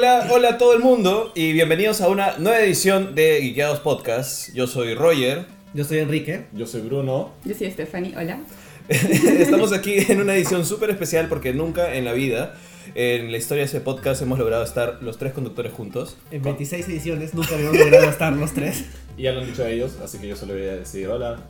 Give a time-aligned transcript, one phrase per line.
[0.00, 4.50] Hola, hola a todo el mundo y bienvenidos a una nueva edición de Geekeados Podcast.
[4.54, 5.44] Yo soy Roger.
[5.74, 6.46] Yo soy Enrique.
[6.54, 7.32] Yo soy Bruno.
[7.44, 8.40] Yo soy Stephanie, hola.
[8.88, 12.54] Estamos aquí en una edición súper especial porque nunca en la vida,
[12.94, 16.16] en la historia de ese podcast, hemos logrado estar los tres conductores juntos.
[16.30, 18.86] En 26 ediciones nunca habíamos logrado estar los tres.
[19.18, 21.40] Y ya lo han dicho ellos, así que yo solo voy a decir hola.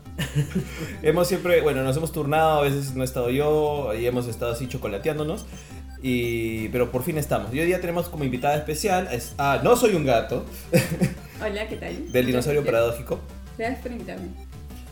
[1.03, 4.51] Hemos siempre, bueno, nos hemos turnado, a veces no he estado yo, y hemos estado
[4.51, 5.47] así chocolateándonos.
[6.03, 7.53] Y, pero por fin estamos.
[7.55, 10.45] Y hoy día tenemos como invitada especial es, a No Soy un Gato,
[11.43, 12.13] Hola, ¿qué tal?
[12.13, 12.81] del dinosaurio Gracias.
[12.81, 13.21] paradójico.
[13.59, 14.29] Gracias por invitarme.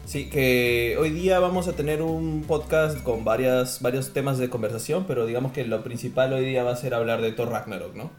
[0.04, 5.04] Sí, que hoy día vamos a tener un podcast con varias, varios temas de conversación,
[5.06, 8.10] pero digamos que lo principal hoy día va a ser hablar de Thor Ragnarok, ¿no?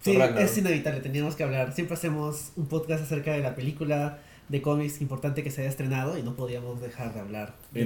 [0.00, 0.44] Sí, Thor Ragnarok.
[0.44, 1.72] es inevitable, teníamos que hablar.
[1.72, 6.16] Siempre hacemos un podcast acerca de la película de cómics importante que se haya estrenado
[6.18, 7.54] y no podíamos dejar de hablar.
[7.72, 7.82] de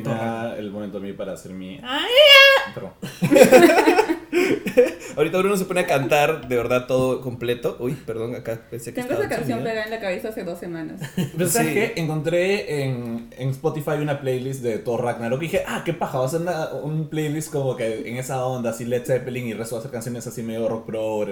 [0.58, 1.80] el momento a mí para hacer mi.
[2.74, 2.92] Perdón.
[5.14, 7.76] Ahorita Bruno se pone a cantar de verdad todo completo.
[7.80, 11.00] Uy, perdón, acá pensé que Tengo esa canción pegada en la cabeza hace dos semanas.
[11.36, 11.74] Pero ¿sabes Sí.
[11.74, 11.92] qué?
[11.96, 16.26] Encontré en, en Spotify una playlist de Thor Ragnarok y dije, ah, qué paja, va
[16.26, 19.74] a ser una- un playlist como que en esa onda, así Led Zeppelin y resto
[19.74, 21.26] va a ser canciones así medio rock pro.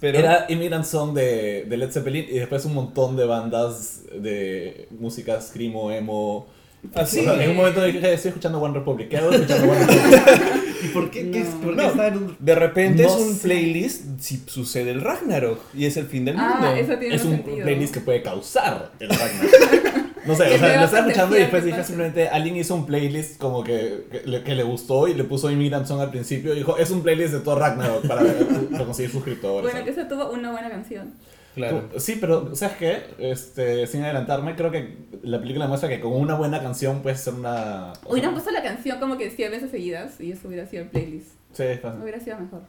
[0.00, 4.02] Era, Pero era Immigrant Song de, de Led Zeppelin y después un montón de bandas
[4.14, 6.46] de música screamo, emo.
[6.94, 7.20] ¿Ah, sí?
[7.20, 10.22] O sea, en un momento dije, estoy escuchando One Republic, ¿qué hago escuchando One Republic?
[10.84, 11.60] ¿Y por qué, qué No.
[11.60, 11.88] por qué No.
[11.88, 12.36] está en un...
[12.38, 13.42] de repente No es un sé.
[13.42, 16.54] playlist si sucede el Ragnarok y es el fin del mundo.
[16.60, 17.64] Ah, eso tiene es un sentido.
[17.64, 19.50] playlist que puede causar el Ragnarok.
[20.26, 23.38] No sé, o sea, lo estaba escuchando y después dije simplemente, alguien hizo un playlist
[23.38, 26.56] como que, que, le, que le gustó y le puso Immigrant Song al principio y
[26.58, 28.22] dijo, es un playlist de todo Ragnarok para,
[28.70, 29.70] para conseguir suscriptores.
[29.70, 31.14] Bueno, que eso tuvo una buena canción.
[31.54, 31.88] Claro.
[31.96, 33.02] Sí, pero ¿sabes qué?
[33.18, 37.32] Este, sin adelantarme, creo que la película muestra que con una buena canción puedes ser
[37.32, 37.94] una...
[38.04, 41.28] Hubieran puesto la canción como que 100 veces seguidas y eso hubiera sido el playlist.
[41.52, 42.02] Sí, fácil.
[42.02, 42.60] Hubiera sido mejor.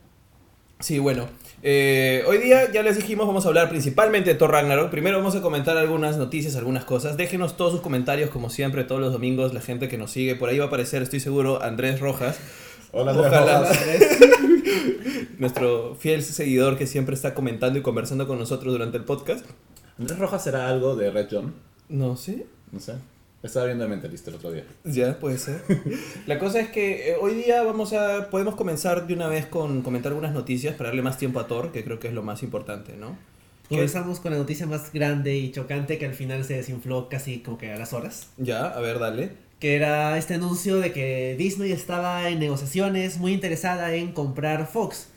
[0.80, 1.28] Sí, bueno.
[1.64, 4.90] eh, hoy día ya les dijimos, vamos a hablar principalmente de Thor Ragnarok.
[4.92, 7.18] Primero vamos a comentar algunas noticias, algunas cosas.
[7.18, 10.36] Déjenos todos sus comentarios, como siempre, todos los domingos, la gente que nos sigue.
[10.36, 12.38] Por ahí va a aparecer, estoy seguro, Andrés Rojas,
[12.92, 13.60] Hola, Andrés Ojalá.
[13.60, 13.80] Rojas.
[15.40, 19.46] nuestro fiel seguidor que siempre está comentando y conversando con nosotros durante el podcast.
[20.00, 21.54] Andrés Rojas será algo de Red John,
[21.90, 22.46] No sé.
[22.72, 22.94] no sé.
[23.48, 24.66] Estaba viendo de Mentalista el otro día.
[24.84, 25.62] Ya, puede ser.
[26.28, 29.82] La cosa es que eh, hoy día vamos a podemos comenzar de una vez con
[29.82, 32.44] comentar algunas noticias para darle más tiempo a Thor, que creo que es lo más
[32.44, 33.18] importante, ¿no?
[33.70, 37.58] Comenzamos con la noticia más grande y chocante que al final se desinfló casi como
[37.58, 38.28] que a las horas.
[38.38, 39.32] Ya, a ver, dale.
[39.60, 45.08] Que era este anuncio de que Disney estaba en negociaciones muy interesada en comprar Fox.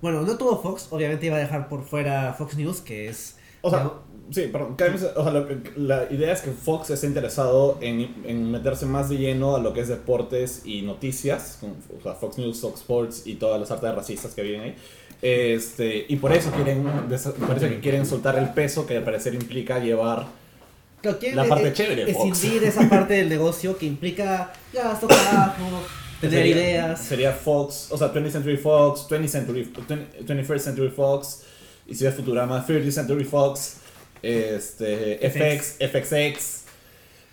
[0.00, 3.36] Bueno, no todo Fox, obviamente iba a dejar por fuera Fox News, que es...
[3.62, 4.02] O sea, ¿no?
[4.30, 4.76] Sí, perdón.
[5.16, 9.08] o sea, lo que- la idea es que Fox está interesado en, en meterse más
[9.08, 12.80] de lleno a lo que es deportes y noticias, con, o sea, Fox News, Fox
[12.80, 14.74] Sports y todas las artes racistas que vienen ahí.
[15.20, 19.78] Este, y por eso quieren, eso que quieren soltar el peso que al parecer implica
[19.78, 20.26] llevar
[21.00, 22.42] Claro, La parte e- chévere de Fox.
[22.44, 25.62] esa parte del negocio que implica gasto, trabajo,
[26.20, 27.00] tener Sería- ideas.
[27.00, 31.42] Sería Fox, o sea, 20th Century Fox, 20th Century, 20 21st Century Fox,
[31.86, 33.76] y si es Futurama, 30th Century Fox,
[34.22, 36.64] este, FX, FXX.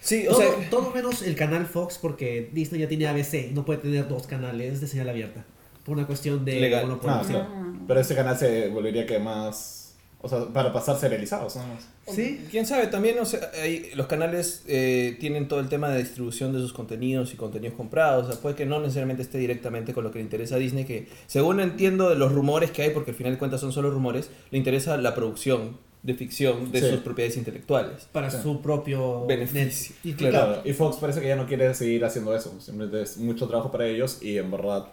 [0.01, 3.65] Sí, o Todo, sea, todo menos el canal Fox porque Disney ya tiene ABC no
[3.65, 5.45] puede tener dos canales de señal abierta.
[5.83, 6.83] Por una cuestión de Legal.
[6.87, 7.15] monopolio.
[7.15, 7.29] Ah, sí.
[7.31, 7.47] claro.
[7.87, 11.87] Pero ese canal se volvería que más, o sea, para pasar serializados, nada más.
[12.15, 12.45] Sí.
[12.51, 16.53] quién sabe, también o sea, hay- los canales eh, tienen todo el tema de distribución
[16.53, 20.03] de sus contenidos y contenidos comprados, o sea, puede que no necesariamente esté directamente con
[20.03, 23.09] lo que le interesa a Disney, que según entiendo de los rumores que hay, porque
[23.11, 26.89] al final de cuentas son solo rumores, le interesa la producción de ficción de Sí.
[26.91, 28.07] sus propiedades intelectuales.
[28.11, 28.37] Para Sí.
[28.43, 29.95] su propio Beneficio.
[30.03, 30.31] Y Claro.
[30.33, 33.71] Claro, y Fox parece que ya no quiere seguir haciendo eso, simplemente es mucho trabajo
[33.71, 34.85] para ellos y en verdad...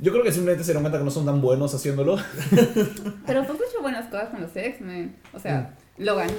[0.00, 2.16] Yo creo que simplemente se dieron cuenta que no son tan buenos haciéndolo.
[3.26, 5.16] Pero Fox ha hecho buenas cosas con los X-Men.
[5.32, 6.30] O sea, Logan.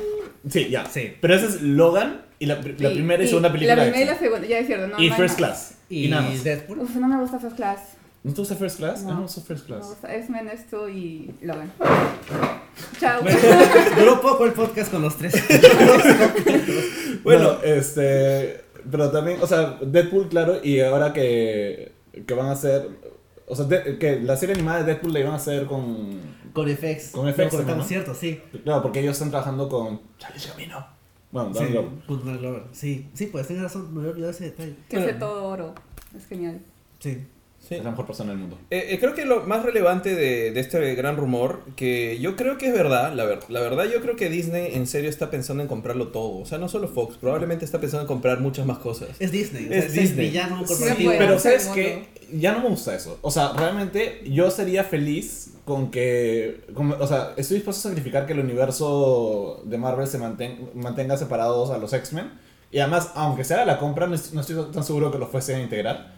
[0.50, 0.86] Sí, ya.
[0.86, 1.14] Sí.
[1.20, 3.76] Pero esa es Logan y la, la primera y, segunda película.
[3.76, 4.88] La primera y la segunda, ya es cierto.
[4.88, 5.50] No, y no First más.
[5.50, 5.78] Class.
[5.90, 6.42] Y, Y, nada más.
[6.44, 6.80] Deadpool.
[6.80, 7.80] Uf, no me gusta First Class.
[8.24, 9.04] ¿No te gusta First Class?
[9.04, 9.10] No.
[9.10, 9.88] No, me gusta First Class.
[9.88, 11.72] gusta X-Men, esto y Logan.
[13.00, 13.22] Chao.
[13.98, 15.34] Duró poco el podcast con los tres.
[17.24, 17.64] Bueno, Bueno.
[17.64, 18.66] este.
[18.90, 21.92] Pero también, o sea, Deadpool, claro, y ahora que,
[22.26, 22.90] que van a hacer.
[23.48, 26.20] O sea, de- que la serie animada de Deadpool la iban a hacer con.
[26.54, 27.12] con FX.
[27.12, 27.84] Con FX cortamos, también, ¿no?
[27.86, 28.42] cierto, sí.
[28.64, 30.02] Claro, porque ellos están trabajando con.
[30.18, 30.86] Charlie Camino.
[31.32, 32.06] Bueno, Sí, Donald Glover.
[32.08, 32.64] con Donald Glover.
[32.72, 34.76] Sí, sí, pues tienes razón, me había olvidado ese detalle.
[34.90, 35.10] Que Bueno.
[35.12, 35.76] hace todo oro.
[36.18, 36.60] Es genial.
[37.00, 37.26] Sí.
[37.70, 37.76] Sí.
[37.76, 38.58] Es la mejor persona del mundo.
[38.72, 42.58] Eh, eh, creo que lo más relevante de, de este gran rumor, que yo creo
[42.58, 45.62] que es verdad, la, ver- la verdad yo creo que Disney en serio está pensando
[45.62, 46.40] en comprarlo todo.
[46.40, 49.10] O sea, no solo Fox, probablemente está pensando en comprar muchas más cosas.
[49.20, 50.26] Es Disney, Es es, Disney.
[50.26, 50.96] el villano Sí, pues.
[50.98, 52.08] Pero Bueno, ¿sabes qué?
[52.34, 53.20] Ya no me gusta eso.
[53.22, 58.26] O sea, realmente yo sería feliz con que, como- o sea, estoy dispuesto a sacrificar
[58.26, 62.32] que el universo de Marvel se manten- mantenga separados a los X-Men.
[62.72, 65.30] Y además, aunque se haga la compra, no est- no estoy tan seguro que los
[65.30, 66.14] fuese a integrar.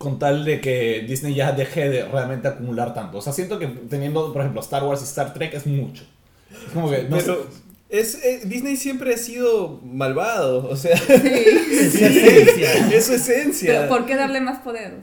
[0.00, 3.18] Con tal de que Disney ya deje de realmente acumular tanto.
[3.18, 6.04] O sea, siento que teniendo, por ejemplo, Star Wars y Star Trek es mucho.
[6.50, 7.98] Es como que, no Pero sé.
[8.00, 11.04] es, eh, Disney siempre ha sido malvado, o sea, Sí.
[11.12, 12.88] Es su esencia.
[12.96, 13.72] es su esencia.
[13.72, 15.02] Pero ¿por qué darle más poder?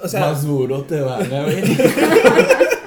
[0.00, 1.64] O sea, más duro te van a ver.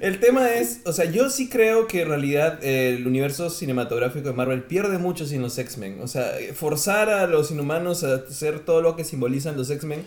[0.00, 4.28] El tema es, o sea, yo sí creo que en realidad eh, el universo cinematográfico
[4.28, 5.98] de Marvel pierde mucho sin los X-Men.
[6.02, 10.04] O sea, forzar a los inhumanos a hacer todo lo que simbolizan los X-Men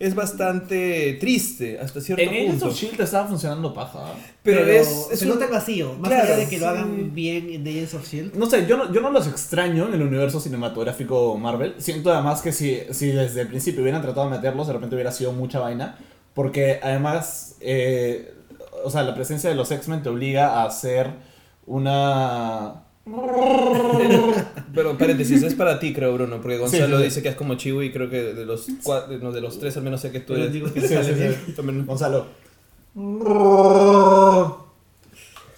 [0.00, 2.66] es bastante triste hasta cierto en punto.
[2.68, 3.98] of Shield estaba funcionando paja.
[4.12, 4.14] ¿ah?
[4.44, 5.94] Pero, Pero, es, es se un- nota vacío.
[5.94, 8.34] Más Claro, allá de que lo hagan bien en Agents of Shield.
[8.36, 11.74] No sé, yo no, yo no los extraño en el universo cinematográfico Marvel.
[11.78, 15.10] Siento además que si, si desde el principio hubieran tratado de meterlos, de repente hubiera
[15.10, 15.98] sido mucha vaina.
[16.32, 18.34] Porque además, eh,
[18.84, 21.10] o sea, la presencia de los X-Men te obliga a hacer
[21.66, 22.84] una...
[24.74, 27.04] Pero paréntesis, es para ti, creo, Bruno, porque Gonzalo Sí, sí, sí.
[27.04, 29.76] dice que es como Chivo y creo que de los cuatro, no, de los tres
[29.78, 30.52] al menos sé que tú eres.
[30.52, 31.36] digo que Sí, sale sí, bien.
[31.46, 31.52] sí.
[31.52, 32.26] También- Gonzalo.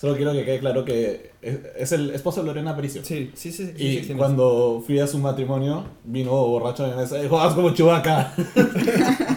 [0.01, 3.03] Solo quiero que quede claro que es, es el esposo de Lorena Aparicio.
[3.05, 3.67] Sí, sí, sí.
[3.77, 7.71] sí, Y sí, sí, cuando fui a su matrimonio, vino borracho en dijo, haz como
[7.75, 8.33] Chewbacca.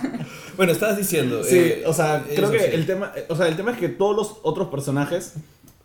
[0.57, 1.43] Bueno, estabas diciendo.
[1.43, 2.65] Sí, eh, o sea, creo que sí.
[2.71, 5.33] el tema, o sea, el tema es que todos los otros personajes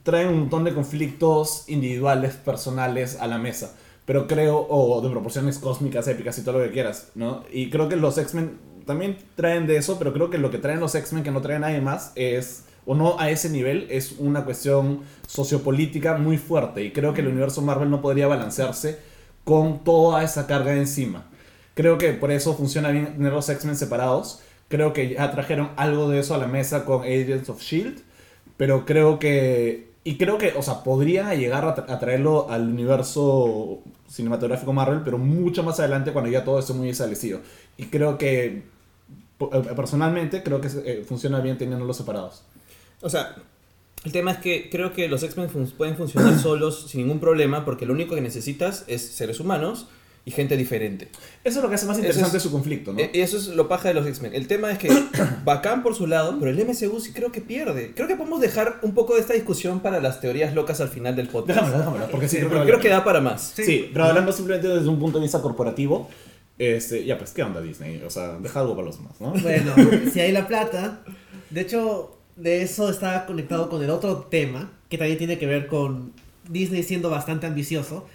[0.02, 3.74] traen un montón de conflictos individuales, personales a la mesa.
[4.06, 7.44] Pero creo, o de proporciones cósmicas, épicas y todo lo que quieras, ¿no?
[7.52, 10.80] Y creo que los X-Men también traen de eso, pero creo que lo que traen
[10.80, 14.46] los X-Men que no trae nadie más es, o no a ese nivel, es una
[14.46, 16.82] cuestión sociopolítica muy fuerte.
[16.82, 18.98] Y creo que el universo Marvel no podría balancearse
[19.44, 21.26] con toda esa carga encima.
[21.74, 24.40] Creo que por eso funciona bien tener los X-Men separados.
[24.68, 28.00] Creo que ya trajeron algo de eso a la mesa con Agents of Shield.
[28.56, 29.88] Pero creo que.
[30.04, 35.02] Y creo que, o sea, podrían llegar a, tra- a traerlo al universo cinematográfico Marvel,
[35.04, 37.40] pero mucho más adelante cuando ya todo esté muy establecido.
[37.76, 38.62] Y creo que.
[39.40, 42.42] eh, Personalmente, creo que eh, funciona bien teniéndolos separados.
[43.00, 43.36] O sea,
[44.04, 47.64] el tema es que creo que los X-Men fun- pueden funcionar solos sin ningún problema
[47.64, 49.88] porque lo único que necesitas es seres humanos
[50.28, 51.08] y gente diferente.
[51.42, 52.98] Eso es lo que hace más interesante es- su conflicto, ¿no?
[53.00, 54.34] E- Eso es lo paja de los X-Men.
[54.34, 54.88] El tema es que
[55.44, 57.92] bacán por su lado, pero el MCU sí creo que pierde.
[57.94, 61.16] Creo que podemos dejar un poco de esta discusión para las teorías locas al final
[61.16, 61.58] del podcast.
[61.60, 63.52] Déjamelo, déjamelo, porque sí, Sí, creo, creo que da para más.
[63.56, 66.08] Sí, pero hablando simplemente desde un punto de vista corporativo,
[66.58, 68.02] este, ya pues, ¿qué onda Disney?
[68.06, 69.30] O sea, deja algo para los demás, ¿no?
[69.32, 69.74] Bueno,
[70.12, 71.02] si hay la plata.
[71.50, 75.66] De hecho, de eso está conectado con el otro tema, que también tiene que ver
[75.68, 76.12] con
[76.48, 78.06] Disney siendo bastante ambicioso.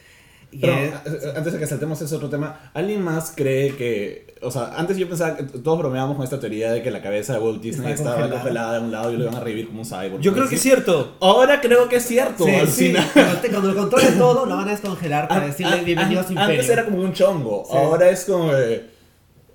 [0.59, 4.51] Pero es- eh, antes de que saltemos ese otro tema, ¿alguien más cree que, o
[4.51, 7.39] sea, antes yo pensaba que todos bromeábamos con esta teoría de que la cabeza de
[7.39, 8.41] Walt Disney Está estaba congelada.
[8.41, 10.19] congelada de un lado y lo iban a revivir como un cyborg?
[10.21, 11.15] Yo creo que es cierto.
[11.21, 14.67] Ahora creo que es cierto, Sí, sí, cuando, te- cuando lo controle todo, lo van
[14.67, 16.51] a descongelar para An- decirle an- bienvenido a su imperio.
[16.55, 17.77] Antes era como un chongo, Sí.
[17.77, 18.89] ahora es como de,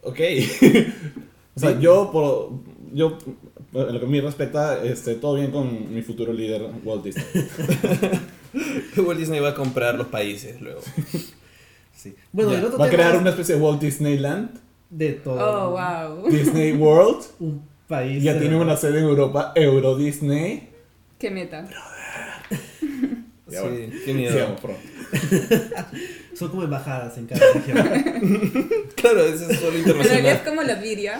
[0.03, 0.19] ok.
[1.57, 2.51] o sea, yo, por,
[2.93, 3.19] yo,
[3.75, 7.25] en lo que a mí respecta, este, todo bien con mi futuro líder, Walt Disney.
[8.97, 10.81] Walt Disney va a comprar los países luego.
[11.95, 12.15] Sí.
[12.31, 14.51] Bueno, el otro Va a tema crear es una especie de Walt Disneyland,
[14.89, 16.29] de todo Oh, wow.
[16.31, 17.25] Disney World.
[17.41, 18.23] un país.
[18.23, 20.69] Ya tiene una sede en Europa, Euro Disney.
[21.19, 21.67] Qué meta.
[23.49, 23.93] Ya, sí, bueno.
[24.05, 24.33] qué miedo.
[24.33, 24.81] Sigamos pronto.
[26.35, 28.71] Son como embajadas en cada región.
[28.95, 30.45] Claro, eso es solo En realidad es internacional.
[30.45, 31.19] como la Viria.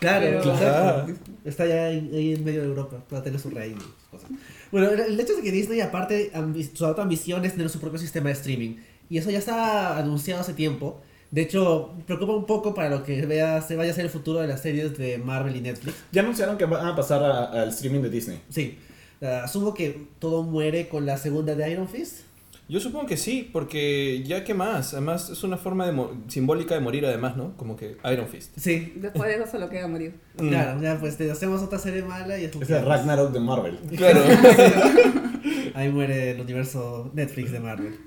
[0.00, 1.06] Claro, Pero- claro.
[1.44, 3.78] Está ya en- ahí en medio de Europa, para tener su reino.
[3.80, 4.30] y cosas.
[4.72, 6.32] Bueno, el hecho es de que Disney, aparte,
[6.74, 8.76] su otra ambición es tener su propio sistema de streaming.
[9.08, 11.00] Y eso ya está anunciado hace tiempo.
[11.30, 14.40] De hecho, preocupa un poco para lo que vea, se vaya a ser el futuro
[14.40, 15.96] de las series de Marvel y Netflix.
[16.10, 18.40] Ya anunciaron que van a pasar al streaming de Disney.
[18.48, 18.78] Sí,
[19.22, 22.22] ah, asumo que todo muere con la segunda de Iron Fist.
[22.70, 24.92] Yo supongo que sí, porque ya que más.
[24.94, 27.56] Además, es una forma de mo- simbólica de morir, además, ¿no?
[27.56, 28.52] Como que Iron Fist.
[28.56, 30.14] Sí, Después de eso solo queda morir.
[30.38, 30.48] Mm.
[30.48, 33.76] claro, ya pues te hacemos otra serie mala y es Es el Ragnarok de Marvel.
[33.96, 34.20] Claro.
[35.74, 37.98] Ahí muere el universo Netflix de Marvel.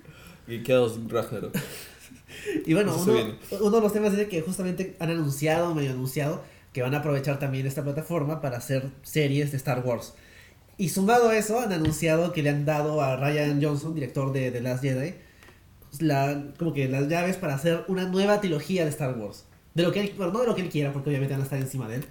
[0.47, 1.55] y Chaos Ragnarok.
[2.65, 2.95] Y bueno,
[3.61, 6.41] uno de los temas es que justamente han anunciado, medio anunciado,
[6.73, 10.13] que van a aprovechar también esta plataforma para hacer series de Star Wars.
[10.83, 14.51] Y sumado a eso, han anunciado que le han dado a Ryan Johnson, director de
[14.51, 15.13] The Last Jedi,
[15.99, 19.45] la, como que las llaves para hacer una nueva trilogía de Star Wars.
[19.75, 21.45] De lo que él, bueno, no de lo que él quiera, porque obviamente van a
[21.45, 22.05] estar encima de él,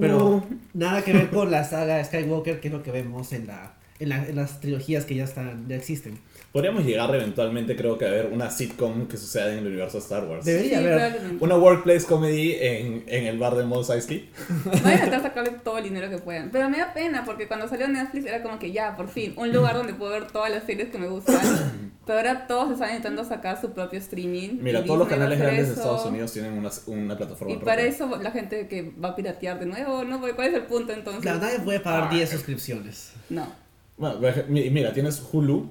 [0.00, 3.74] pero nada que ver con la saga Skywalker, que es lo que vemos en, la,
[4.00, 6.18] en, la- en las trilogías que ya están, ya existen.
[6.54, 10.04] Podríamos llegar eventualmente, creo que a ver una sitcom que suceda en el universo de
[10.04, 10.44] Star Wars.
[10.44, 11.20] Debería Sí, haber.
[11.40, 14.30] Una workplace comedy en, en el bar de Mos Eisley.
[14.64, 16.50] Van a intentar sacarle todo el dinero que puedan.
[16.52, 19.52] Pero me da pena porque cuando salió Netflix era como que ya, por fin, un
[19.52, 21.40] lugar donde puedo ver todas las series que me gustan.
[22.06, 24.58] Pero ahora todos están intentando sacar su propio streaming.
[24.60, 25.74] Mira, todos los canales grandes de.
[25.74, 27.74] Estados Unidos tienen una, una plataforma Y propia.
[27.74, 30.20] para eso la gente que va a piratear de nuevo, ¿no?
[30.20, 31.22] Porque ¿Cuál es el punto entonces?
[31.22, 33.12] Claro, nadie puede pagar 10 suscripciones.
[33.28, 33.48] No.
[33.96, 35.68] Bueno, mira, tienes Hulu,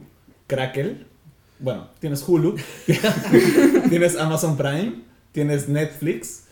[0.54, 0.98] Crackle,
[1.58, 2.56] bueno, tienes Hulu,
[3.90, 6.44] tienes Amazon Prime, tienes Netflix.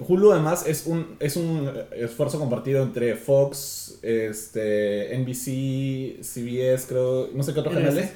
[0.00, 7.42] Hulu además es un, es un esfuerzo compartido entre Fox, este, NBC, CBS, creo, no
[7.42, 7.84] sé qué otros NBC.
[7.84, 8.12] canales.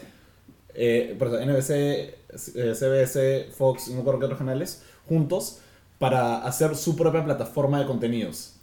[0.74, 5.60] Eh, NBC, eh, CBS, Fox, no me acuerdo qué otros canales, juntos
[5.98, 8.56] para hacer su propia plataforma de contenidos.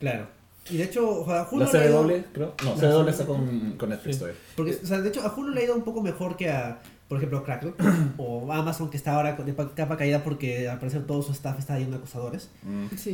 [0.00, 0.37] Claro.
[0.70, 2.54] Y de hecho, o sea, Hulu La le ha ido- CW, creo.
[2.64, 3.08] No, La CW CW.
[3.08, 4.20] está con, con Netflix Sí.
[4.20, 4.40] todavía.
[4.56, 6.80] Porque, o sea, de hecho, a Hulu le ha ido un poco mejor que a,
[7.08, 7.72] por ejemplo, Crackle
[8.18, 11.58] o Amazon, que está ahora de pa- capa caída porque al parecer todo su staff
[11.58, 12.50] está yendo a acosadores.
[12.62, 12.96] Mm.
[12.96, 13.10] Sí.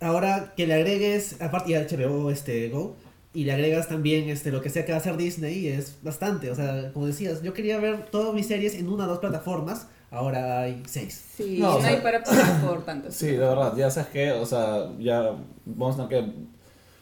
[0.00, 2.96] Y ahora que le agregues, aparte ya HBO este, Go,
[3.34, 6.50] y le agregas también este, lo que sea que va a hacer Disney, es bastante.
[6.50, 9.86] O sea, como decías, yo quería ver todas mis series en una o dos plataformas,
[10.10, 11.24] ahora hay seis.
[11.36, 13.10] Sí, No, no, sea- hay para por tanto.
[13.10, 15.32] Sí, de verdad, ya sabes que, o sea, ya
[15.64, 16.32] vamos a tener que.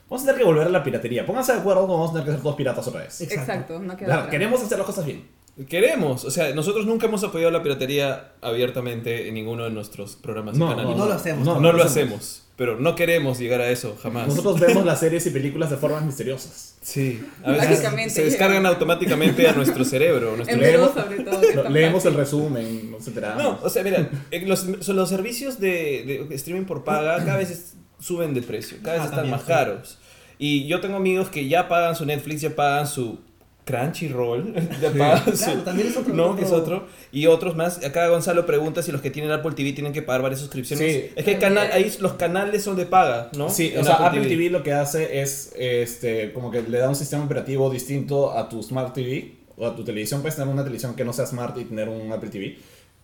[0.08, 1.26] Vamos a tener que volver a la piratería.
[1.26, 3.20] Pónganse de acuerdo, vamos a tener que ser todos piratas otra vez.
[3.20, 3.40] Exacto.
[3.52, 5.26] Exacto, no queda Claro, queremos hacer las cosas bien.
[5.68, 10.56] Queremos, o sea, nosotros nunca hemos apoyado la piratería abiertamente en ninguno de nuestros programas
[10.56, 10.94] No, y canales.
[10.94, 11.44] Y no lo hacemos.
[11.46, 14.28] no, No, lo hacemos, pero no queremos llegar a eso jamás.
[14.28, 16.74] Nosotros vemos las series y películas de formas misteriosas.
[16.82, 20.36] Sí, a veces se descargan automáticamente a nuestro cerebro.
[20.36, 21.68] nuestro Leemos- sobre todo.
[21.68, 23.42] leemos el resumen, nos enteramos.
[23.42, 27.74] No, o sea, mira, eh, los, los servicios de, de streaming por paga cada vez
[28.00, 29.48] suben de precio, cada vez Ah, están también, más sí.
[29.48, 29.98] caros.
[30.38, 33.18] Y yo tengo amigos que ya pagan su Netflix, ya pagan su
[33.66, 34.54] Crunchyroll,
[34.98, 35.44] pagan su...
[35.44, 36.14] Claro, también es otro.
[36.14, 36.86] No, que es otro.
[37.10, 37.84] Y otros más.
[37.84, 40.92] Acá Gonzalo pregunta si los que tienen Apple TV tienen que pagar varias suscripciones.
[40.94, 41.10] Sí.
[41.16, 43.50] Es que hay cana- ahí los canales son de paga, ¿no?
[43.50, 44.50] Sí, En o sea, Apple TV.
[44.50, 48.62] lo que hace es, este, como que le da un sistema operativo distinto a tu
[48.62, 50.20] Smart TV o a tu televisión.
[50.22, 52.58] Puedes tener una televisión que no sea Smart y tener un Apple TV.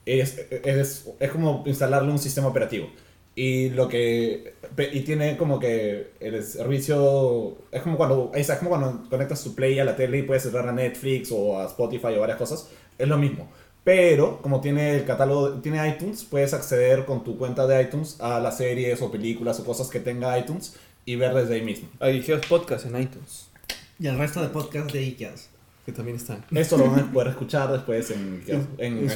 [0.06, 2.88] Es, es, es como instalarle un sistema operativo.
[3.34, 4.54] Y lo que
[4.92, 9.78] y tiene como que el servicio es como cuando es como cuando conectas tu Play
[9.78, 13.08] a la tele y puedes cerrar a Netflix o a Spotify o varias cosas, es
[13.08, 13.50] lo mismo.
[13.84, 18.38] Pero como tiene el catálogo, tiene iTunes, puedes acceder con tu cuenta de iTunes a
[18.38, 21.88] las series o películas o cosas que tenga iTunes y ver desde ahí mismo.
[22.00, 23.48] Hay Geos Podcast en iTunes,
[23.98, 25.32] Y el resto de podcasts de Ikea.
[25.84, 26.44] que también están.
[26.54, 29.10] Esto lo van a poder escuchar después en, en, en,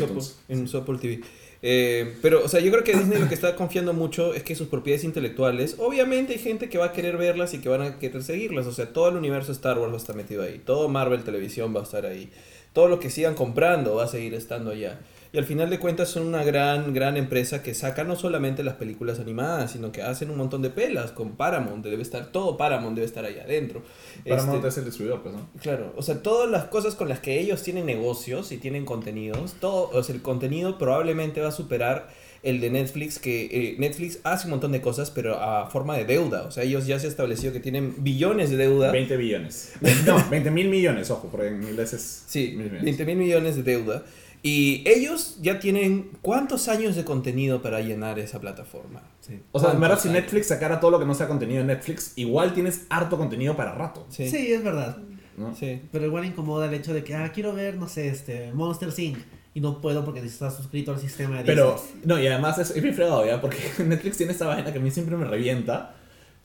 [0.49, 1.21] en su Apple TV.
[1.69, 4.55] Eh, pero, o sea, yo creo que Disney lo que está confiando mucho es que
[4.55, 7.99] sus propiedades intelectuales, obviamente hay gente que va a querer verlas y que van a
[7.99, 8.69] querer seguirlas.
[8.69, 10.63] O sea, todo el universo Star Wars va a estar metido ahí.
[10.65, 12.31] Todo Marvel Televisión va a estar ahí.
[12.73, 15.01] Todo lo que sigan comprando va a seguir estando allá.
[15.37, 18.77] Y al final de cuentas son una gran, gran empresa que saca no solamente las
[18.77, 21.85] películas animadas, sino que hacen un montón de pelas con Paramount.
[21.85, 23.83] Debe estar, todo Paramount debe estar allá adentro.
[24.27, 25.47] Paramount Este, es el distribuidor, pues, ¿no?
[25.61, 29.57] Claro, o sea, todas las cosas con las que ellos tienen negocios y tienen contenidos,
[29.61, 32.09] todo, o sea, el contenido probablemente va a superar
[32.43, 36.07] el de Netflix, que eh, Netflix hace un montón de cosas, pero a forma de
[36.07, 38.91] deuda, o sea, ellos ya se ha establecido que tienen billones de deuda.
[38.91, 39.75] 20 billones.
[40.07, 42.25] No, 20 mil millones, ojo, porque en inglés es.
[42.27, 42.85] Sí, mil millones.
[42.85, 44.03] 20 mil millones de deuda.
[44.43, 49.03] Y ellos ya tienen cuántos años de contenido para llenar esa plataforma.
[49.21, 49.41] Sí.
[49.53, 51.67] O sea, en verdad, si ¿Cuántos Netflix sacara todo lo que no sea contenido en
[51.67, 54.07] Netflix, igual tienes harto contenido para rato.
[54.09, 54.99] Sí, Sí, es verdad.
[55.37, 55.55] ¿no?
[55.55, 55.83] sí.
[55.93, 59.19] Pero igual incomoda el hecho de que, ah, quiero ver, no sé, este, Monster Inc.
[59.55, 62.03] Y no puedo porque estar suscrito al sistema de Pero, Disney.
[62.05, 63.41] no, y además es, es bien fregado, ¿ya?
[63.41, 65.95] Porque Netflix tiene esta vaina que a mí siempre me revienta.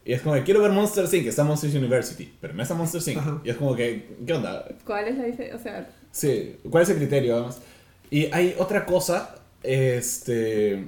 [0.03, 1.27] Y es como que quiero ver Monster Inc.
[1.27, 3.17] Está Monsters University, pero no está Monster Inc.
[3.19, 3.41] Ajá.
[3.43, 4.65] Y es como que, ¿qué onda?
[4.85, 5.55] ¿Cuál es la diferencia?
[5.55, 7.61] O sea, Sí, ¿cuál es el criterio además?
[8.11, 10.85] Y hay otra cosa, este,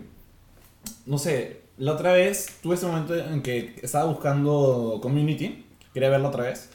[1.07, 6.27] no sé, la otra vez tuve ese momento en que estaba buscando Community, quería verla
[6.29, 6.69] otra vez,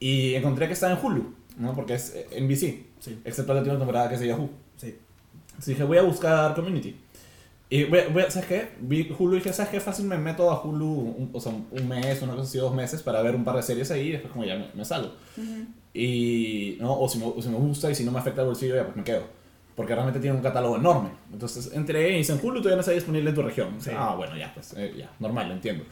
[0.00, 1.74] y encontré que estaba en Hulu, ¿no?
[1.74, 3.20] Porque es eh, NBC, Sí.
[3.24, 4.50] excepto la última temporada que es de Yahoo.
[4.76, 4.96] Sí.
[5.46, 6.96] Entonces dije, voy a buscar Community.
[7.70, 8.68] Y voy, voy ¿sabes qué?
[8.80, 9.80] Vi Hulu y dije, ¿sabes qué?
[9.80, 13.02] Fácil me meto a Hulu, un, o sea, un mes, una cosa así, dos meses
[13.02, 15.12] para ver un par de series ahí y después como ya me, me salgo.
[15.94, 16.98] Y, ¿no?
[16.98, 18.84] O si, me, o si me gusta y si no me afecta el bolsillo, ya
[18.84, 19.22] pues me quedo.
[19.78, 21.10] Porque realmente tiene un catálogo enorme.
[21.32, 23.76] Entonces entré y dicen, Hulu todavía no está disponible en tu región.
[23.78, 23.90] Sí.
[23.96, 25.84] Ah, bueno, ya, pues, eh, ya, normal, lo entiendo.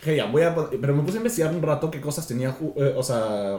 [0.00, 0.54] Dije, ya, voy a...
[0.54, 3.56] Pero me puse a investigar un rato qué cosas tenía, eh, o sea,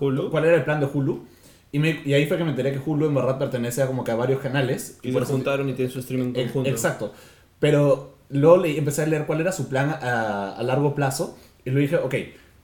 [0.00, 0.30] Hulu.
[0.30, 1.26] cuál era el plan de Hulu.
[1.72, 4.04] Y, me- y ahí fue que me enteré que Hulu en verdad pertenece a como
[4.04, 4.98] que a varios canales.
[5.02, 6.70] Y se juntaron y tienen su streaming Ex- conjunto.
[6.70, 7.12] Exacto.
[7.58, 11.70] Pero luego le, empecé a leer cuál era su plan a, a largo plazo y
[11.70, 12.14] luego dije, ok,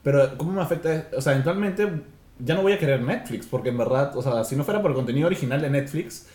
[0.03, 1.09] pero ¿cómo me afecta?
[1.17, 1.87] O sea, eventualmente
[2.43, 4.91] ya no voy a querer Netflix, porque en verdad, o sea, si no fuera por
[4.91, 6.27] el contenido original de Netflix,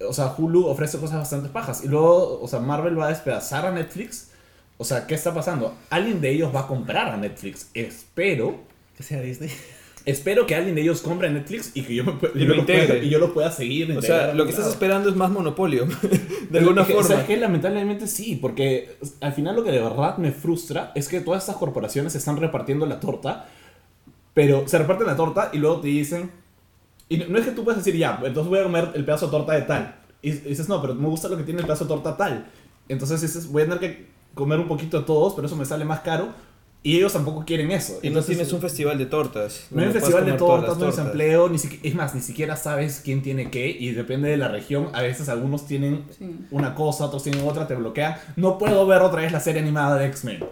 [0.00, 1.84] o sea, Hulu ofrece cosas bastante pajas.
[1.84, 4.30] Y luego, o sea, Marvel va a despedazar a Netflix.
[4.78, 5.74] O sea, ¿qué está pasando?
[5.90, 7.70] Alguien de ellos va a comprar a Netflix.
[7.72, 8.60] Espero.
[8.96, 9.50] Que sea Disney.
[10.06, 12.96] Espero que alguien de ellos compre Netflix y que yo, me, Y yo lo pueda,
[12.98, 13.90] y yo lo pueda seguir.
[13.98, 15.88] O sea, lo que estás esperando es más monopolio.
[16.50, 17.08] De alguna es que, forma.
[17.08, 17.36] ¿sabes qué?
[17.36, 21.56] Lamentablemente sí, porque al final lo que de verdad me frustra es que todas estas
[21.56, 23.48] corporaciones están repartiendo la torta,
[24.36, 26.30] pero se reparten la torta y luego te dicen,
[27.08, 29.26] y no no es que tú puedas decir, ya, entonces voy a comer el pedazo
[29.26, 29.96] de torta de tal.
[30.20, 32.46] Y dices, no, pero me gusta lo que tiene el pedazo de torta tal.
[32.86, 35.86] Entonces dices, voy a tener que comer un poquito de todos, pero eso me sale
[35.86, 36.28] más caro.
[36.82, 37.94] Y ellos tampoco quieren eso.
[37.94, 39.68] Y no Entonces, tienes un festival de tortas.
[39.70, 40.96] no hay un festival de tortas, las no hay tortas.
[40.96, 44.48] desempleo, ni siquiera, es más, ni siquiera sabes quién tiene qué y depende de la
[44.48, 44.90] región.
[44.92, 46.36] A veces algunos tienen Sí.
[46.50, 48.16] una cosa, otros tienen otra, te bloquean.
[48.36, 50.44] No puedo ver otra vez la serie animada de X-Men.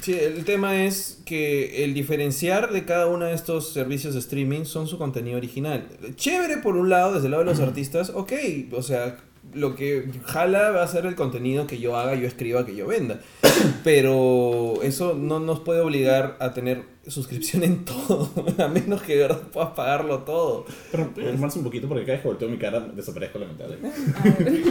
[0.00, 4.64] Sí, el tema es que el diferenciar de cada uno de estos servicios de streaming
[4.64, 5.88] son su contenido original.
[6.14, 8.32] Chévere por un lado, desde el lado de los artistas, ok,
[8.72, 9.18] o sea,
[9.52, 12.86] lo que jala va a ser el contenido que yo haga, yo escriba, que yo
[12.86, 13.20] venda.
[13.84, 19.22] Pero eso no nos puede obligar a tener suscripción en todo, a menos que de
[19.22, 20.66] verdad puedas pagarlo todo.
[20.92, 23.98] Pero puedes calmarse un poquito porque cada vez que volteo mi cara desaparezco lamentablemente.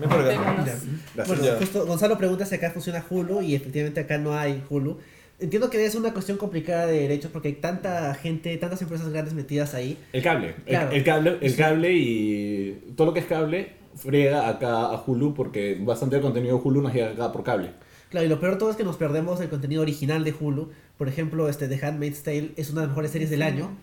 [0.00, 0.78] Ya.
[1.14, 1.38] Gracias.
[1.38, 4.98] Bueno, justo Gonzalo pregunta si acá funciona Hulu y efectivamente acá no hay Hulu.
[5.40, 9.34] Entiendo que es una cuestión complicada de derechos porque hay tanta gente, tantas empresas grandes
[9.34, 9.98] metidas ahí.
[10.12, 10.48] El cable.
[10.48, 10.90] El- Claro.
[10.92, 15.78] El, cable, el cable y todo lo que es cable friega acá a Hulu porque
[15.80, 17.70] bastante del contenido de Hulu nos llega acá por cable.
[18.10, 20.70] Claro, y lo peor de todo es que nos perdemos el contenido original de Hulu.
[20.96, 23.76] Por ejemplo, este The Handmaid's Tale es una de las mejores series del año.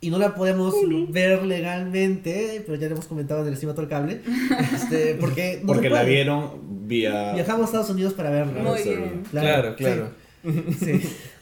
[0.00, 0.74] Y no la podemos
[1.08, 4.20] ver legalmente, pero ya le hemos comentado en el Encima todo el cable.
[4.74, 7.32] Este, porque no se Porque la vieron vía...
[7.32, 8.62] Viajamos a Estados Unidos para verla.
[8.62, 9.22] Muy bien.
[9.30, 10.10] Claro, claro.
[10.42, 11.00] Sí.
[11.00, 11.16] sí.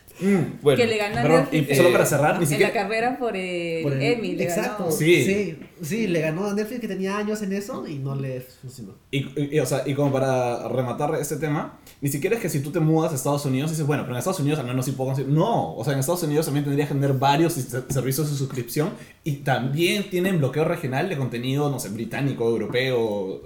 [0.62, 2.72] Bueno, que le ganó a perdón, Netflix y solo en- para cerrar, ni en siquiera-
[2.74, 4.30] la carrera por el, Por el- Emmy.
[4.42, 4.90] Exacto.
[4.90, 5.24] Sí.
[5.24, 5.58] sí.
[5.82, 8.94] Sí, le ganó a Netflix que tenía años en eso y no le funcionó.
[9.10, 12.48] Y, y- y, o sea, y como para rematar este tema, ni siquiera es que
[12.48, 14.66] si tú te mudas a Estados Unidos y dices, bueno, pero en Estados Unidos al
[14.66, 15.32] menos sí puedo conseguir.
[15.32, 18.90] No, o sea, en Estados Unidos también tendrías que tener varios servicios de suscripción
[19.24, 23.00] y también tienen bloqueo regional de contenido, no sé, británico, europeo.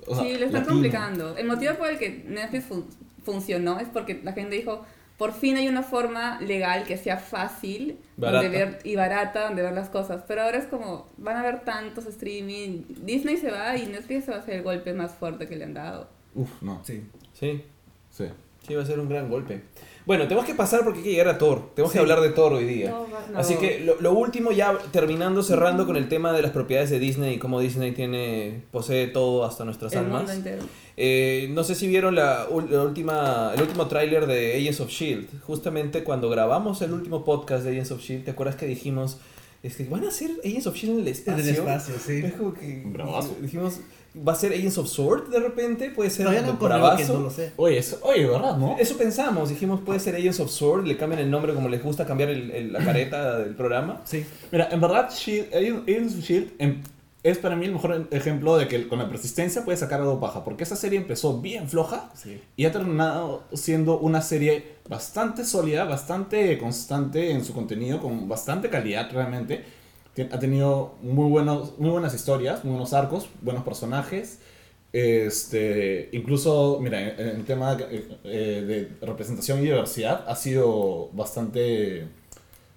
[0.07, 0.67] O sea, Sí, le están latino.
[0.75, 1.37] complicando.
[1.39, 2.85] El motivo por el que Netflix fun-
[3.25, 4.85] funcionó es porque la gente dijo,
[5.17, 8.43] por fin hay una forma legal que sea fácil Barata.
[8.43, 10.23] donde ver, y barata donde ver las cosas.
[10.29, 14.31] Pero ahora es como, van a haber tantos streaming, Disney se va y Netflix se
[14.31, 16.09] va a hacer el golpe más fuerte que le han dado.
[16.35, 16.81] Uf, no.
[16.85, 17.05] Sí.
[17.33, 17.65] sí.
[18.11, 18.27] Sí.
[18.67, 19.63] Sí, va a ser un gran golpe.
[20.07, 21.71] Bueno, tenemos que pasar porque hay que llegar a Thor.
[21.75, 22.91] Tenemos que hablar de Thor hoy día.
[22.91, 23.39] No, va- no.
[23.39, 27.01] Así que lo, lo último, ya terminando, cerrando con el tema de las propiedades de
[27.01, 30.19] Disney y cómo Disney tiene posee todo hasta nuestras el almas.
[30.23, 30.63] mundo entero.
[30.97, 35.43] Eh, no sé si vieron la, última, el último tráiler de Agents of Shield.
[35.43, 39.19] Justamente cuando grabamos el último podcast de Agents of Shield, ¿te acuerdas que dijimos
[39.63, 41.43] es que van a hacer Agents of Shield E en el En espacio?
[41.43, 42.23] el espacio, sí.
[42.25, 43.37] Es como que Bravazo.
[43.41, 43.81] dijimos,
[44.27, 45.91] ¿va a ser Agents of Sword de repente?
[45.91, 47.15] Puede ser Todavía no bravazo.
[47.15, 47.53] no lo sé.
[47.57, 48.77] Oye, eso- oye, ¿verdad, no?
[48.79, 52.07] Eso pensamos, dijimos puede ser Agents of Sword, le cambian el nombre como les gusta
[52.07, 54.01] cambiar el- el- la careta del programa.
[54.05, 54.25] Sí.
[54.53, 56.83] Mira, en verdad, Shield, Agents of Shield em-
[57.23, 60.45] es para mí el mejor ejemplo de que con la persistencia puedes sacar algo paja.
[60.45, 62.41] Porque esa serie empezó bien floja Sí.
[62.57, 68.71] y ha terminado siendo una serie bastante sólida, bastante constante en su contenido, con bastante
[68.71, 69.65] calidad realmente.
[70.25, 74.39] Ha tenido muy, buenos, muy buenas historias, muy buenos arcos, buenos personajes.
[74.93, 77.77] Este, incluso, mira, en el tema
[78.25, 82.07] eh, de representación y diversidad ha sido bastante,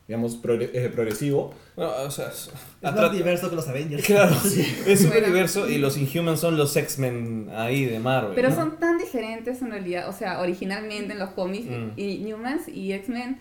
[0.08, 1.54] digamos, eh, progresivo.
[1.78, 4.04] Bueno, o sea, Es más diverso que los Avengers.
[4.06, 4.36] Claro,
[4.86, 5.28] es súper Bueno.
[5.28, 8.34] diverso y los Inhumans son los X-Men ahí de Marvel.
[8.36, 8.56] Pero ¿no?
[8.56, 11.92] son tan diferentes en realidad, o sea, originalmente en los cómics Mm.
[11.98, 13.40] y Newmans y X-Men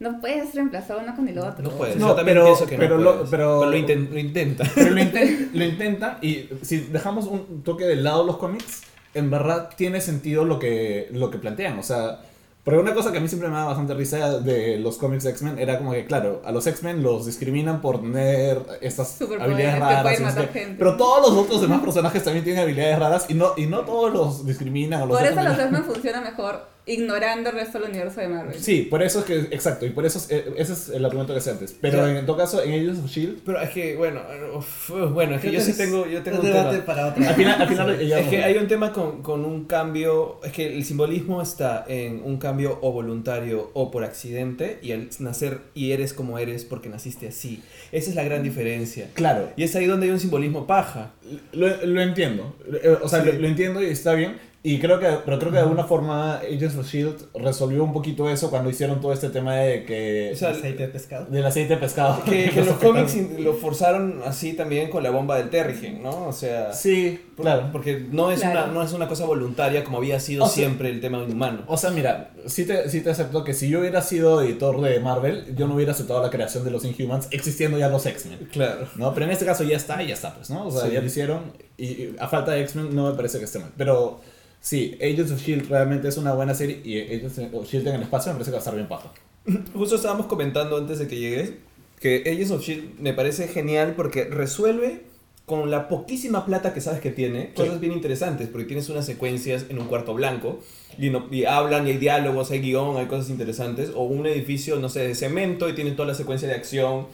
[0.00, 1.62] no puedes reemplazar uno con el otro.
[1.62, 1.96] No puedes.
[1.96, 3.30] No, Yo también pero- pienso que pero no lo- puedes.
[3.30, 4.64] pero- lo, inten- lo intenta.
[4.74, 8.82] Pero lo, inten- lo intentan y si dejamos un toque del lado los cómics,
[9.14, 11.78] en verdad tiene sentido lo que, lo que plantean.
[11.78, 12.20] O sea,
[12.62, 15.30] porque una cosa que a mí siempre me da bastante risa de los cómics de
[15.30, 19.74] X-Men era como que, claro, a los X-Men los discriminan por tener estas Superpoderes habilidades
[19.74, 20.20] que raras.
[20.20, 20.74] matar gente.
[20.78, 24.12] Pero todos los otros demás personajes también tienen habilidades raras y no, y no todos
[24.12, 25.02] los discriminan.
[25.02, 28.28] o los Por eso de- los X-Men funcionan mejor ignorando el resto del universo de
[28.28, 28.54] Marvel.
[28.58, 31.34] Sí, por eso es que, exacto, y por eso es- eh, ese es el argumento
[31.34, 31.76] que sé antes.
[31.80, 34.20] Pero en todo caso, en Agents of Shield, Pero es que, bueno,
[34.56, 36.86] uf, bueno, es que yo sí tengo, yo tengo un un debate tema.
[36.86, 37.28] para otra.
[37.28, 40.52] al final, al final ya Es que hay un tema con, con un cambio, es
[40.52, 45.60] que el simbolismo está en un cambio o voluntario o por accidente y al nacer
[45.74, 47.62] y eres como eres porque naciste así.
[47.92, 49.08] Esa es la gran diferencia.
[49.14, 51.12] Claro, Y es ahí donde hay un simbolismo paja.
[51.52, 52.54] Lo, lo entiendo.
[52.82, 53.26] Eh, O sea, Sí.
[53.32, 54.36] lo, lo entiendo y está bien.
[54.60, 57.16] Y creo que, pero creo que de alguna forma Agents of S.H.I.E.L.D.
[57.44, 60.32] resolvió un poquito eso cuando hicieron todo este tema de que...
[60.34, 61.26] O sea, aceite de pescado.
[61.26, 62.22] del aceite de pescado.
[62.24, 66.26] Que, los cómics lo forzaron así también con la bomba del Terrigen, ¿no?
[66.26, 67.68] O sea, Sí, claro.
[67.70, 68.64] porque no es, Claro.
[68.64, 71.62] una, no es una cosa voluntaria como había sido O sea- siempre el tema inhumano.
[71.68, 74.98] O sea, mira, sí te, sí te acepto que si yo hubiera sido editor de
[74.98, 78.48] Marvel, yo no hubiera aceptado la creación de los Inhumans existiendo ya los X-Men.
[78.52, 78.88] Claro.
[78.96, 79.14] ¿no?
[79.14, 80.66] Pero en este caso ya está y ya está, pues, ¿no?
[80.66, 80.94] O sea, Sí.
[80.94, 83.70] ya lo hicieron y, y a falta de X-Men no me parece que esté mal.
[83.76, 84.20] Pero
[84.60, 85.68] sí, Agents of S.H.I.E.L.D.
[85.68, 87.90] realmente es una buena serie y Agents of S.H.I.E.L.D.
[87.90, 89.12] en el espacio me parece que va a estar bien paja.
[89.74, 91.52] Justo estábamos comentando antes de que llegues
[92.00, 95.02] que Agents of Shield me parece genial porque resuelve
[95.46, 99.64] con la poquísima plata que sabes que tiene cosas bien interesantes porque tienes unas secuencias
[99.70, 100.60] en un cuarto blanco
[100.98, 104.76] y, no- y hablan y hay diálogos, hay guion, hay cosas interesantes o un edificio,
[104.78, 107.06] no sé, de cemento y tienen toda la secuencia de acción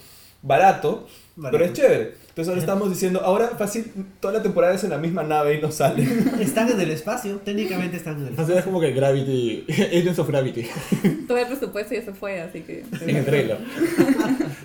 [0.45, 1.59] barato, Barato.
[1.59, 2.15] pero es chévere.
[2.29, 5.61] Entonces ahora estamos diciendo, ahora fácil, toda la temporada es en la misma nave y
[5.63, 6.33] no salen.
[6.41, 8.47] Están en el espacio, técnicamente están en el O espacio.
[8.55, 10.67] sea, es como que Gravity, Agents of Gravity,
[11.29, 12.85] Todo el presupuesto ya se fue, así que...
[13.03, 13.59] en el trailer.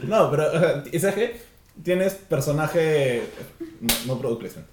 [0.07, 1.35] No, pero, o sea, ¿y sabes qué?
[1.83, 3.21] Tienes personaje...
[3.79, 4.67] No, no product placement.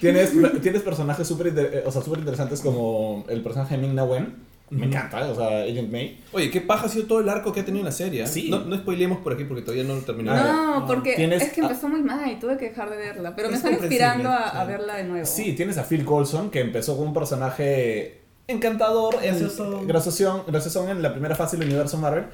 [0.00, 4.34] tienes, tienes personajes súper inter- o sea, súper interesantes como el personaje de Ming-Na Wen.
[4.72, 6.18] Me encanta, o sea, Agent May.
[6.32, 8.22] Oye, qué paja ha sido todo el arco que ha tenido en la serie.
[8.22, 8.26] ¿eh?
[8.26, 8.48] Sí.
[8.50, 10.30] No, no spoilemos por aquí porque todavía no lo terminé.
[10.30, 13.36] Ah, No, porque Tienes- es que empezó muy mal y tuve que dejar de verla.
[13.36, 15.26] Pero me Es están inspirando a, a verla de nuevo.
[15.26, 19.82] Sí, tienes a Phil Coulson, que empezó con un personaje encantador, en- Gracioso.
[19.86, 22.24] graciosón, graciosón en la primera fase del universo Marvel.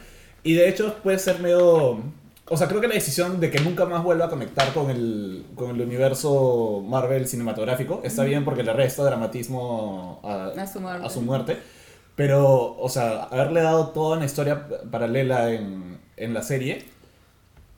[0.45, 2.01] Y de hecho puede ser medio...
[2.51, 5.45] O sea, creo que la decisión de que nunca más vuelva a conectar con el,
[5.55, 11.07] con el universo Marvel cinematográfico está bien porque le resta dramatismo a, A su muerte.
[11.07, 11.59] a su muerte.
[12.19, 16.83] Pero, o sea, haberle dado toda una historia paralela en, en la serie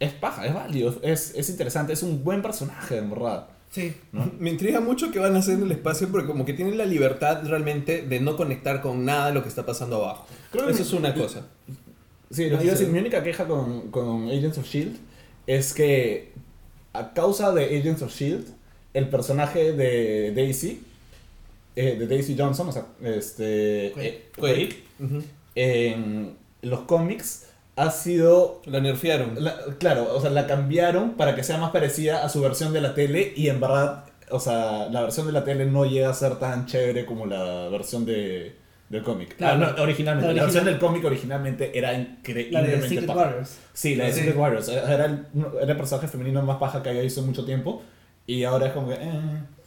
[0.00, 3.48] es paja, es válido, es, es interesante, es un buen personaje, en verdad.
[3.70, 3.94] Sí.
[4.12, 4.32] ¿no?
[4.38, 6.86] Me intriga mucho qué van a hacer en el espacio porque como que tienen la
[6.86, 10.26] libertad realmente de no conectar con nada de lo que está pasando abajo.
[10.50, 11.42] Creo que- Eso es una cosa.
[12.30, 14.96] Sí, lo que iba a decir, mi única queja con, con Agents of Shield
[15.46, 16.32] es que
[16.94, 18.46] a causa de Agents of Shield,
[18.94, 20.82] el personaje de Daisy,
[21.76, 24.14] eh, de Daisy Johnson, o sea, este, eh, Quaid.
[24.36, 25.22] Quaid, Ujú.
[25.54, 29.42] en los cómics ha sido La nerfearon.
[29.42, 32.80] la- claro, o sea, la cambiaron para que sea más parecida a su versión de
[32.80, 36.14] la tele y en verdad, o sea, la versión de la tele no llega a
[36.14, 38.54] ser tan chévere como la versión de,
[38.90, 39.36] del cómic.
[39.36, 39.64] Claro.
[39.68, 40.28] Ah, no, originalmente.
[40.28, 43.18] La La, versión del cómic originalmente era La increíblemente de Secret paja.
[43.20, 43.58] Warriors.
[43.72, 44.18] Sí, la de Sí.
[44.20, 44.68] Secret Warriors.
[44.68, 45.26] Era el,
[45.62, 47.82] era el personaje femenino más paja que había visto en mucho tiempo
[48.26, 48.94] y ahora es como que...
[48.94, 49.20] eh.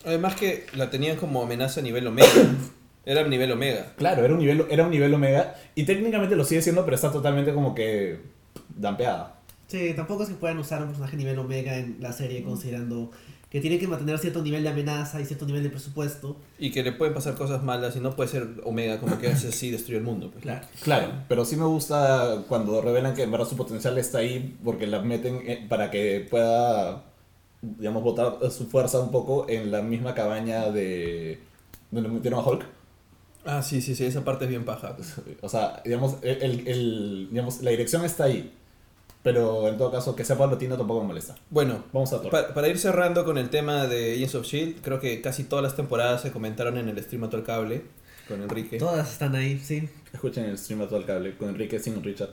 [0.05, 2.27] Además que la tenían como amenaza a nivel omega.
[3.05, 3.93] Era nivel omega.
[3.97, 7.11] Claro, era un, nivel, era un nivel omega y técnicamente lo sigue siendo, pero está
[7.11, 8.21] totalmente como que
[8.69, 9.41] dampeada.
[9.67, 13.11] Sí, tampoco es que puedan usar un personaje nivel omega en la serie considerando
[13.53, 16.37] que tiene que mantener cierto nivel de amenaza y cierto nivel de presupuesto.
[16.57, 19.49] Y que le pueden pasar cosas malas y no puede ser omega como que hace
[19.49, 20.31] así destruye el mundo.
[20.31, 20.41] pues.
[20.41, 20.65] Claro.
[20.81, 24.87] Claro, pero sí me gusta cuando revelan que en verdad su potencial está ahí porque
[24.87, 27.03] la meten eh, para que pueda,
[27.80, 31.39] digamos, botar su fuerza un poco en la misma cabaña de
[31.91, 32.65] donde metieron a Hulk.
[33.45, 34.95] Ah, sí, sí, sí, esa parte es bien paja.
[35.41, 38.54] O sea, digamos, el, el- el- digamos, la dirección está ahí,
[39.21, 41.36] pero en todo caso que sea paulatino tampoco me molesta.
[41.49, 42.32] Bueno, Vamos a Thor.
[42.32, 45.63] pa- para ir cerrando con el tema de Agents of Shield, creo que casi todas
[45.63, 47.84] las temporadas se comentaron en el stream a todo el cable
[48.28, 48.78] con Enrique.
[48.78, 49.89] Todas están ahí, sí.
[50.13, 52.30] Escuchen el stream a todo el cable con Enrique sin Richard.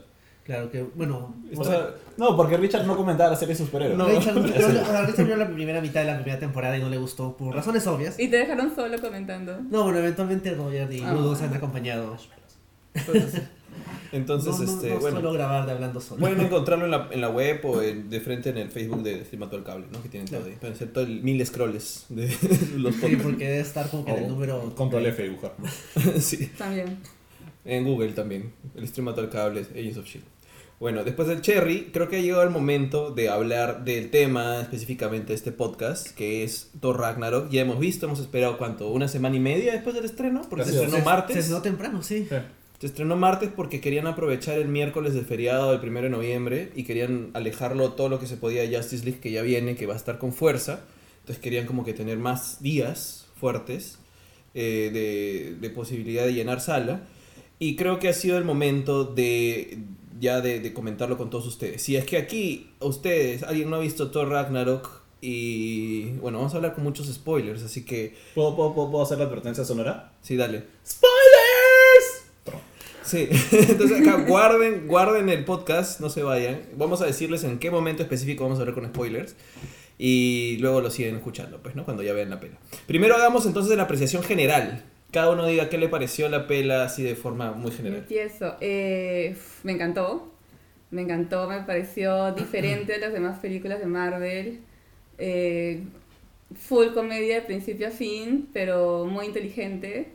[0.51, 1.33] Claro que, bueno.
[1.55, 3.97] O sea, no, porque Richard no comentaba la serie de superhéroes.
[3.97, 4.05] No.
[4.05, 6.89] Richard, pero, o sea, Richard vio la primera mitad de la primera temporada y no
[6.89, 8.19] le gustó por razones obvias.
[8.19, 9.59] Y te dejaron solo comentando.
[9.69, 11.13] No, bueno, eventualmente Roger y Ah.
[11.13, 12.17] Ludo se han acompañado.
[12.93, 13.41] Entonces,
[14.11, 15.15] entonces, no, no, este, no bueno.
[15.17, 16.19] suelo grabar de hablando solo.
[16.19, 19.23] Pueden encontrarlo en la, en la web o en- de frente en el Facebook de
[19.23, 20.01] Stream a todo el cable, ¿no?
[20.03, 20.57] Que tienen todo ahí.
[20.59, 22.27] Pueden ser todo el mil scrolls de
[22.75, 23.23] los Sí, podcasts.
[23.23, 24.75] porque debe estar como que en el número.
[24.75, 25.53] Control F dibujar.
[26.19, 26.47] sí.
[26.57, 26.97] También.
[27.63, 28.51] En Google también.
[28.75, 30.25] El stream a todo el cable es Agents of Shield.
[30.81, 35.27] Bueno, después del Cherry, creo que ha llegado el momento de hablar del tema específicamente
[35.27, 37.51] de este podcast, que es Thor Ragnarok.
[37.51, 40.71] Ya hemos visto, hemos esperado cuánto, una semana y media después del estreno, porque se
[40.71, 41.33] Casi estrenó Se- martes.
[41.35, 42.27] Se estrenó temprano, sí.
[42.79, 46.83] Se estrenó martes porque querían aprovechar el miércoles del feriado del 1 de noviembre y
[46.83, 49.93] querían alejarlo todo lo que se podía de Justice League que ya viene, que va
[49.93, 50.79] a estar con fuerza.
[51.19, 53.99] Entonces querían como que tener más días fuertes
[54.55, 57.03] eh, de, de posibilidad de llenar sala.
[57.59, 59.77] Y creo que ha sido el momento de
[60.21, 61.81] ya de, de comentarlo con todos ustedes.
[61.81, 66.57] Si es que aquí ustedes, alguien no ha visto Thor Ragnarok y bueno, vamos a
[66.57, 70.13] hablar con muchos spoilers, así que ¿Puedo, puedo, puedo, puedo hacer la advertencia sonora?
[70.21, 70.63] sí, dale.
[70.87, 72.61] ¡Spoilers!
[73.03, 76.61] Sí, entonces acá guarden, guarden el podcast, no se vayan.
[76.77, 79.35] Vamos a decirles en qué momento específico vamos a hablar con spoilers.
[79.97, 81.83] y luego lo siguen escuchando, pues, ¿no?
[81.83, 82.57] Cuando ya vean la pela.
[82.87, 84.85] Primero hagamos entonces la apreciación general.
[85.11, 87.99] Cada uno diga qué le pareció la pela así de forma muy general.
[87.99, 88.55] Empiezo.
[88.61, 90.31] Eh, me encantó.
[90.89, 94.59] Me encantó, me pareció diferente a las demás películas de Marvel.
[95.17, 95.83] Eh,
[96.55, 100.09] full comedia de principio a fin, pero muy inteligente.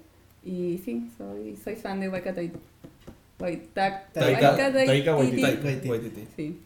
[0.44, 2.58] Y sí, soy, soy fan de Waika Taika.
[3.38, 5.16] Taika-.
[5.16, 6.26] Waititi.
[6.36, 6.58] Sí,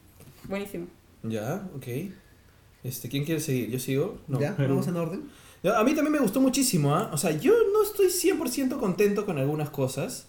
[0.48, 0.86] buenísimo.
[1.22, 1.86] Ya, ok.
[2.82, 3.70] Este, ¿Quién quiere seguir?
[3.70, 4.18] ¿Yo sigo?
[4.26, 4.40] No.
[4.40, 4.54] ¿Ya?
[4.58, 5.22] ¿Vamos en orden?
[5.62, 7.10] A mí también me gustó muchísimo, ¿ah?
[7.12, 10.26] O sea, yo no estoy 100% contento con algunas cosas,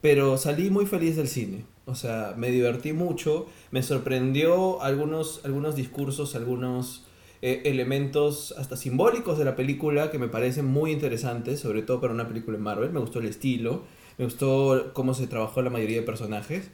[0.00, 1.64] pero salí muy feliz del cine.
[1.84, 7.04] O sea, me divertí mucho, me sorprendió algunos, algunos discursos, algunos
[7.42, 12.14] eh, elementos hasta simbólicos de la película que me parecen muy interesantes, sobre todo para
[12.14, 12.92] una película de Marvel.
[12.92, 13.82] Me gustó el estilo,
[14.16, 16.70] me gustó cómo se trabajó la mayoría de personajes.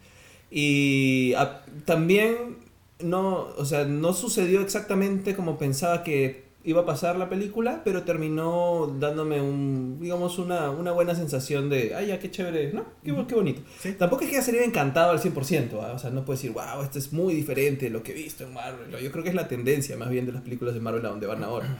[0.50, 2.58] Y ah, también
[3.00, 8.02] no, o sea, no sucedió exactamente como pensaba que iba a pasar la película, pero
[8.02, 12.85] terminó dándome un, digamos, una, una buena sensación de, ay, ya, qué chévere, ¿no?
[13.02, 13.62] Qué, qué bonito.
[13.78, 13.92] Sí.
[13.92, 15.92] Tampoco es que haya salido encantado al 100%, ¿ah?
[15.94, 18.44] o sea, no puedo decir, wow, esto es muy diferente de lo que he visto
[18.44, 18.90] en Marvel.
[19.02, 21.26] Yo creo que es la tendencia más bien de las películas de Marvel a donde
[21.26, 21.78] van ahora.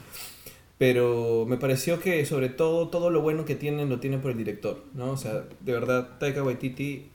[0.79, 4.39] Pero me pareció que sobre todo todo lo bueno que tienen lo tienen por el
[4.39, 5.11] director, ¿no?
[5.11, 7.11] O sea, de verdad Taika Waititi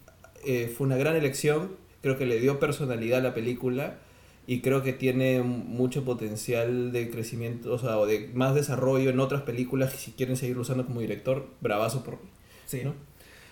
[0.46, 1.72] eh, fue una gran elección,
[2.04, 3.98] creo que le dio personalidad a la película
[4.46, 9.20] y creo que tiene mucho potencial de crecimiento, o sea, o de más desarrollo en
[9.20, 12.30] otras películas y si quieren seguirlo usando como director, bravazo por mí,
[12.66, 12.82] Sí.
[12.84, 12.94] ¿no?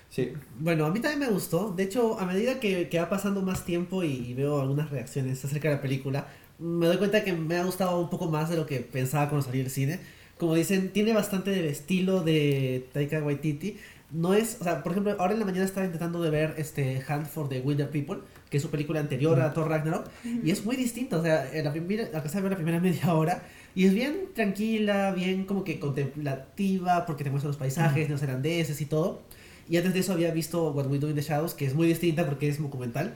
[0.09, 0.33] Sí.
[0.59, 1.71] Bueno, a mí también me gustó.
[1.71, 5.43] De hecho, a medida que, que va pasando más tiempo y, y veo algunas reacciones
[5.45, 6.27] acerca de la película,
[6.59, 9.45] me doy cuenta que me ha gustado un poco más de lo que pensaba cuando
[9.45, 9.99] salí del cine.
[10.37, 13.77] Como dicen, tiene bastante del estilo de Taika Waititi.
[14.11, 17.01] No es, o sea, por ejemplo, ahora en la mañana estaba intentando de ver este
[17.07, 18.17] Hunt for the Wilder People,
[18.51, 20.07] que es su película anterior a Thor Ragnarok,
[20.43, 23.13] y es muy distinta, o sea, en la primera, alcancé a ver la primera media
[23.13, 28.81] hora, y es bien tranquila, bien como que contemplativa, porque te muestra los paisajes neozelandeses
[28.81, 29.21] y todo.
[29.69, 31.87] Y antes de eso había visto What We Do in the Shadows, que es muy
[31.87, 33.15] distinta porque es documental.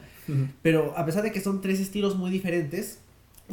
[0.62, 3.00] Pero a pesar de que son tres estilos muy diferentes,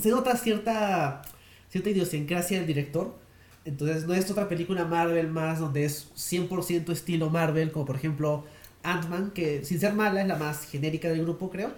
[0.01, 1.23] se nota cierta,
[1.69, 3.19] cierta idiosincrasia del director.
[3.65, 8.45] Entonces no es otra película Marvel más donde es 100% estilo Marvel, como por ejemplo
[8.83, 11.71] Ant-Man, que sin ser mala es la más genérica del grupo, creo.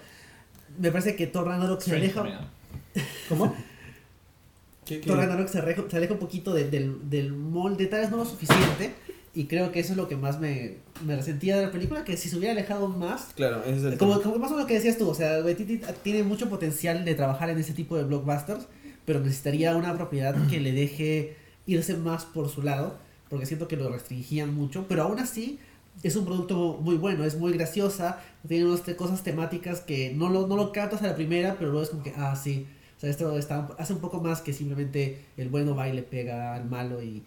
[0.79, 2.25] Me parece que Thor Ragnarok se aleja...
[3.29, 3.55] ¿Cómo?
[4.85, 5.07] ¿Qué, qué?
[5.07, 8.19] Thor Ragnarok se aleja, se aleja un poquito de- del, del molde, tal vez no
[8.19, 8.93] lo suficiente.
[9.37, 12.17] Y creo que eso es lo que más me, me resentía de la película, que
[12.17, 14.67] si se hubiera alejado más, Claro, ese es el como, como más o menos lo
[14.69, 18.05] que decías tú, o sea, Waititi tiene mucho potencial de trabajar en ese tipo de
[18.05, 18.69] blockbusters,
[19.05, 21.37] pero necesitaría una propiedad que le deje
[21.67, 22.97] irse más por su lado,
[23.29, 25.59] porque siento que lo restringían mucho, pero aún así
[26.03, 30.47] es un producto muy bueno, es muy graciosa, tiene unas cosas temáticas que no lo,
[30.47, 33.11] no lo captas a la primera, pero luego es como que, ah, sí, o sea,
[33.11, 36.69] esto está, hace un poco más que simplemente el bueno va y le pega al
[36.69, 37.23] malo y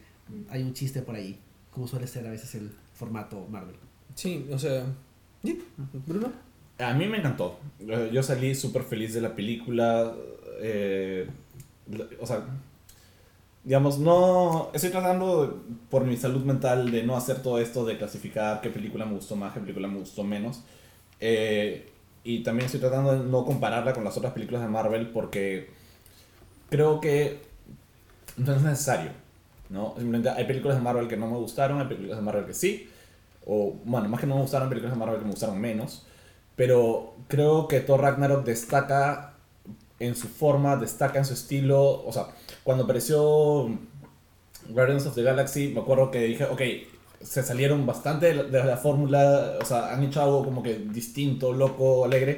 [0.49, 1.39] hay un chiste por ahí,
[1.71, 3.75] como suele ser a veces el formato Marvel.
[4.15, 4.85] Sí, o sea...
[5.43, 5.63] ¿sí?
[6.05, 6.31] ¿Bruno?
[6.79, 7.59] A mí me encantó.
[8.11, 10.13] Yo salí súper feliz de la película.
[10.61, 11.27] eh,
[12.19, 12.45] o sea,
[13.67, 14.69] digamos, no.
[14.73, 19.05] Estoy tratando por mi salud mental de no hacer todo esto de clasificar qué película
[19.05, 20.61] me gustó más, qué película me gustó menos.
[21.19, 21.91] Eh,
[22.23, 25.69] y también estoy tratando de no compararla con las otras películas de Marvel porque
[26.69, 27.41] creo que
[28.37, 29.11] no es necesario.
[29.69, 29.95] ¿no?
[29.97, 32.89] Simplemente hay películas de Marvel que no me gustaron, hay películas de Marvel que sí.
[33.45, 36.05] O, bueno, más que no me gustaron, películas de Marvel que me gustaron menos.
[36.55, 39.33] Pero creo que Thor Ragnarok destaca
[39.99, 42.05] en su forma, destaca en su estilo.
[42.05, 42.27] O sea,
[42.67, 43.69] cuando apareció
[44.67, 46.61] Guardians of the Galaxy, me acuerdo que dije, ok,
[47.21, 49.53] se salieron bastante de la, fórmula.
[49.61, 52.35] O sea, han hecho algo como que distinto, loco, alegre.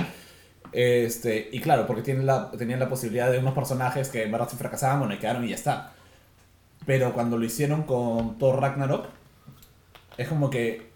[0.71, 4.47] Este, y claro, porque tienen la, tenían la posibilidad de unos personajes que en verdad
[4.47, 5.93] se fracasaban, bueno, y quedaron y ya está.
[6.85, 9.07] Pero cuando lo hicieron con Thor Ragnarok,
[10.19, 10.91] es como que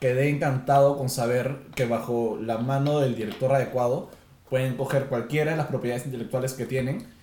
[0.00, 4.10] quedé encantado con saber que bajo la mano del director adecuado
[4.50, 7.14] pueden coger cualquiera de las propiedades intelectuales que tienen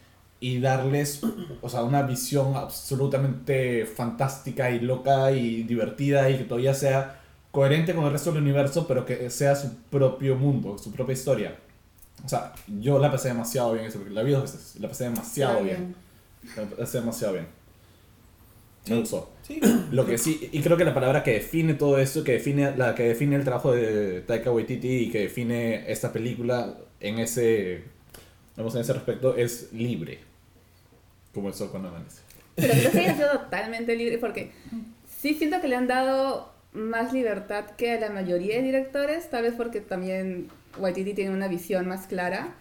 [0.43, 1.21] y darles
[1.61, 7.95] o sea, una visión absolutamente fantástica y loca y divertida y que todavía sea coherente
[7.95, 11.55] con el resto del universo, pero que sea su propio mundo, su propia historia.
[12.25, 15.95] O sea, yo la pasé demasiado bien, la vi dos veces, la pasé demasiado bien.
[16.57, 17.47] La pasé demasiado bien.
[18.89, 19.31] Me gustó.
[19.43, 19.61] Sí.
[19.91, 22.95] Lo que sí, y creo que la palabra que define todo esto, que define, la
[22.95, 27.85] que define el trabajo de Taika Waititi y que define esta película en ese,
[28.57, 30.32] vamos, en ese respecto, es libre.
[31.33, 32.21] Como el sol cuando amanece.
[32.55, 34.51] Pero creo que haya sido totalmente libre porque
[35.07, 39.43] sí siento que le han dado más libertad que a la mayoría de directores, tal
[39.43, 42.55] vez porque también Waititi tiene una visión más clara,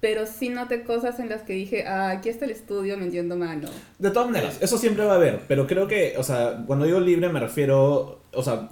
[0.00, 3.68] pero sí noté cosas en las que dije, ah, aquí está el estudio metiendo mano.
[3.98, 7.00] De todas maneras, eso siempre va a haber, pero creo que, o sea, cuando digo
[7.00, 8.70] libre me refiero, o sea,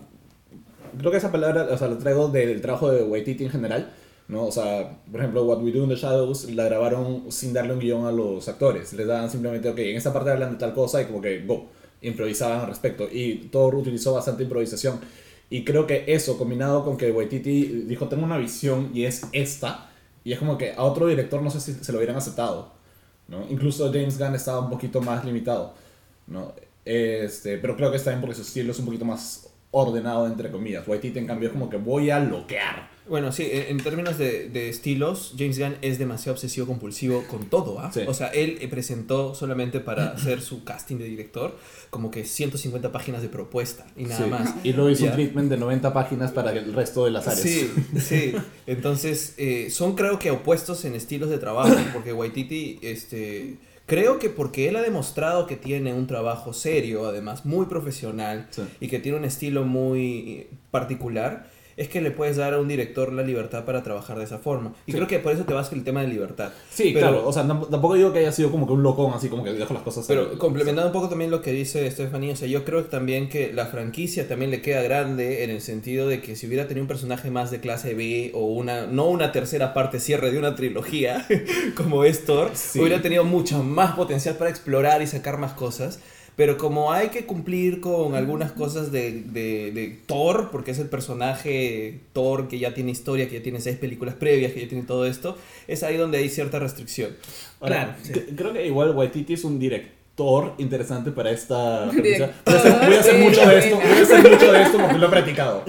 [0.98, 3.92] creo que esa palabra, o sea, la traigo del trabajo de Waititi en general,
[4.28, 4.44] ¿no?
[4.46, 7.80] O sea, por ejemplo, What We Do in the Shadows la grabaron sin darle un
[7.80, 11.02] guion a los actores, les daban simplemente, ok, en esta parte hablan de tal cosa
[11.02, 11.66] y como que, go,
[12.02, 15.00] improvisaban al respecto, y todo utilizó bastante improvisación,
[15.50, 19.90] y creo que eso, combinado con que Waititi dijo, tengo una visión y es esta,
[20.22, 22.72] y es como que a otro director no sé si se lo hubieran aceptado,
[23.28, 23.46] ¿no?
[23.48, 25.72] Incluso James Gunn estaba un poquito más limitado,
[26.26, 26.52] ¿no?
[26.84, 30.50] Este, pero creo que está bien porque su estilo es un poquito más ordenado, entre
[30.50, 30.86] comillas.
[30.86, 32.90] Waititi, en cambio, es como que voy a loquear.
[33.08, 37.80] Bueno, sí, en, términos de, de estilos, James Gunn es demasiado obsesivo compulsivo con todo,
[37.80, 37.90] ¿ah?
[37.92, 38.00] Sí.
[38.06, 41.56] O sea, él eh, presentó solamente para hacer su casting de director
[41.90, 44.30] como que 150 páginas de propuesta y nada Sí.
[44.30, 44.54] más.
[44.62, 45.10] Y luego hizo Ya.
[45.10, 47.40] un treatment de 90 páginas para el resto de las áreas.
[47.42, 48.34] Sí, sí.
[48.66, 54.28] Entonces, eh, son creo que opuestos en estilos de trabajo, porque Waititi, este, creo que
[54.28, 58.62] porque él ha demostrado que tiene un trabajo serio, además muy profesional, Sí.
[58.80, 63.12] y que tiene un estilo muy particular, es que le puedes dar a un director
[63.12, 64.74] la libertad para trabajar de esa forma.
[64.86, 64.96] Y Sí.
[64.98, 66.50] creo que por eso te vas con el tema de libertad.
[66.70, 67.26] Sí, Pero- claro.
[67.26, 69.52] O sea, tamp- tampoco digo que haya sido como que un locón, así como que
[69.52, 72.48] dejo las cosas Pero al- complementando un poco también lo que dice Stephanie, o sea,
[72.48, 76.36] yo creo también que la franquicia también le queda grande en el sentido de que
[76.36, 80.00] si hubiera tenido un personaje más de clase B o una, no una tercera parte
[80.00, 81.26] cierre de una trilogía
[81.76, 82.80] como es Thor, Sí.
[82.80, 86.00] hubiera tenido mucho más potencial para explorar y sacar más cosas.
[86.38, 90.88] Pero como hay que cumplir con algunas cosas de, de, de Thor, porque es el
[90.88, 94.84] personaje Thor que ya tiene historia, que ya tiene seis películas previas, que ya tiene
[94.84, 97.16] todo esto, es ahí donde hay cierta restricción.
[97.58, 98.34] Ahora, Claro, sí.
[98.36, 102.32] creo que igual Waititi es un director interesante para esta franquicia.
[102.46, 105.06] Voy a hacer, sí, mucho de esto, voy a hacer mucho de esto porque lo
[105.06, 105.64] he practicado.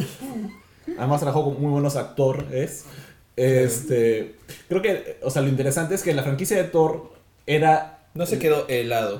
[0.99, 2.85] Además trabajó con muy buenos actores.
[3.35, 4.35] Este,
[4.67, 7.11] creo que, o sea, lo interesante es que la franquicia de Thor
[7.47, 9.19] era No se quedó helado.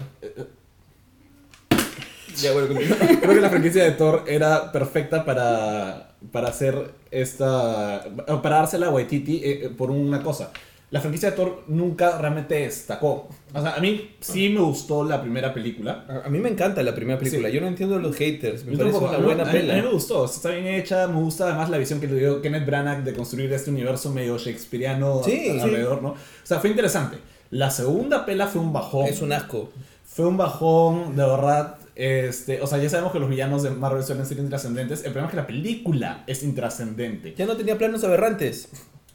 [3.22, 8.06] Creo que la franquicia de Thor era perfecta para, para hacer esta.
[8.42, 10.52] para dársela a Waititi eh, eh, por una cosa.
[10.92, 13.28] La franquicia de Thor nunca realmente destacó.
[13.54, 16.04] O sea, a mí sí me gustó la primera película.
[16.10, 17.48] A a mí me encanta la primera película.
[17.48, 17.54] Sí.
[17.54, 18.66] Yo no entiendo los haters.
[18.66, 19.26] Me Yo parece tampoco, una ¿no?
[19.26, 19.74] buena mí- pela.
[19.74, 22.42] a mí me gustó, está bien hecha, me gusta además la visión que le dio
[22.42, 25.60] Kenneth Branagh de construir este universo medio shakespeariano Sí, a- sí.
[25.60, 26.10] alrededor, ¿no?
[26.10, 27.18] O sea, fue interesante.
[27.52, 29.06] La segunda pela fue un bajón.
[29.06, 29.70] Es un asco.
[30.06, 31.76] Fue un bajón, de verdad.
[32.00, 35.00] Este, o sea, ya sabemos que los villanos de Marvel suelen ser intrascendentes.
[35.00, 37.36] El problema es que la película es intrascendente.
[37.36, 38.70] Ya no tenía planos aberrantes.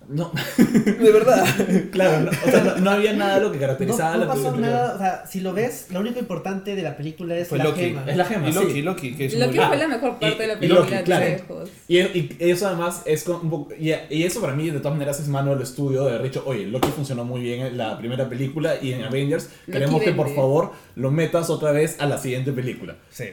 [0.09, 0.31] No,
[0.85, 1.45] De verdad.
[1.91, 4.27] claro, no, o sea, no, no había nada de lo que No, caracterizaba no la
[4.27, 4.67] pasó película.
[4.69, 7.65] nada, o sea, si lo ves, lo único importante de la película es Fue la
[7.65, 7.81] Loki.
[7.81, 8.05] gema.
[8.07, 8.83] Es la gema, Y Loki, sí.
[8.83, 10.95] Loki, que es Lo muy- que fue la mejor parte de la y película Loki,
[10.97, 11.25] de claro.
[11.25, 11.71] lejos.
[11.89, 14.95] Y, y eso además es con un poco, y, y eso para mí de todas
[14.95, 17.97] maneras es mano del estudio de haber dicho, oye, Loki funcionó muy bien en la
[17.99, 22.07] primera película y en Avengers Loki queremos que por favor lo metas otra vez a
[22.07, 22.97] la siguiente película.
[23.11, 23.25] Sí.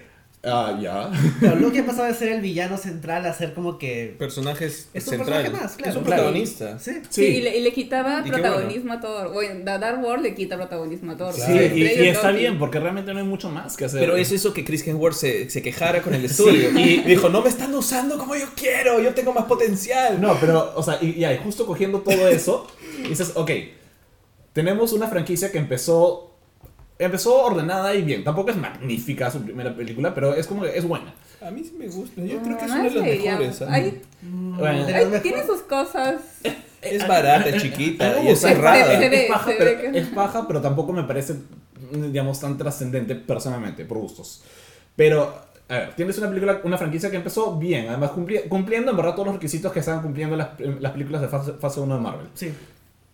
[0.44, 1.12] Ah, ya.
[1.40, 4.16] Pero Loki ha pasado de ser el villano central a ser como que...
[4.18, 5.52] Personajes Es un centrales.
[5.52, 5.92] personaje más, claro.
[5.92, 6.22] Es un Claro.
[6.24, 6.80] protagonista.
[6.80, 6.92] Sí.
[7.12, 9.32] Sí, y, le, y le quitaba Y protagonismo a Thor.
[9.34, 11.32] Bueno, Da- Dark World le quita protagonismo a Thor.
[11.34, 12.40] Sí, y, está Loki.
[12.42, 14.00] bien porque realmente no hay mucho más que hacer.
[14.00, 16.72] Pero es eso que Chris Hemsworth se, se quejara con el estudio.
[16.72, 17.02] Sí.
[17.06, 20.20] Y dijo, no me están usando como yo quiero, yo tengo más potencial.
[20.20, 22.66] No, pero, o sea, y, y ahí, justo cogiendo todo eso,
[23.08, 23.52] dices, ok,
[24.54, 26.31] tenemos una franquicia que empezó,
[27.06, 28.24] empezó ordenada y bien.
[28.24, 31.14] Tampoco es magnífica su primera película, pero es como que es buena.
[31.42, 33.62] A mí sí me gusta, yo No, creo que es una de las mejores.
[33.64, 36.22] Hay- Bueno, de hay- las tiene sus cosas.
[36.82, 38.42] Es barata, mí chiquita y es
[39.10, 41.36] ve, Es paja, se pero, es paja, pero tampoco me parece,
[41.92, 44.44] digamos, tan trascendente personalmente, por gustos.
[44.96, 45.34] Pero,
[45.70, 49.14] a ver, tienes una película, una franquicia que empezó bien, además cumpli- cumpliendo en verdad
[49.14, 52.28] todos los requisitos que estaban cumpliendo las, las películas de fase, fase 1 de Marvel.
[52.34, 52.52] Sí.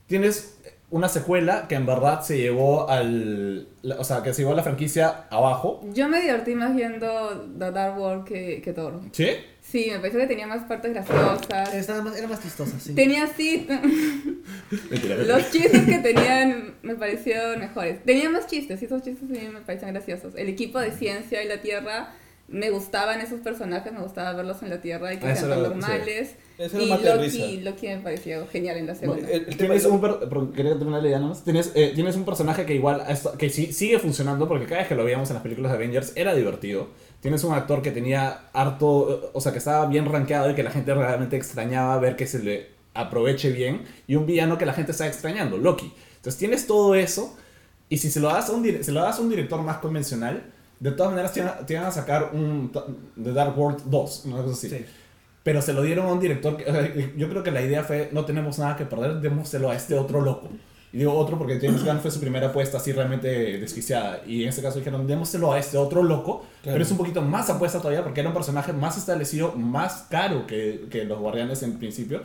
[0.07, 0.56] Tienes
[0.89, 3.67] una secuela que en verdad se llevó al.
[3.81, 5.81] la- o sea, que se llevó a la franquicia abajo.
[5.93, 9.01] Yo me divertí más viendo The Dark World que, que Thor.
[9.11, 9.27] ¿Sí?
[9.61, 11.73] Sí, me pareció que tenía más partes graciosas.
[11.73, 12.95] Estaba más, era más chistosa, sí.
[12.95, 13.67] Tenía así.
[15.27, 18.03] Los chistes que tenían me parecieron mejores.
[18.05, 20.33] Tenía más chistes, y esos chistes también me parecían graciosos.
[20.35, 22.13] El equipo de ciencia y la Tierra,
[22.49, 25.63] me gustaban esos personajes, me gustaba verlos en la Tierra y que Ah, sean tan
[25.63, 26.35] normales.
[26.57, 27.57] Eso era y Loki.
[27.61, 29.27] Loki me pareció genial en la segunda.
[29.29, 31.43] el- el tema Tienes es- un, per- pero quería terminarle ya nomás.
[31.43, 33.03] Tienes, eh, tienes un personaje que igual
[33.37, 36.13] que sí, sigue funcionando porque cada vez que lo veíamos en las películas de Avengers
[36.15, 36.87] era divertido.
[37.19, 40.63] Tienes un actor que tenía harto, eh, o sea, que estaba bien rankeado y que
[40.63, 43.83] la gente realmente extrañaba ver que se le aproveche bien.
[44.07, 45.93] Y un villano que la gente está extrañando, Loki.
[46.15, 47.37] Entonces tienes todo eso
[47.89, 49.77] y si se lo das a un, dire- se lo das a un director más
[49.77, 52.71] convencional, de todas maneras te van a, te van a sacar un
[53.21, 54.69] The Dark World 2, una cosa así.
[54.69, 54.85] Sí.
[55.43, 56.57] pero se lo dieron a un director.
[56.57, 59.69] que- o sea, yo creo que la idea fue: no tenemos nada que perder, démoselo
[59.71, 60.49] a este otro loco.
[60.93, 63.27] Y digo otro porque James Gunn fue su primera apuesta así realmente
[63.59, 64.21] desquiciada.
[64.27, 66.75] Y en este caso dijeron: démoselo a este otro loco, Claro.
[66.75, 70.45] pero es un poquito más apuesta todavía porque era un personaje más establecido, más caro
[70.47, 72.21] que, que los Guardianes en principio.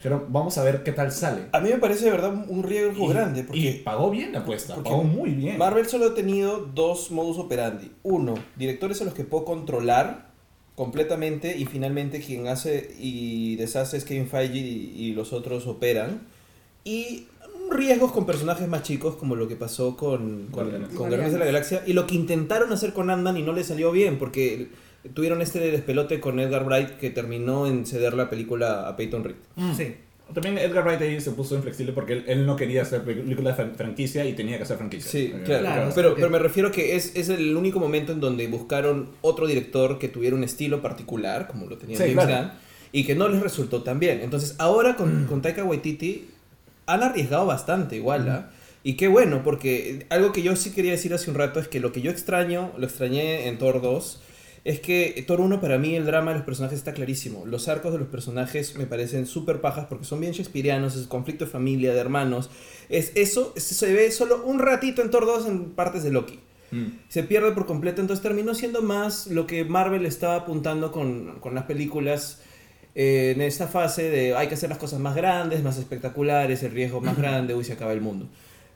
[0.00, 1.42] Dijeron: vamos a ver qué tal sale.
[1.52, 3.40] A mí me parece de verdad un- riesgo Y- grande.
[3.40, 5.58] Y Porque pagó bien la apuesta, pagó muy bien.
[5.58, 7.90] Marvel solo ha tenido dos modus operandi.
[8.02, 10.30] Uno, directores a los que puedo controlar
[10.74, 16.22] completamente y finalmente quien hace y deshace es Kevin Feige y, y los otros operan.
[16.84, 17.26] Y
[17.70, 21.44] riesgos con personajes más chicos como lo que pasó con, con, con Guardianes de la
[21.44, 24.68] Galaxia y lo que intentaron hacer con Ant-Man y no le salió bien porque
[25.14, 29.36] tuvieron este despelote con Edgar Wright que terminó en ceder la película a Peyton Reed.
[29.56, 29.74] Mm.
[29.74, 29.94] Sí.
[30.34, 33.56] También Edgar Wright ahí se puso inflexible porque él, él no quería hacer película de
[33.64, 35.10] fran- franquicia y tenía que hacer franquicia.
[35.10, 35.62] Sí, Eh, claro.
[35.64, 39.48] claro, pero, pero me refiero que es, es el único momento en donde buscaron otro
[39.48, 42.42] director que tuviera un estilo particular, como lo tenía Sí, James claro.
[42.48, 42.52] Gunn,
[42.92, 44.20] y que no les resultó tan bien.
[44.22, 46.28] Entonces, ahora con, con Taika Waititi
[46.86, 48.50] han arriesgado bastante igual, ¿ah?
[48.82, 51.80] Y qué bueno, porque algo que yo sí quería decir hace un rato es que
[51.80, 54.22] lo que yo extraño, lo extrañé en Thor 2,
[54.64, 57.46] es que Thor 1 para mí el drama de los personajes está clarísimo.
[57.46, 61.46] Los arcos de los personajes me parecen súper pajas porque son bien shakespearianos, es conflicto
[61.46, 62.50] de familia, de hermanos.
[62.88, 66.38] Es, eso se ve solo un ratito en Thor 2 en partes de Loki.
[66.72, 66.86] Mm.
[67.08, 71.54] Se pierde por completo, entonces terminó siendo más lo que Marvel estaba apuntando con, con
[71.54, 72.40] las películas
[72.94, 76.72] eh, en esta fase de hay que hacer las cosas más grandes, más espectaculares, el
[76.72, 78.28] riesgo más grande, uy, se acaba el mundo.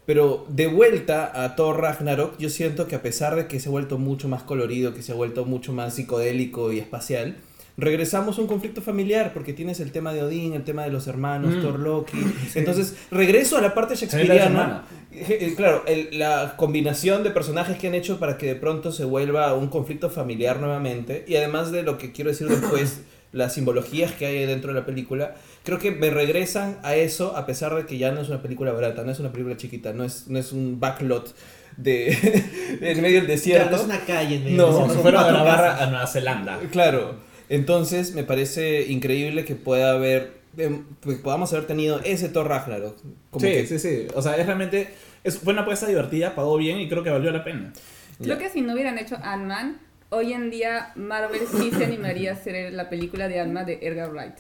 [0.07, 3.73] Pero de vuelta a Thor Ragnarok, yo siento que a pesar de que se ha
[3.73, 7.37] vuelto mucho más colorido, que se ha vuelto mucho más psicodélico y espacial,
[7.77, 11.07] regresamos a un conflicto familiar, porque tienes el tema de Odín, el tema de los
[11.07, 11.63] hermanos, Mm.
[11.63, 12.19] Thor Loki.
[12.55, 14.85] Entonces, regreso a la parte shakespeariana.
[15.11, 18.93] Eh, eh, Claro, el- la combinación de personajes que han hecho para que de pronto
[18.93, 23.01] se vuelva un conflicto familiar nuevamente, y además de lo que quiero decir después,
[23.35, 27.45] las simbologías que hay dentro de la película, creo que me regresan a eso a
[27.47, 30.05] pesar de que ya no es una película barata, no es una película chiquita, no
[30.05, 31.35] es, no es un backlot
[31.77, 32.09] de
[32.81, 33.77] en medio del Claro, desierto.
[33.77, 35.81] es una calle en medio No, del desierto, si son fuera a casas.
[35.83, 36.61] a Nueva Zelanda.
[36.71, 37.17] Claro,
[37.49, 42.97] entonces me parece increíble que pueda haber, em, que podamos haber tenido ese Thor Ragnarok.
[43.31, 44.07] Como sí, que- sí, sí.
[44.15, 44.89] O sea, es realmente.
[45.25, 47.73] Es, fue una apuesta divertida, pagó bien y creo que valió la pena.
[48.19, 48.39] Creo Ya.
[48.43, 49.79] que si no hubieran hecho Ant-Man,
[50.15, 54.11] hoy en día Marvel sí se animaría a hacer la película de Ant-Man de Edgar
[54.11, 54.35] Wright.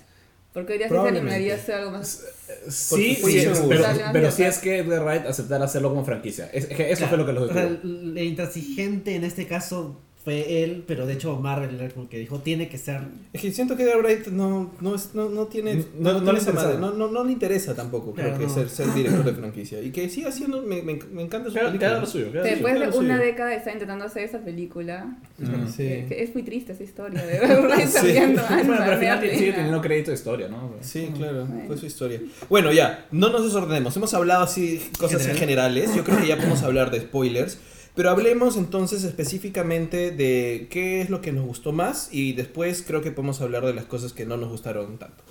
[0.52, 2.24] Porque hoy día sí se animaría a hacer algo más.
[2.68, 3.68] Sí, Porque sí, fue seguro.
[3.68, 6.48] pero, pero sí es que Edgar Wright aceptara hacerlo como franquicia.
[6.52, 7.80] Es, es que eso fue lo que los detuvo.
[7.82, 12.38] el intransigente en este caso fue él, pero de hecho Marvel era como que dijo,
[12.38, 13.02] tiene que ser...
[13.34, 15.74] Es que siento que Wright no, no, es- no, no tiene.
[15.74, 16.68] No- No, no tiene le esa interesa.
[16.78, 18.54] madre, no, no, no le interesa tampoco, creo Claro, que no.
[18.54, 19.82] ser, ser director de franquicia.
[19.82, 20.62] Y que siga haciendo.
[20.62, 21.98] Me, me, me encanta su Queda- película.
[22.00, 22.30] lo suyo.
[22.42, 22.98] Después de claro, sí.
[23.00, 25.14] una década de estar intentando hacer esa película.
[25.38, 25.68] Mm.
[25.68, 25.82] Sí.
[25.82, 27.38] que- que es muy triste esa historia de
[27.86, 28.12] Sí.
[28.16, 28.42] Bueno,
[28.78, 30.72] pero al final sigue teniendo crédito de historia, ¿no?
[30.80, 31.64] Sí, claro, Bueno.
[31.66, 32.20] fue su historia.
[32.48, 33.94] Bueno, ya, no nos desordenemos.
[33.94, 35.38] Hemos hablado así cosas en General.
[35.38, 35.94] generales.
[35.94, 37.58] Yo creo que ya podemos hablar de spoilers.
[37.94, 43.02] Pero hablemos entonces específicamente de qué es lo que nos gustó más y después creo
[43.02, 45.22] que podemos hablar de las cosas que no nos gustaron tanto.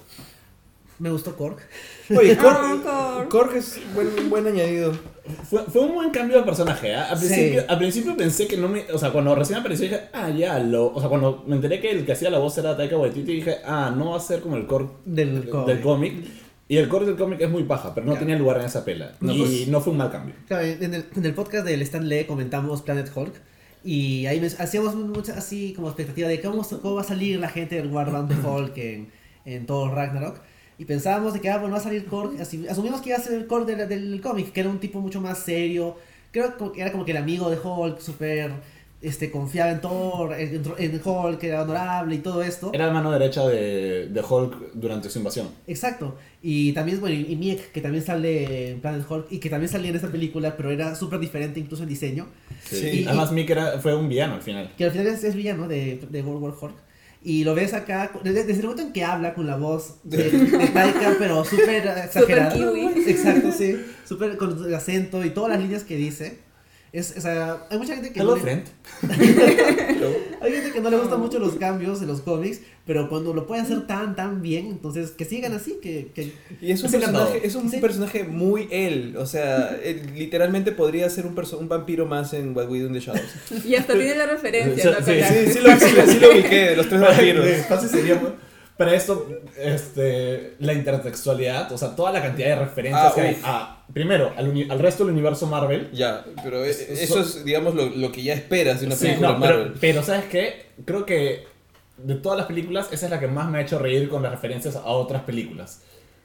[0.99, 1.57] Me gustó Korg.
[2.15, 3.27] Oye, No, Korg, Korg.
[3.29, 4.93] Korg es buen, un buen añadido.
[5.49, 6.95] Fue, fue un buen cambio de personaje.
[6.95, 7.07] ¿ah?
[7.09, 7.27] Al, Sí.
[7.27, 8.85] principio, al principio pensé que no me.
[8.93, 10.93] O sea, cuando recién apareció dije, ah, ya, lo.
[10.93, 13.57] O sea, cuando me enteré que el que hacía la voz era Taika Waititi, dije,
[13.65, 15.67] ah, no va a ser como el core Del cómic.
[15.67, 16.13] del cómic.
[16.73, 19.11] Y el core del cómic es muy paja, pero no tenía lugar en esa pela.
[19.19, 20.33] No, y pues- no fue un mal cambio.
[20.47, 23.35] Claro, en el, en el podcast del Stan Lee comentamos Planet Hulk
[23.83, 27.75] y ahí hacíamos mucha así como expectativa de cómo, cómo va a salir la gente
[27.75, 29.09] del War Band de Hulk en,
[29.45, 30.39] en todo Ragnarok.
[30.79, 33.33] Y pensábamos de que ah, bueno, va a salir Korg, asumimos que iba a ser
[33.33, 35.95] el Korg del, del cómic, que era un tipo mucho más serio,
[36.31, 38.49] creo que era como que el amigo de Hulk, súper
[39.03, 42.71] este, confiaba en Thor, en, en Hulk, que era honorable y todo esto.
[42.73, 45.49] Era la mano derecha de, de Hulk durante su invasión.
[45.67, 46.15] Exacto.
[46.41, 49.89] Y también, bueno, y Miek, que también sale en Planet Hulk y que también salía
[49.89, 52.27] en esta película, pero era súper diferente incluso en diseño.
[52.63, 52.77] Sí.
[52.77, 53.05] Sí.
[53.05, 54.71] Además, Mick era, fue un villano al final.
[54.77, 56.75] Que al final es, es villano de, de World War Hulk.
[57.25, 60.29] Y lo ves acá, desde, desde el momento en que habla con la voz de,
[60.29, 62.53] de Taika, pero súper exagerada.
[62.53, 63.03] kiwi.
[63.07, 63.77] Exacto, sí.
[64.05, 66.39] Súper con el acento y todas las líneas que dice.
[66.93, 68.63] Es, o sea, hay mucha gente que Hello, no le- friend.
[70.41, 73.47] hay gente que no le gustan mucho los cambios en los cómics, pero cuando lo
[73.47, 76.11] puede hacer tan, tan bien, entonces que sigan así, que...
[76.13, 77.77] que Y es un, Es personaje, es un Sí.
[77.77, 79.15] personaje muy él.
[79.17, 82.87] O sea, él literalmente podría ser un, perso- un vampiro más en What We Do
[82.87, 83.65] in the Shadows.
[83.65, 84.83] Y hasta tiene la referencia.
[84.83, 85.05] Sí, ¿no?
[85.05, 87.47] sí, Sí, sí lo, sí, sí lo ubiqué, de los tres vampiros.
[87.67, 88.21] Fácil sería.
[88.75, 93.21] Pues, Para esto, este, la intertextualidad, o sea, toda la cantidad de referencias Ah, que
[93.21, 95.89] hay a, primero, al, uni- al resto del universo Marvel.
[95.93, 99.05] Ya, pero e- So- eso es, digamos, lo, lo que ya esperas de una Sí,
[99.05, 99.63] película no, Marvel.
[99.67, 100.67] pero, pero, ¿sabes qué?
[100.85, 101.45] Creo que
[101.97, 104.31] de todas las películas, esa es la que más me ha hecho reír con las
[104.31, 105.81] referencias a otras películas.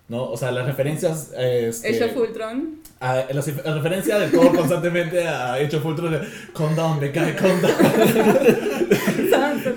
[0.08, 0.24] ¿No?
[0.30, 1.32] O sea, las referencias.
[1.36, 2.80] Este, Age of Ultron.
[2.98, 6.12] a, las, las referencias de todo constantemente a Age of Ultron.
[6.12, 6.20] de,
[6.56, 7.74] Calm down, me cae, calm down.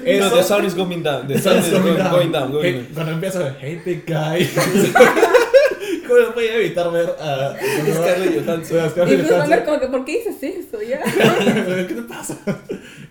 [0.06, 1.28] Eh, No, Eso- the sound is going down.
[1.28, 2.52] The sound is going, going down.
[2.52, 2.88] Going Hey, down.
[2.94, 4.48] cuando empieza, hey, big guy.
[6.08, 7.56] ¿Cómo no podía evitar ver a.
[7.94, 8.80] Scarlett Johansson.
[8.80, 10.82] a Y como que, ¿por qué dices eso?
[10.82, 11.02] Ya.
[11.88, 12.38] ¿Qué te pasa?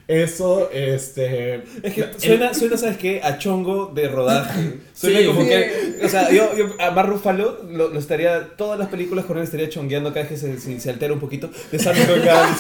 [0.07, 1.63] Eso, este.
[1.83, 3.21] Es que el- suena, suena, ¿sabes qué?
[3.23, 4.81] A chongo de rodaje.
[4.93, 5.27] Suena Sí.
[5.27, 5.49] como Sí.
[5.49, 6.01] que.
[6.05, 8.49] O sea, yo, yo a Ruffalo lo, lo estaría.
[8.57, 11.21] Todas las películas con él estaría chongueando cada vez que se, se, se altera un
[11.21, 11.49] poquito.
[11.73, 12.55] De Sound is going down,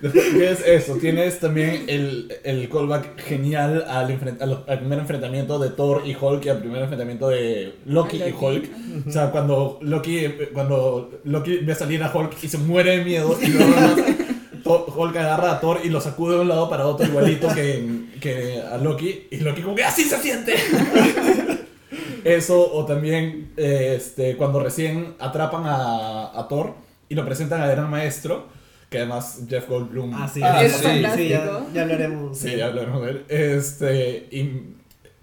[0.00, 4.06] Tienes eso, tienes también el, el callback genial al,
[4.78, 8.32] primer enfrentamiento de Thor y Hulk y al primer enfrentamiento de Loki, y.
[8.32, 8.70] Hulk.
[9.08, 10.20] O sea, cuando Loki,
[10.52, 13.72] cuando Loki ve salir a Hulk y se muere de miedo y luego
[14.96, 18.60] Hulk agarra a Thor y lo sacude de un lado para otro igualito que, que
[18.60, 20.54] a Loki y Loki como que así se siente.
[22.24, 26.74] Eso, o también este, cuando recién atrapan a, a Thor
[27.08, 28.57] y lo presentan al gran maestro,
[28.90, 30.82] que además Jeff Goldblum Ah, sí, Ah, sí, sí, sí,
[31.28, 31.66] ya, fantástico.
[31.74, 32.38] ya hablaremos.
[32.38, 33.24] Sí, ya hablaremos de él.
[33.28, 34.50] Este, y,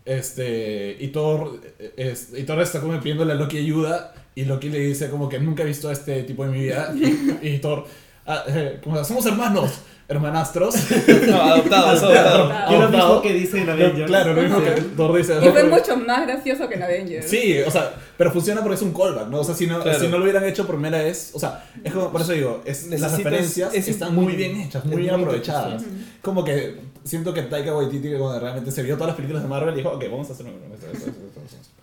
[0.05, 1.59] este, y Thor,
[1.97, 5.39] es- y Thor está como pidiéndole a Loki ayuda, y Loki le dice como que
[5.39, 7.85] nunca he visto a este tipo en mi vida, y, y Thor,
[8.27, 9.71] ah, eh, como, somos hermanos,
[10.07, 10.75] hermanastros.
[11.27, 12.69] No, adoptados, adoptados.
[12.69, 14.07] Que lo mismo que dice en Avengers.
[14.07, 15.33] Claro, lo mismo que Thor dice.
[15.43, 17.27] Y fue mucho más gracioso que en Avengers.
[17.29, 19.39] Sí, o sea, pero funciona porque es un callback, ¿no?
[19.39, 19.99] O sea, si no, Claro.
[19.99, 22.61] si no lo hubieran hecho por primera vez, o sea, es como, por eso digo,
[22.65, 25.83] es, las referencias es están muy- bien hechas, muy bien aprovechadas.
[26.21, 29.49] Como que siento que Taika Waititi, que cuando realmente se vio todas las películas de
[29.49, 30.55] Marvel, dijo, ok, vamos a hacer una-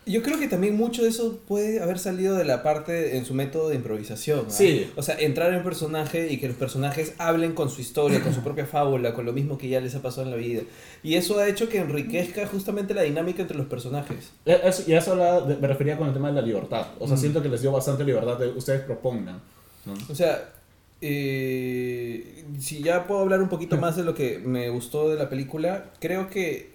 [0.05, 0.11] esto, esto, esto, esto, esto".
[0.11, 3.34] Yo creo que también mucho de eso puede haber salido de la parte en su
[3.34, 4.46] método de improvisación.
[4.48, 4.90] Sí.
[4.96, 8.34] O sea, entrar en un personaje y que los personajes hablen con su historia, con
[8.34, 10.62] su propia fábula, con lo mismo que ya les ha pasado en la vida.
[11.05, 14.30] Y eso ha hecho que enriquezca justamente la dinámica entre los personajes.
[14.44, 16.86] Eh, eso- y a eso la- de- me refería con el tema de la libertad.
[16.98, 17.20] O sea, Mm.
[17.20, 19.40] siento que les dio bastante libertad de ustedes propongan.
[19.86, 19.94] ¿no?
[20.11, 20.53] O sea,
[21.00, 25.28] eh, si ya puedo hablar un poquito más de lo que me gustó de la
[25.28, 26.70] película, creo que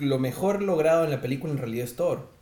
[0.00, 2.37] lo mejor logrado en la película en realidad es Thor.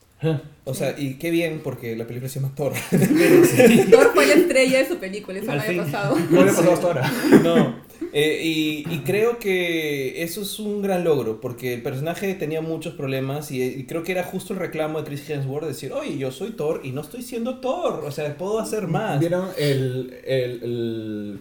[0.64, 2.72] O sea, y qué bien porque la película se llama Thor.
[3.90, 5.92] Thor fue la estrella de su película, eso Al no había fin.
[5.92, 6.16] pasado.
[6.30, 7.12] No le pasó hasta ahora.
[7.42, 7.86] No.
[8.12, 12.94] Eh, y, y creo que eso es un gran logro, porque el personaje tenía muchos
[12.94, 16.30] problemas y, y creo que era justo el reclamo de Chris Hemsworth decir, oye, yo
[16.30, 19.20] soy Thor y no estoy siendo Thor, o sea, puedo hacer más.
[19.20, 21.38] ¿Vieron el, el, el,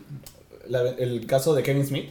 [0.67, 2.05] la- el caso de Kevin Smith?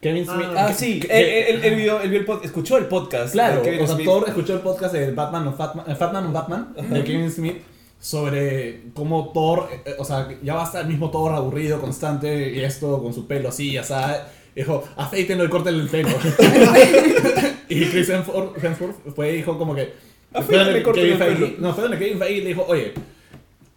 [0.00, 0.46] Kevin Ah, Smith.
[0.56, 3.32] Ah, que- sí, él, él- él- vio, él vio el pod- escuchó el podcast.
[3.32, 3.96] Claro, Kevin o sea.
[4.04, 7.56] Thor escuchó el podcast de Batman o Fatman, eh, Fatman o Batman de Kevin Smith
[7.98, 12.50] sobre cómo Thor, eh, o sea, ya va a estar el mismo Thor aburrido, constante,
[12.52, 14.20] y esto con su pelo así, ya sabes.
[14.54, 16.08] Dijo, afeítenlo y córtenle el pelo.
[17.68, 19.92] y Chris Hemsworth, fue y dijo como que...
[20.32, 21.50] donde córtale Kevin el pelo.
[21.58, 22.92] No, fue donde Kevin Feige le dijo, oye,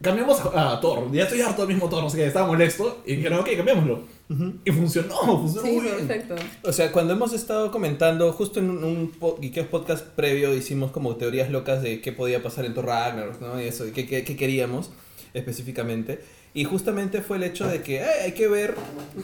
[0.04, 3.02] cambiamos a, a Thor, ya estoy harto del mismo Thor, no sé qué, estaba molesto,
[3.08, 4.04] y dijeron, ok, cambiémoslo.
[4.66, 5.96] Y funcionó, funcionó Sí, muy bien.
[6.08, 6.36] perfecto.
[6.64, 9.12] O sea, cuando hemos estado comentando, justo en un, un
[9.70, 13.60] podcast previo, hicimos como teorías locas de qué podía pasar en Thor Ragnarok, ¿no?
[13.62, 14.92] Y eso, y qué, qué- qué queríamos
[15.34, 16.22] específicamente.
[16.56, 18.76] Y justamente fue el hecho de que eh, hay que ver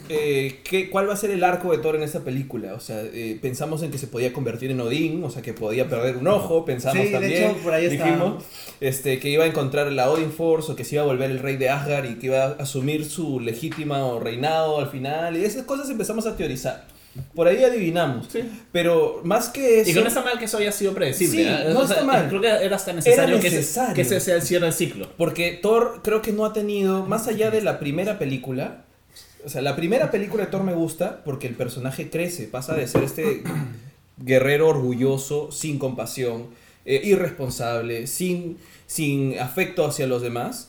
[0.10, 2.74] eh, qué, cuál va a ser el arco de Thor en esta película.
[2.74, 5.88] O sea, eh, pensamos en que se podía convertir en Odín, o sea, que podía
[5.88, 7.44] perder un ojo, pensamos Sí, de también.
[7.52, 8.04] hecho, por ahí está.
[8.04, 8.44] dijimos
[8.82, 11.38] este, que iba a encontrar la Odin Force o que se iba a volver el
[11.38, 15.38] rey de Asgard y que iba a asumir su legítima o reinado al final.
[15.38, 16.88] Y esas cosas empezamos a teorizar.
[17.34, 18.28] Por ahí adivinamos.
[18.32, 18.42] Sí.
[18.72, 19.90] Pero más que eso.
[19.90, 21.44] Y que no está mal que eso haya sido predecible.
[21.44, 21.74] Sí, ¿eh?
[21.74, 22.30] no O sea, está mal.
[22.30, 25.10] Creo que era hasta necesario, Era que, ese, que ese sea el cierre del ciclo.
[25.18, 28.86] Porque Thor creo que no ha tenido, más allá de la primera película,
[29.46, 32.88] o sea, la primera película de Thor me gusta porque el personaje crece, pasa de
[32.88, 33.44] ser este
[34.18, 36.48] guerrero orgulloso, sin compasión,
[36.86, 40.69] eh, irresponsable, sin, sin afecto hacia los demás,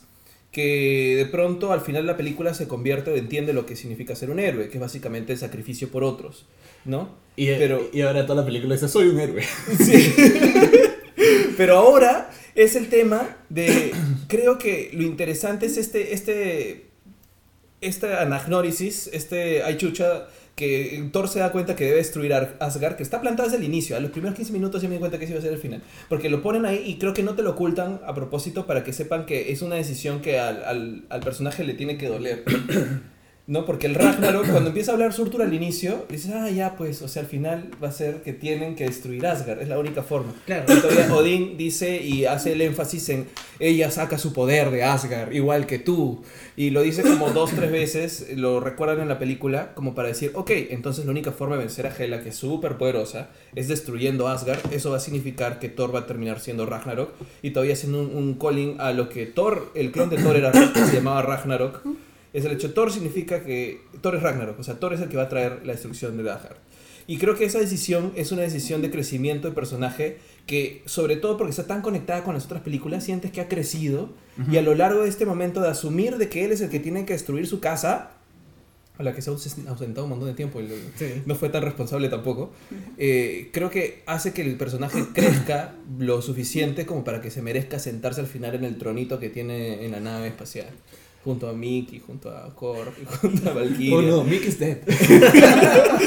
[0.53, 4.31] que de pronto al final la película se convierte o entiende lo que significa ser
[4.31, 6.47] un héroe, que es básicamente el sacrificio por otros,
[6.85, 7.11] ¿no?
[7.37, 9.43] Y, Pero- y ahora toda la película dice, soy un héroe.
[9.79, 10.13] Sí.
[11.57, 13.93] Pero ahora es el tema de.
[14.29, 16.15] Creo que lo interesante es este.
[16.15, 16.87] este
[17.83, 20.27] esta anagnórisis, este ay chucha,
[20.61, 23.65] que Thor se da cuenta que debe destruir Ar- Asgard, que está plantado desde el
[23.65, 23.97] inicio.
[23.97, 25.59] A los primeros 15 minutos ya me di cuenta que ese iba a ser el
[25.59, 25.83] final.
[26.09, 28.93] Porque lo ponen ahí y creo que no te lo ocultan a propósito para que
[28.93, 32.45] sepan que es una decisión que al, al, al personaje le tiene que doler.
[33.51, 33.65] ¿No?
[33.67, 37.09] Porque el Ragnarok, cuando empieza a hablar Surtur al inicio, dices, ah, ya, pues, o
[37.09, 40.33] sea, al final va a ser que tienen que destruir Asgard, es la única forma.
[40.47, 40.73] Claro.
[40.73, 43.27] Y todavía Odín dice y hace el énfasis en
[43.59, 46.23] ella saca su poder de Asgard, igual que tú.
[46.57, 50.31] Y lo dice como dos, tres veces, lo recuerdan en la película, como para decir,
[50.35, 54.29] ok, entonces la única forma de vencer a Hela, que es súper poderosa, es destruyendo
[54.29, 54.61] Asgard.
[54.73, 57.11] Eso va a significar que Thor va a terminar siendo Ragnarok
[57.43, 60.53] y todavía haciendo un, un calling a lo que Thor, el clon de Thor era,
[60.53, 61.83] se llamaba Ragnarok.
[62.33, 65.17] Es el hecho, Thor significa que Thor es Ragnarok, o sea, Thor es el que
[65.17, 66.57] va a traer la destrucción de Asgard.
[67.07, 71.37] Y creo que esa decisión es una decisión de crecimiento de personaje que, sobre todo
[71.37, 74.11] porque está tan conectada con las otras películas, sientes que ha crecido
[74.51, 76.79] y a lo largo de este momento de asumir de que él es el que
[76.79, 78.13] tiene que destruir su casa,
[78.97, 80.61] a la que se ha aus- ausentado un montón de tiempo
[80.97, 81.23] Sí.
[81.27, 82.53] no fue tan responsable tampoco,
[82.97, 87.79] eh, creo que hace que el personaje crezca lo suficiente como para que se merezca
[87.81, 90.69] sentarse al final en el tronito que tiene en la nave espacial.
[91.25, 93.97] Junto a Mick y junto a Korg y junto a Valkyria.
[93.97, 94.79] Oh no, Mick is dead.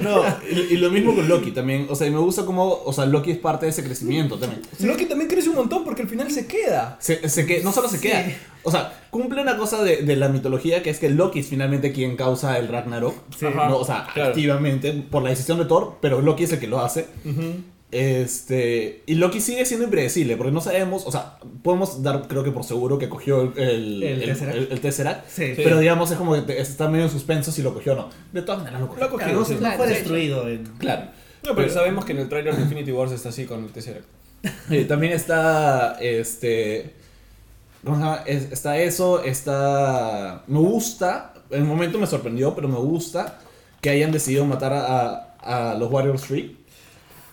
[0.00, 1.86] no, y, y lo mismo con Loki también.
[1.90, 4.62] O sea, y me gusta cómo, o sea, Loki es parte de ese crecimiento también.
[4.80, 6.96] Loki también crece un montón porque al final se queda.
[7.00, 8.08] Se, se que, no solo se Sí.
[8.08, 8.24] queda,
[8.62, 11.92] o sea, cumple una cosa de, de la mitología que es que Loki es finalmente
[11.92, 13.14] quien causa el Ragnarok.
[13.38, 13.46] Sí.
[13.54, 13.76] ¿no?
[13.78, 14.30] O sea, Claro.
[14.30, 17.06] activamente, por la decisión de Thor, pero Loki es el que lo hace.
[17.94, 22.50] Este, y Loki sigue siendo impredecible, porque no sabemos, o sea, podemos dar, creo que
[22.50, 24.56] por seguro que cogió el, el, El Tesseract.
[24.58, 25.52] el- el Tesseract, Sí.
[25.56, 28.10] pero digamos es como que está medio en suspenso si lo cogió o no.
[28.32, 29.04] De todas maneras lo cogió.
[29.04, 29.56] Lo cogió, Claro, sí.
[29.76, 30.48] fue destruido.
[30.48, 31.02] en- Claro.
[31.44, 34.06] No, pero sabemos que en el trailer de Infinity Wars está así con el Tesseract.
[34.70, 36.94] Eh, también está, este,
[37.84, 38.22] ¿cómo se llama?
[38.26, 43.38] Es- está eso, está, me gusta, en el momento me sorprendió, pero me gusta
[43.80, 44.86] que hayan decidido matar a,
[45.40, 46.44] a- a los Warriors 3.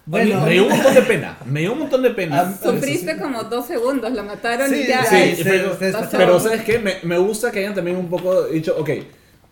[0.05, 2.57] Bueno, me dio un montón de pena, me dio un montón de pena.
[2.61, 5.03] Sufriste como dos segundos, lo mataron Sí, y ya.
[5.05, 6.17] sí, ay, sí, se- pero- se despacharon.
[6.19, 6.79] Pero ¿sabes qué?
[6.79, 8.89] Me, me gusta que hayan también un poco dicho, ok,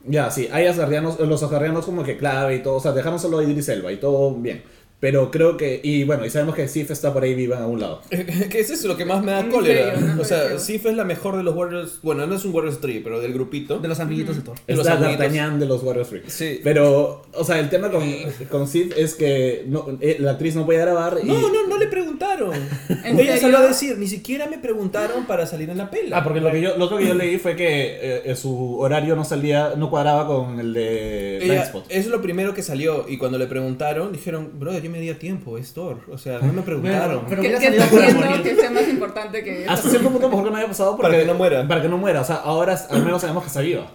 [0.07, 3.39] ya, sí, hay asgardianos, los asgardianos como que clave y todo, o sea, dejaron solo
[3.39, 4.63] a Idris Elba y todo bien.
[4.99, 7.79] Pero creo que, y bueno, y sabemos que Sif está por ahí viva en algún
[7.79, 8.01] lado.
[8.09, 9.93] que es eso lo que más me da ¿En cólera.
[10.19, 10.59] o sea.
[10.59, 11.99] Sif es la mejor de los Warriors.
[12.01, 13.79] Bueno, no es un Warriors 3, pero del grupito.
[13.79, 14.55] de los amiguitos de Thor.
[14.67, 15.19] De los Está amiguitos.
[15.19, 16.23] D'Artagnan de los Warriors 3.
[16.27, 16.59] Sí.
[16.63, 18.03] Pero, o sea, el tema con,
[18.49, 21.27] con Sif es que no, eh, la actriz no puede grabar y...
[21.27, 22.51] No, no, no le preguntaron.
[23.05, 26.17] ¿En Ella salió a decir, ni siquiera me preguntaron para salir en la pela.
[26.17, 28.77] Ah, porque lo, que yo, lo otro que yo leí fue que eh, eh, su
[28.79, 33.17] horario no salía, no cuadraba con el de Ella- es lo primero que salió y
[33.17, 35.99] cuando le preguntaron dijeron, brother, yo me di a tiempo, es Thor.
[36.11, 37.25] O sea, no me preguntaron.
[37.25, 39.71] Bueno, pero ¿Qué, qué está haciendo que sea más importante que eso?
[39.71, 41.67] Hasta cierto punto mejor que no haya pasado porque, Para que no muera.
[41.67, 42.21] Para que no muera.
[42.21, 43.91] O sea, ahora al menos sabemos que está viva.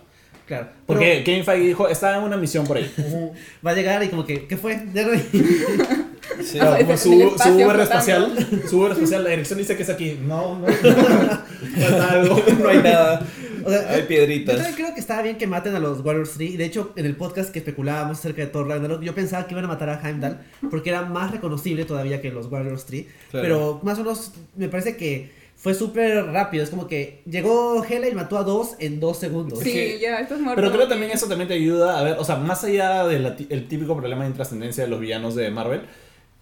[0.46, 0.68] Claro.
[0.86, 2.92] Porque Kevin Feige dijo, está en una misión por ahí.
[2.96, 3.32] Pero
[3.66, 4.76] va a llegar y como que, ¿qué fue?
[4.76, 5.02] No
[6.42, 6.58] Sí.
[6.58, 9.90] Claro, como en su, su Uber espacial, su Uber espacial, la dirección dice que es
[9.90, 10.18] aquí.
[10.26, 10.66] No, no.
[11.80, 12.42] Falta algo.
[12.60, 13.26] no hay nada.
[13.64, 14.56] O sea, Hay Yo piedritas.
[14.56, 16.50] también creo que estaba bien que maten a los Warriors 3.
[16.52, 19.54] Y de hecho, en el podcast que especulábamos acerca de Thor Ragnarok, yo pensaba que
[19.54, 20.40] iban a matar a Heimdall
[20.70, 23.06] porque era más reconocible todavía que los Warriors 3.
[23.30, 23.42] Claro.
[23.42, 26.62] Pero más o menos me parece que fue súper rápido.
[26.62, 29.60] Es como que llegó Hela y mató a dos en dos segundos.
[29.60, 30.60] Sí, ya, esto es muerto.
[30.60, 33.96] Pero creo también eso también te ayuda a ver, o sea, más allá del típico
[33.96, 35.82] problema de intrascendencia de los villanos de Marvel,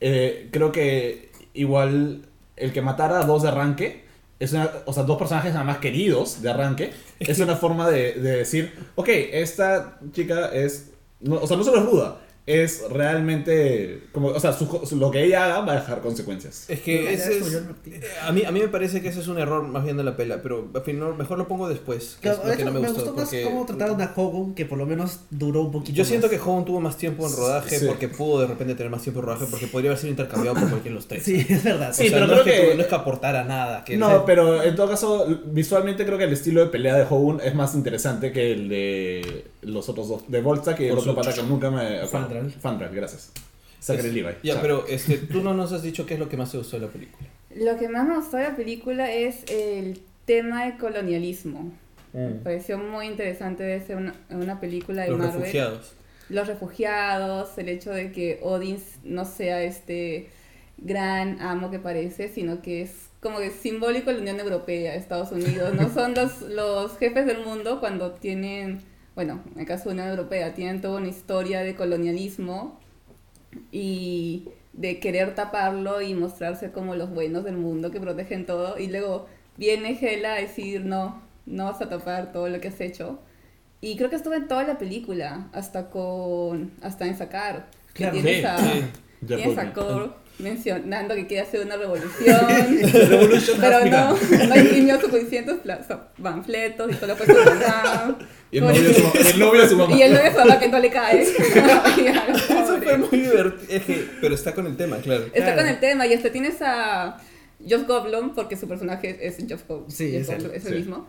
[0.00, 2.22] eh, creo que igual
[2.56, 4.04] el que matara a dos de arranque,
[4.42, 8.14] es una, o sea, dos personajes nada más queridos de arranque, es una forma de,
[8.14, 10.90] de decir, ok, esta chica es,
[11.20, 15.10] no- o sea, no solo es ruda, es realmente, como, o sea, su- su- lo
[15.12, 16.64] que ella haga va a dejar consecuencias.
[16.68, 17.62] Es que ese es,
[18.26, 20.16] a mí, a mí me parece que ese es un error más bien de la
[20.16, 22.80] pela, pero al final mejor lo pongo después, que Claro, es lo que no me
[22.80, 23.04] me gustó.
[23.04, 26.04] gustó más porque cómo trataron a Hogun, que por lo menos duró un poquito yo
[26.04, 26.36] siento más.
[26.36, 27.86] que Hogan tuvo más tiempo en rodaje Sí.
[27.86, 30.68] porque pudo de repente tener más tiempo en rodaje porque podría haber sido intercambiado por
[30.68, 31.22] cualquiera de los tres.
[31.22, 31.90] Sí, es verdad.
[31.90, 33.84] O Sí, sea, pero no, creo es que, que- no es que aportara nada.
[33.84, 37.40] Que No, pero en todo caso, visualmente creo que el estilo de pelea de Hogun
[37.42, 40.22] es más interesante que el de los otros dos.
[40.28, 42.31] De Volstagg y el Por otro pata que nunca me acuerdo.
[42.32, 42.52] Fandral.
[42.60, 43.32] Fandral, gracias.
[43.80, 44.34] Zachary Levi.
[44.42, 44.62] Ya, Chao.
[44.62, 46.86] pero este, tú no nos has dicho qué es lo que más te gustó de
[46.86, 47.28] la película.
[47.54, 51.72] Lo que más me gustó de la película es el tema de colonialismo.
[52.12, 55.40] Me pareció muy interesante de ser una, una película de Los Marvel.
[55.40, 55.94] refugiados.
[56.28, 60.28] Los refugiados, el hecho de que Odin no sea este
[60.78, 65.32] gran amo que parece, sino que es como que simbólico de la Unión Europea, Estados
[65.32, 65.88] Unidos, ¿no?
[65.94, 68.80] Son los, los jefes del mundo cuando tienen,
[69.14, 72.80] bueno, en el caso de la Unión Europea, tienen toda una historia de colonialismo
[73.70, 78.88] y de querer taparlo y mostrarse como los buenos del mundo que protegen todo y
[78.88, 83.20] luego viene Hela a decir no, no vas a tapar todo lo que has hecho
[83.80, 88.12] y creo que estuvo en toda la película hasta con hasta en sacar que Claro.
[88.12, 88.92] tienes Sí, a, sí.
[89.34, 89.72] Tienes a.
[90.38, 92.40] Mencionando que quiere hacer una revolución
[93.60, 94.16] pero no,
[94.48, 95.56] no imprimió suficientes
[96.20, 98.18] panfletos y solo fue su mamá
[98.50, 99.94] Y el novio de su, el novio de su mamá.
[99.96, 103.54] y el novio de su mamá que no le cae Eso fue muy divertido.
[103.68, 105.24] Es que, pero está con el tema, claro.
[105.26, 105.56] Está Claro.
[105.58, 107.18] con el tema y hasta tienes a
[107.60, 110.70] Josh Goldblum, porque su personaje es Josh Goldblum, Sí, es el sí.
[110.70, 111.06] mismo,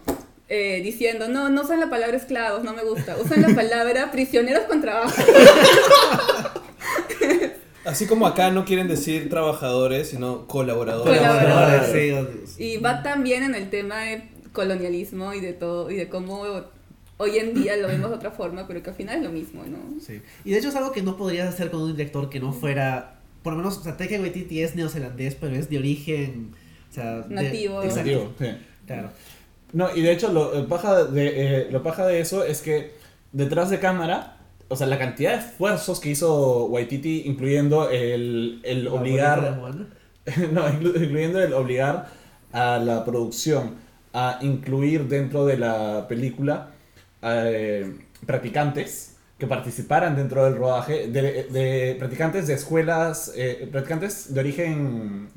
[0.49, 4.63] eh, diciendo, no, no usan la palabra esclavos, no me gusta, usan la palabra prisioneros
[4.65, 5.13] con trabajo.
[7.85, 11.17] Así como acá no quieren decir trabajadores, sino colaboradores.
[11.19, 12.49] Colaboradores.
[12.55, 12.63] Sí.
[12.63, 14.23] Y va también en el tema de
[14.53, 16.43] colonialismo y de todo, y de cómo
[17.17, 19.63] hoy en día lo vemos de otra forma, pero que al final es lo mismo,
[19.65, 19.99] ¿no?
[19.99, 20.21] Sí.
[20.45, 23.15] Y de hecho es algo que no podrías hacer con un director que no fuera,
[23.43, 26.51] por lo menos, o sea, Taika Waititi es neozelandés, pero es de origen,
[26.89, 27.81] o sea, de- Nativo.
[27.83, 28.45] exacto, Nativo, sí.
[28.87, 29.09] claro.
[29.73, 32.91] No, y de hecho lo paja de, eh, lo paja de eso es que
[33.31, 34.37] detrás de cámara,
[34.73, 39.39] o sea, la cantidad de esfuerzos que hizo Waititi, incluyendo el, el obligar...
[40.51, 42.07] no, inclu- incluyendo el obligar
[42.51, 43.75] a la producción
[44.13, 46.71] a incluir dentro de la película
[47.21, 47.93] eh,
[48.25, 55.27] practicantes que participaran dentro del rodaje, de, de practicantes de escuelas, eh, practicantes de origen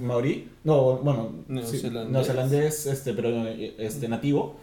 [0.00, 0.48] ¿Maorí?
[0.64, 1.32] no, bueno,
[2.10, 2.86] Neozelandés.
[2.86, 3.46] este, pero
[3.78, 4.56] este, nativo,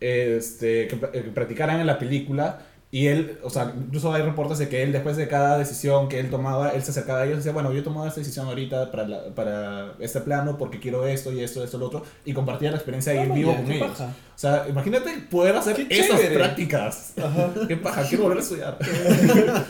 [0.00, 2.66] este, que, que practicaran en la película.
[2.92, 6.18] Y él, o sea, incluso hay reportes de que él, después de cada decisión que
[6.18, 8.46] él tomaba, él se acercaba a ellos y decía, bueno, yo he tomado esta decisión
[8.48, 12.32] ahorita para, la- para este plano porque quiero esto y esto, esto, lo otro, y
[12.32, 13.90] compartía la experiencia ahí en vivo con ellos.
[13.90, 14.06] paja.
[14.34, 17.12] O sea, imagínate poder hacer esas prácticas.
[17.68, 18.78] Qué paja, quiero volver a estudiar.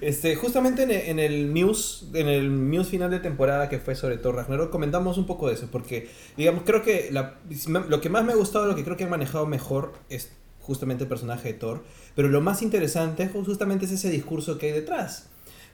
[0.00, 3.94] Este, justamente en el, en el news, en el news final de temporada que fue
[3.94, 7.34] sobre Thor Ragnarok, comentamos un poco de eso, porque, digamos, creo que la-
[7.88, 10.30] lo que más me ha gustado, lo que creo que han manejado mejor es
[10.70, 11.82] justamente el personaje de Thor,
[12.14, 15.26] pero lo más interesante justamente es ese discurso que hay detrás.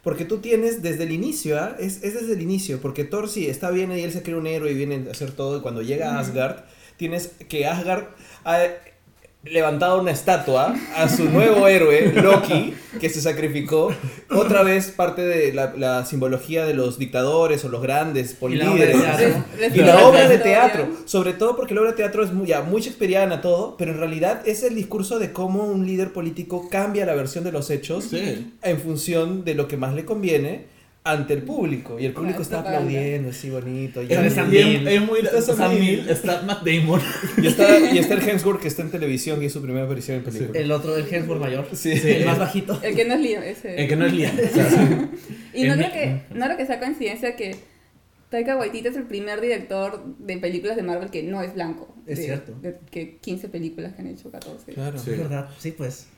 [0.02, 1.76] Porque tú tienes desde el inicio, ¿ah?
[1.78, 4.46] es, es desde el inicio, porque Thor sí está bien y él se cree un
[4.46, 6.64] héroe y viene a hacer todo, y cuando llega a Asgard,
[6.96, 8.04] tienes que Asgard
[8.44, 8.58] ha
[9.44, 13.92] levantado una estatua a su nuevo héroe, Loki, que se sacrificó,
[14.28, 18.72] otra vez parte de la, la simbología de los dictadores o los grandes Y la
[18.72, 19.02] obra de políderes.
[19.02, 19.44] teatro.
[19.74, 22.62] Y la obra de teatro, sobre todo porque la obra de teatro es muy, ya,
[22.62, 27.06] muy shakespeariana todo, pero en realidad es el discurso de cómo un líder político cambia
[27.06, 28.52] la versión de los hechos Sí.
[28.62, 30.74] en función de lo que más le conviene
[31.06, 31.98] ante el público.
[32.00, 34.02] Y el público está aplaudiendo, así bonito.
[34.02, 35.84] Y, Es Sam Y es, muy Está Sam Sam Neill.
[35.98, 37.00] Neill, está Matt Damon.
[37.42, 40.18] y está, y está el Hemsworth que está en televisión, que es su primera aparición
[40.18, 40.58] en película.
[40.58, 41.68] El otro, el Hemsworth mayor.
[41.72, 41.92] Sí.
[41.92, 42.78] El más bajito.
[42.82, 43.80] El que no es Liam, ese.
[43.80, 44.36] El que no es Liam.
[45.54, 47.56] Y no El creo, que, no creo que sea coincidencia que
[48.28, 51.94] Taika Waititi es el primer director de películas de Marvel que no es blanco.
[52.06, 52.52] Es De- cierto.
[52.60, 54.72] De que 15 películas que han hecho, 14.
[54.74, 54.98] Claro.
[54.98, 55.12] Sí.
[55.12, 56.08] Es verdad, sí, pues.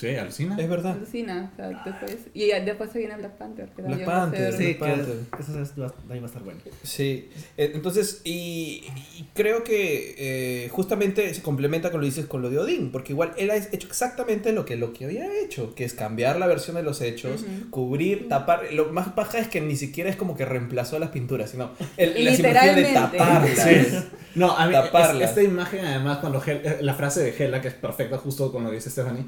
[0.00, 0.56] Sí, alucina.
[0.58, 0.92] Es verdad.
[0.92, 3.68] Alucina, o sea, después, y ya- después se viene Black Panther.
[3.76, 4.52] Que Black Panther.
[4.52, 5.16] ser- Sí, Black que Panther.
[5.40, 6.60] eso es- va- también va a estar bueno.
[6.82, 7.28] Sí,
[7.58, 8.84] Eh, entonces, y,
[9.18, 12.90] y creo que eh, justamente se complementa con lo que dices con lo de Odín,
[12.92, 16.46] porque igual él ha hecho exactamente lo que Loki había hecho, que es cambiar la
[16.46, 17.70] versión de los hechos, Ujú.
[17.70, 18.72] cubrir, tapar.
[18.72, 22.24] Lo más paja es que ni siquiera es como que reemplazó las pinturas, sino el,
[22.24, 23.18] la simbología de Literalmente.
[23.18, 24.04] taparlas.
[24.34, 27.68] No, a mí es- esta imagen además cuando Hel- eh, la frase de Hela que
[27.68, 29.24] es perfecta justo con lo que dice Stephanie,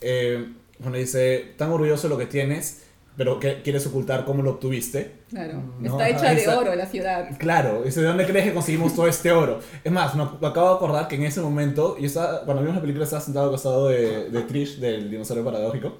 [0.00, 2.82] eh, cuando dice tan orgulloso de lo que tienes,
[3.16, 5.12] pero que quieres ocultar cómo lo obtuviste.
[5.30, 7.30] Claro, No, está hecha de oro la ciudad.
[7.38, 9.60] Claro, dice, ¿de dónde crees que conseguimos todo este oro?
[9.82, 12.82] Es más, me, acabo de acordar que en ese momento, yo estaba, cuando vimos la
[12.82, 15.96] película estaba sentado al costado de, de Trish, del dinosaurio paradójico,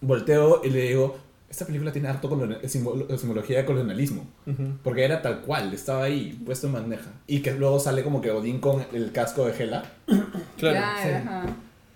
[0.00, 1.16] volteo y le digo,
[1.48, 2.28] esta película tiene harto
[2.64, 4.26] simbolo- simbología de colonialismo.
[4.46, 4.78] Ujú.
[4.82, 7.10] Porque era tal cual, estaba ahí, puesto en bandeja.
[7.26, 9.84] Y que luego sale como que Odín con el casco de Hela.
[10.06, 10.78] Claro.
[10.78, 11.08] Claro, sí.
[11.10, 11.46] ajá.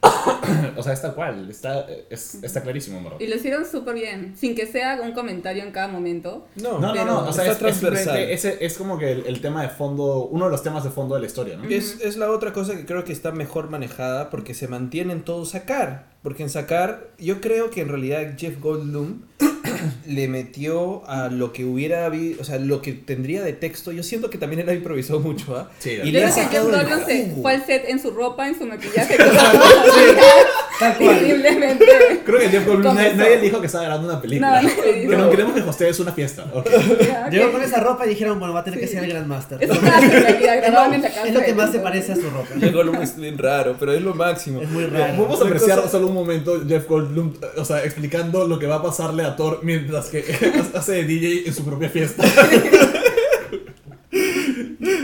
[0.76, 3.18] o sea, es tal cual, está, es- está clarísimo, verdad.
[3.20, 6.46] Y lo hicieron súper bien, sin que sea un comentario en cada momento.
[6.57, 8.18] No, No, no, no, o sea, está es, es, transversal.
[8.18, 11.14] ese es como que el, el tema de fondo, uno de los temas de fondo
[11.14, 11.68] de la historia, ¿no?
[11.68, 15.22] Es, es la otra cosa que creo que está mejor manejada porque se mantiene en
[15.22, 16.09] todo sacar.
[16.22, 19.22] Porque en sacar, yo creo que en realidad Jeff Goldblum
[20.06, 23.92] le metió a lo que hubiera habido, o sea, lo que tendría de texto.
[23.92, 25.70] Yo siento que también él ha improvisado mucho, ¿ah?
[25.78, 28.11] Sí, Y le ha creo que Jeff sacado el se fue al set en su
[28.11, 29.16] ropa, en su maquillaje,
[30.78, 31.84] terriblemente.
[32.24, 34.62] Creo que Jeff Goldblum, nadie, le dijo que estaba grabando una película.
[34.62, 35.12] No, que dijo.
[35.12, 36.46] no queremos que hostees una fiesta.
[36.52, 36.68] ok.
[37.00, 39.62] Ya, Llegó con esa ropa y dijeron, bueno, va a tener que ser el Grandmaster.
[39.62, 39.70] Es.
[39.70, 42.48] Es lo que más se parece a su ropa.
[42.58, 44.61] Jeff Goldblum es bien raro, pero es lo máximo.
[44.61, 45.16] Es muy Mira, raro.
[45.16, 48.82] Podemos La apreciar solo un momento Jeff Goldblum, o sea, explicando lo que va a
[48.82, 50.24] pasarle a Mientras que
[50.74, 52.24] hace de DJ en su propia fiesta.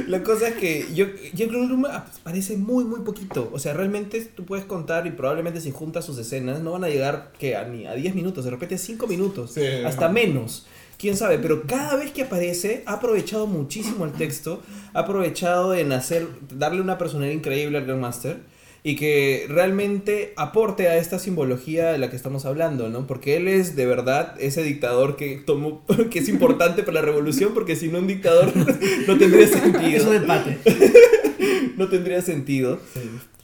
[0.08, 3.50] La cosa es que yo, Jeff Goldblum aparece muy, muy poquito.
[3.52, 6.88] O sea, realmente tú puedes contar y probablemente si juntas sus escenas no van a
[6.88, 9.62] llegar que a, ni a 10 minutos, de repente 5 minutos, Sí.
[9.84, 10.66] hasta menos.
[10.98, 14.62] Quién sabe, pero cada vez que aparece ha aprovechado muchísimo el texto,
[14.94, 16.26] ha aprovechado en hacer,
[16.56, 18.38] darle una personalidad increíble al Grandmaster.
[18.88, 23.08] Y que realmente aporte a esta simbología de la que estamos hablando, ¿no?
[23.08, 27.52] Porque él es de verdad ese dictador que tomó, que es importante para la revolución,
[27.52, 28.52] porque si no un dictador
[29.08, 30.12] no tendría sentido.
[30.14, 30.58] empate.
[31.76, 32.78] No tendría sentido.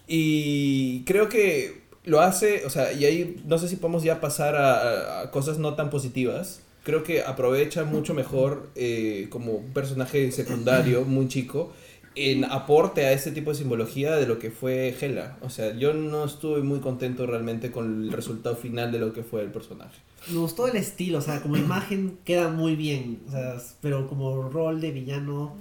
[0.09, 4.57] Y creo que lo hace, o sea, y ahí no sé si podemos ya pasar
[4.57, 6.61] a, a- a cosas no tan positivas.
[6.85, 11.73] Creo que aprovecha mucho mejor eh, como un personaje secundario, muy chico,
[12.15, 15.39] en aporte a este tipo de simbología de lo que fue Hela.
[15.43, 19.23] O sea, yo no estuve muy contento realmente con el resultado final de lo que
[19.23, 19.99] fue el personaje.
[20.31, 24.49] Me gustó el estilo, o sea, como imagen queda muy bien, o sea, pero como
[24.51, 25.57] rol de villano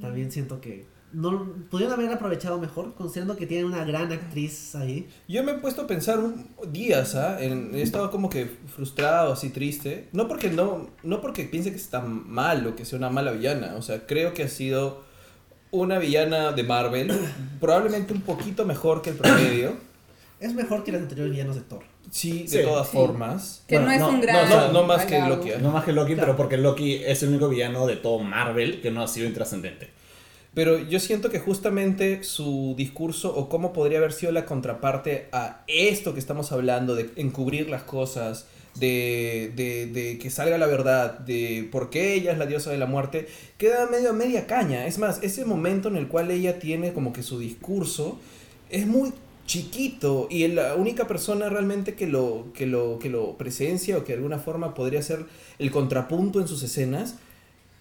[0.00, 5.08] también siento que no podrían haber aprovechado mejor, considerando que tienen una gran actriz ahí.
[5.28, 7.42] Yo me he puesto a pensar un- días, ¿ah?
[7.42, 10.08] En- he estado como que frustrado, así triste.
[10.12, 13.76] No porque no, no porque piense que está mal o que sea una mala villana.
[13.76, 15.04] O sea, creo que ha sido
[15.70, 17.10] una villana de Marvel,
[17.60, 19.74] probablemente un poquito mejor que el promedio.
[20.40, 21.82] Es mejor que los anteriores villanos de Thor.
[22.10, 22.62] Sí, de Sí.
[22.62, 22.96] todas Sí.
[22.96, 23.64] formas.
[23.66, 24.48] Que Bueno, no es no, un no, gran.
[24.50, 25.18] no, no más que.
[25.18, 25.50] Loki.
[25.50, 25.58] ¿eh?
[25.60, 26.26] No más que Loki, Claro.
[26.28, 29.90] pero porque Loki es el único villano de todo Marvel que no ha sido intrascendente.
[30.54, 35.62] Pero yo siento que justamente su discurso o cómo podría haber sido la contraparte a
[35.66, 38.46] esto que estamos hablando, de encubrir las cosas,
[38.78, 42.78] de, de, de que salga la verdad, de por qué ella es la diosa de
[42.78, 43.26] la muerte,
[43.58, 44.86] queda medio a media caña.
[44.86, 48.18] Es más, ese momento en el cual ella tiene como que su discurso
[48.70, 49.12] es muy
[49.46, 54.12] chiquito y la única persona realmente que lo, que lo, que lo presencia o que
[54.12, 55.24] de alguna forma podría ser
[55.58, 57.16] el contrapunto en sus escenas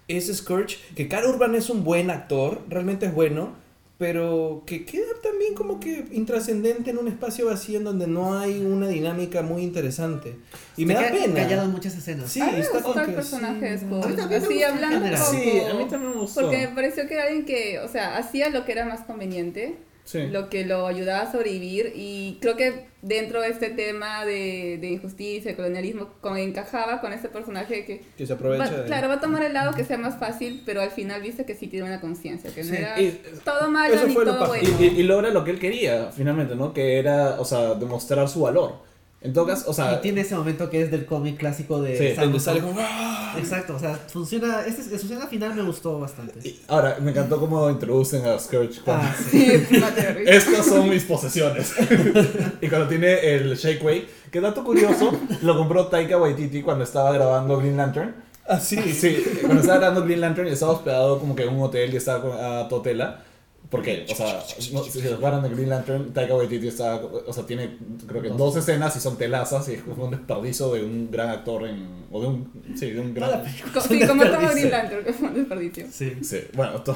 [0.08, 3.56] es Scourge, que Carl Urban es un buen actor, realmente es bueno,
[3.98, 8.60] pero que queda también como que intrascendente en un espacio vacío en donde no hay
[8.60, 10.36] una dinámica muy interesante.
[10.76, 11.34] Y me da pena.
[11.34, 12.30] callado en muchas escenas.
[12.30, 13.86] Sí, A mí me está como el que personaje sí.
[13.86, 15.32] A mí me Así hablando un poco.
[15.32, 16.42] Sí, a mí también me gustó.
[16.42, 19.78] Porque me pareció que era alguien que, o sea, hacía lo que era más conveniente,
[20.06, 20.28] Sí.
[20.28, 24.88] lo que lo ayudaba a sobrevivir y creo que dentro de este tema de, de
[24.92, 28.86] injusticia, de colonialismo, encajaba con este personaje que que se aprovecha va- de...
[28.86, 31.56] claro, va a tomar el lado que sea más fácil, pero al final viste que
[31.56, 34.70] sí tiene una conciencia, que no era y- todo malo ni todo bueno.
[34.80, 36.72] Y, y- y logra lo que él quería, finalmente, ¿no?
[36.74, 38.74] Que era, o sea, demostrar su valor.
[39.26, 39.94] En todo caso, o sea...
[39.96, 42.80] Y tiene ese momento que es del cómic clásico de Sí, donde sale como...
[42.80, 43.36] ¡ah!
[43.38, 46.40] Exacto, o sea, funciona, este, su escena final me gustó bastante.
[46.48, 48.80] y- ahora, me encantó cómo introducen a Scourge.
[48.86, 49.52] cuando- Ah, sí.
[50.26, 51.74] Estas son mis posesiones.
[52.62, 55.12] y cuando tiene el Shake Weight, que dato curioso,
[55.42, 58.16] lo compró Taika Waititi cuando estaba grabando Green Lantern.
[58.48, 58.78] Ah, sí.
[58.94, 61.98] Sí, cuando estaba grabando Green Lantern y estaba hospedado como que en un hotel y
[61.98, 63.24] estaba con- a Totela.
[63.70, 64.44] Porque, o sea,
[64.74, 68.30] no, si se acuerdan de Green Lantern, Taika Waititi está, o sea, tiene creo que
[68.30, 72.06] dos escenas y son telazas y es como un desperdicio de un gran actor en,
[72.12, 73.44] o de un, sí, de un gran...
[73.88, 74.50] Sí, como todo desperdicio.
[74.52, 75.88] Green Lantern, que fue un desperdicio.
[75.92, 76.18] Sí.
[76.22, 76.96] Sí, bueno, todo.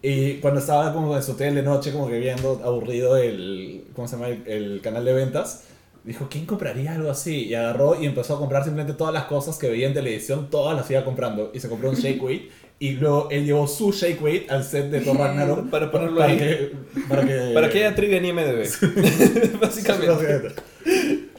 [0.00, 4.06] y cuando estaba como en su hotel de noche, como que viendo aburrido el, ¿cómo
[4.06, 4.28] se llama?
[4.28, 5.64] El, el canal de ventas,
[6.04, 7.46] dijo, ¿quién compraría algo así?
[7.46, 10.76] Y agarró y empezó a comprar simplemente todas las cosas que veía en televisión, todas
[10.76, 11.50] las iba comprando.
[11.52, 12.50] Y se compró un Shake Weight.
[12.80, 15.68] Y luego él llevó su Shake Weight al set de Thor Ragnarok.
[15.70, 16.38] Para ponerlo para ahí.
[16.38, 16.72] Que,
[17.08, 17.50] para que...
[17.52, 19.58] Para que haya trivia en IMDB.
[19.60, 20.52] Básicamente.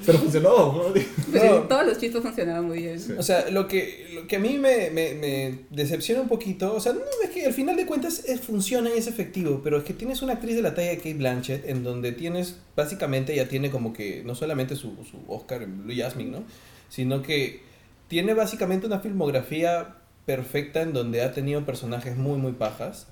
[0.05, 0.49] Pero funcionó.
[0.49, 0.93] ¿no?
[1.31, 2.99] Pero todos los chistes funcionaban muy bien.
[2.99, 3.13] Sí.
[3.17, 6.79] O sea, lo que, lo que a mí me, me, me decepciona un poquito, o
[6.79, 9.83] sea, no es que al final de cuentas es, funciona y es efectivo, pero es
[9.83, 13.47] que tienes una actriz de la talla de Kate Blanchett en donde tienes, básicamente ella
[13.47, 16.43] tiene como que, no solamente su, su Oscar en Blue Jasmine, ¿no?
[16.89, 17.61] Sino que
[18.07, 19.98] tiene básicamente una filmografía
[20.29, 23.07] perfecta en donde ha tenido personajes muy, muy pajas.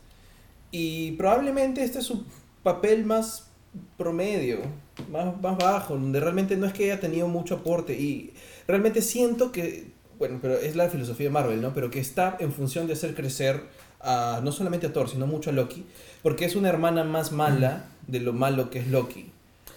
[0.70, 2.26] Y probablemente este es su
[2.62, 3.48] papel más
[3.98, 4.60] promedio,
[5.12, 8.00] más, más bajo, donde realmente no es que haya tenido mucho aporte.
[8.00, 8.34] Y
[8.68, 9.88] realmente siento que,
[10.20, 11.74] bueno, pero es la filosofía de Marvel, ¿no?
[11.74, 13.64] Pero que está en función de hacer crecer
[14.00, 15.88] a, no solamente a Thor, sino mucho a Loki,
[16.22, 19.32] porque es una hermana más mala de lo malo que es Loki.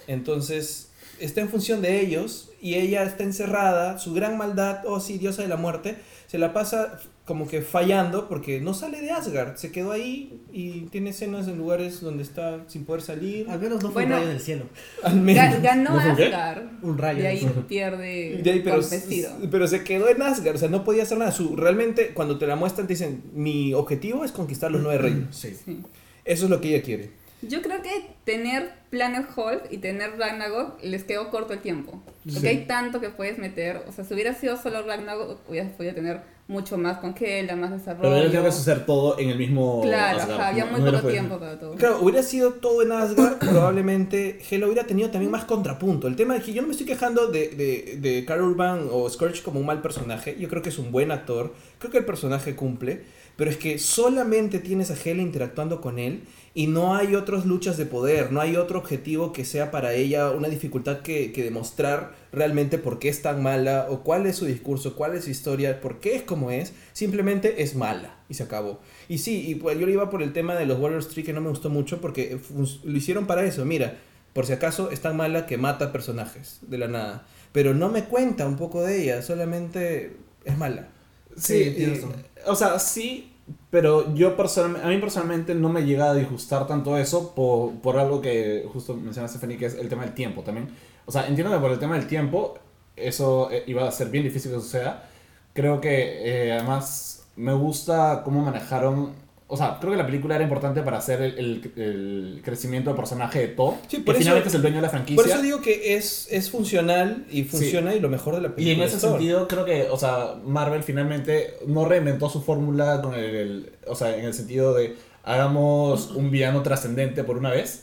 [0.08, 5.16] Entonces, está en función de ellos y ella está encerrada, su gran maldad, oh sí,
[5.16, 7.00] diosa de la muerte, se la pasa
[7.30, 11.58] como que fallando porque no sale de Asgard, se quedó ahí y tiene escenas en
[11.58, 13.48] lugares donde está sin poder salir.
[13.48, 14.16] Al menos no fue Bueno.
[14.16, 14.64] un rayo del cielo.
[15.04, 15.44] Al menos.
[15.44, 15.96] Ga- Ganó.
[15.96, 16.62] Asgard.
[16.82, 17.22] Un rayo.
[17.22, 17.66] De ahí del cielo.
[17.68, 19.30] pierde De ahí, pero, con vestido.
[19.48, 21.30] pero se quedó en Asgard, o sea, no podía hacer nada.
[21.30, 25.36] Su, realmente, cuando te la muestran, te dicen: Mi objetivo es conquistar los nueve reinos.
[25.36, 25.54] Sí.
[25.64, 25.78] Sí.
[26.24, 27.10] Eso es lo que ella quiere.
[27.42, 27.90] Yo creo que
[28.24, 32.02] tener Planet Hulk y tener Ragnarok les quedó corto el tiempo.
[32.24, 32.46] Porque Sí.
[32.48, 33.82] hay tanto que puedes meter.
[33.88, 36.20] O sea, si hubiera sido solo Ragnarok, hubieras podido tener
[36.50, 38.02] mucho más con Hela, más desarrollo.
[38.02, 39.80] Pero él tiene que hacer todo en el mismo.
[39.82, 40.38] Claro, Asgard.
[40.40, 41.74] ajá, había No- muy no poco tiempo para todo.
[41.76, 43.38] Claro, hubiera sido todo en Asgard,
[43.74, 46.08] probablemente Hela hubiera tenido también más contrapunto.
[46.08, 49.08] El tema es que yo no me estoy quejando de, de, de Carl Urban o
[49.08, 50.36] Scourge como un mal personaje.
[50.38, 53.02] Yo creo que es un buen actor, creo que el personaje cumple,
[53.36, 56.22] pero es que solamente tienes a Hela interactuando con él
[56.52, 60.30] y no hay otras luchas de poder, no hay otro objetivo que sea para ella
[60.30, 64.46] una dificultad que, que demostrar realmente por qué es tan mala o cuál es su
[64.46, 68.42] discurso, cuál es su historia, por qué es como es, simplemente es mala y se
[68.42, 68.80] acabó.
[69.08, 71.32] Y sí, y pues yo le iba por el tema de los Warriors 3 que
[71.32, 73.98] no me gustó mucho porque fun- lo hicieron para eso, mira,
[74.32, 78.04] por si acaso es tan mala que mata personajes de la nada, pero no me
[78.04, 80.88] cuenta un poco de ella, solamente es mala.
[81.36, 82.10] Sí, y-
[82.46, 83.29] o sea, sí,
[83.70, 87.98] pero yo personalmente, a mí personalmente no me llega a disgustar tanto eso por, por
[87.98, 90.68] algo que justo mencionaste, Fanny, que es el tema del tiempo también.
[91.06, 92.58] O sea, entiendo que por el tema del tiempo
[92.96, 95.08] eso eh, iba a ser bien difícil que suceda.
[95.52, 99.29] Creo que eh, además me gusta cómo manejaron...
[99.52, 101.38] O sea, creo que la película era importante para hacer el,
[101.76, 104.76] el- el crecimiento del personaje de Thor, Sí, que por eso- finalmente es el dueño
[104.76, 105.16] de la franquicia.
[105.22, 108.72] Por eso digo que es, es funcional y funciona y lo mejor de la película.
[108.74, 113.02] Y en es ese sentido, creo que, o sea, Marvel finalmente no reinventó su fórmula
[113.02, 114.94] con el, el- o sea, en el sentido de
[115.24, 117.82] hagamos un villano trascendente por una vez.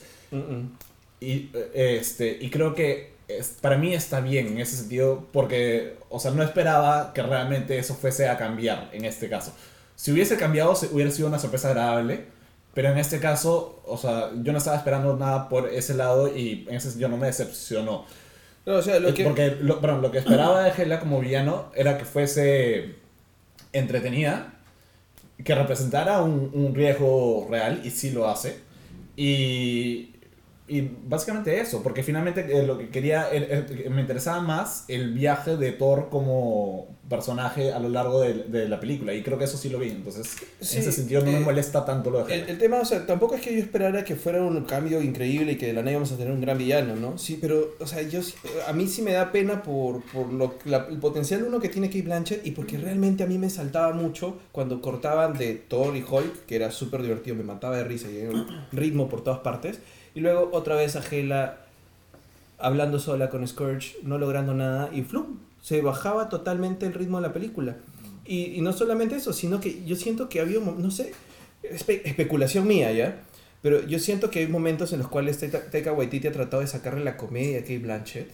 [1.20, 5.96] Y, eh, este, y creo que es- para mí está bien en ese sentido porque,
[6.10, 9.54] o sea, no esperaba que realmente eso fuese a cambiar en este caso.
[9.98, 12.26] Si hubiese cambiado, hubiera sido una sorpresa agradable.
[12.74, 16.64] Pero en este caso, o sea, yo no estaba esperando nada por ese lado y
[16.70, 18.06] en ese sentido no me decepcionó.
[18.68, 19.24] No, o sea, lo Eh, que...
[19.24, 22.98] Porque lo, perdón, lo que esperaba de Hela como villano era que fuese
[23.74, 24.54] entretenida,
[25.44, 28.60] que representara un, un riesgo real, y sí lo hace.
[29.16, 30.14] Y,
[30.68, 33.28] y básicamente eso, porque finalmente eh, lo que quería,
[33.90, 38.80] me interesaba más el viaje de Thor como personaje a lo largo de, de la
[38.82, 41.38] película, y creo que eso sí lo vi, entonces Sí, en ese sentido no me
[41.38, 44.18] eh, molesta tanto lo de El, tema, o sea, tampoco es que yo esperara que
[44.18, 46.98] fuera un cambio increíble y que de la nada íbamos a tener un gran villano,
[46.98, 47.18] ¿no?
[47.18, 48.20] Sí, pero, o sea, yo,
[48.68, 51.88] a mí sí me da pena por, por lo, la- el potencial uno que tiene
[51.88, 56.04] Kate Blanchett y porque realmente a mí me saltaba mucho cuando cortaban de Thor y
[56.04, 59.40] Hulk, que era súper divertido, me mataba de risa y había un ritmo por todas
[59.40, 59.80] partes.
[60.18, 61.60] Y luego otra vez a Hela
[62.58, 67.28] hablando sola con Scourge, no logrando nada y flum, se bajaba totalmente el ritmo de
[67.28, 67.76] la película.
[68.26, 71.12] Y, y no solamente eso, sino que yo siento que había, no sé,
[71.62, 73.22] espe- especulación mía ya,
[73.62, 77.04] pero yo siento que hay momentos en los cuales Taika Waititi ha tratado de sacarle
[77.04, 78.32] la comedia a Kate Blanchett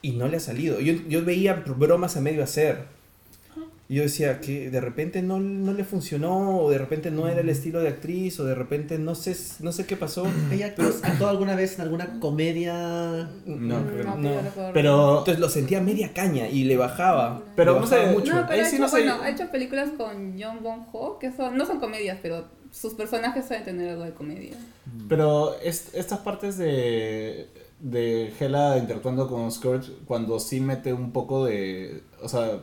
[0.00, 0.80] y no le ha salido.
[0.80, 2.78] Yo, yo veía bromas a medio hacer.
[3.94, 7.42] Y yo decía que de repente no, no le funcionó, o de repente no era
[7.42, 10.26] el estilo de actriz, o de repente no sé, no sé qué pasó.
[10.50, 13.28] ¿Ella actuó, actuó alguna vez en alguna comedia?
[13.46, 14.32] No, Mm, no, no.
[14.34, 14.72] yo recuerdo.
[14.72, 17.40] Pero, Entonces lo sentía media caña y le bajaba.
[17.54, 18.34] Pero le no bajaba sé, mucho.
[18.34, 18.96] No, pero Ahí ha sí hecho, no sé.
[18.96, 22.94] bueno, ha hecho películas con John Bon Ho, que son, no son comedias, pero sus
[22.94, 24.56] personajes suelen tener algo de comedia.
[25.08, 27.46] Pero es- estas partes de,
[27.78, 32.02] de Hela interactuando con Scourge, cuando sí mete un poco de.
[32.20, 32.58] O sea,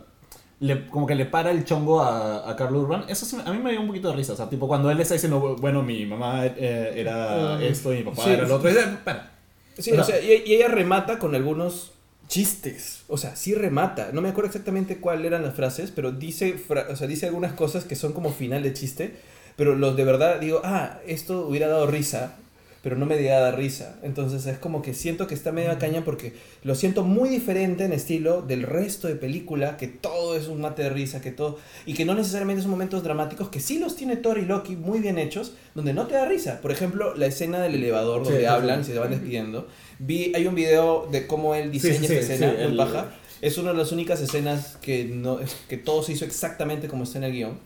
[0.62, 3.60] le- como que le para el chongo a, a Carl Urban, eso sí a mí
[3.60, 4.32] me dio un poquito de risa.
[4.34, 7.98] O sea, tipo, cuando él está diciendo, bueno, mi mamá eh, era Ah, esto y
[7.98, 8.30] mi papá sí.
[8.30, 8.70] era lo otro.
[9.04, 9.32] para.
[9.78, 11.92] Sí, O sea- o sea, y, y ella remata con algunos
[12.28, 13.02] chistes.
[13.10, 14.12] O sea, sí remata.
[14.14, 17.54] No me acuerdo exactamente cuáles eran las frases, pero dice, fra- o sea, dice algunas
[17.54, 19.16] cosas que son como final de chiste.
[19.58, 22.36] Pero los de verdad digo, ah, esto hubiera dado risa,
[22.82, 23.98] pero no me llega risa.
[24.02, 27.86] Entonces es como que siento que está medio a caña porque lo siento muy diferente
[27.86, 31.60] en estilo del resto de película, que todo es un mate de risa, que todo.
[31.86, 35.00] Y que no necesariamente son momentos dramáticos, que sí los tiene Thor y Loki muy
[35.00, 36.60] bien hechos, donde no te da risa.
[36.62, 39.68] Por ejemplo, la escena del elevador donde sí, hablan y se van despidiendo.
[40.00, 43.12] Vi, hay un video de cómo él diseña Sí, sí, esta escena, muy el- paja.
[43.42, 47.18] Es una de las únicas escenas que, no, que todo se hizo exactamente como está
[47.20, 47.60] en el guion.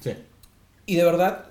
[0.00, 0.10] Sí.
[0.86, 1.46] Y de verdad,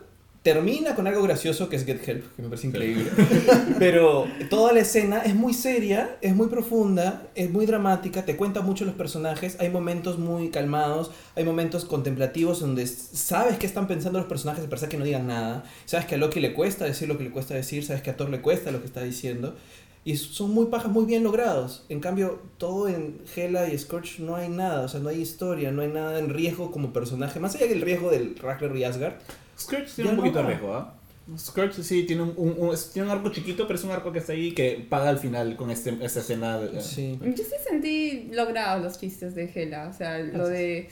[0.46, 3.10] termina con algo gracioso que es Get Help, que me parece increíble.
[3.80, 8.62] Pero toda la escena es muy seria, es muy profunda, es muy dramática, te cuenta
[8.62, 9.58] mucho los personajes.
[9.60, 14.70] Hay momentos muy calmados, hay momentos contemplativos donde sabes qué están pensando los personajes a
[14.70, 15.64] pesar que no digan nada.
[15.86, 18.16] Sabes que a Loki le cuesta decir lo que le cuesta decir, sabes que a
[18.16, 19.56] Thor le cuesta lo que está diciendo.
[20.04, 21.86] Y son muy pajas, muy bien logrados.
[21.90, 24.82] En cambio, todo en Hela y Scorch no hay nada.
[24.82, 27.40] O sea, no hay historia, no hay nada en riesgo como personaje.
[27.40, 29.16] Más allá del riesgo del Ragnar y Asgard.
[29.58, 30.94] Scourge Ya tiene un poquito de riesgo, ¿ah?
[31.38, 34.34] Scourge sí tiene un, un- tiene un arco chiquito, pero es un arco que está
[34.34, 36.60] ahí que paga al final con este, esta escena.
[36.60, 37.18] de- Sí.
[37.24, 40.90] Yo sí sentí logrados los chistes de Hela, o sea, lo de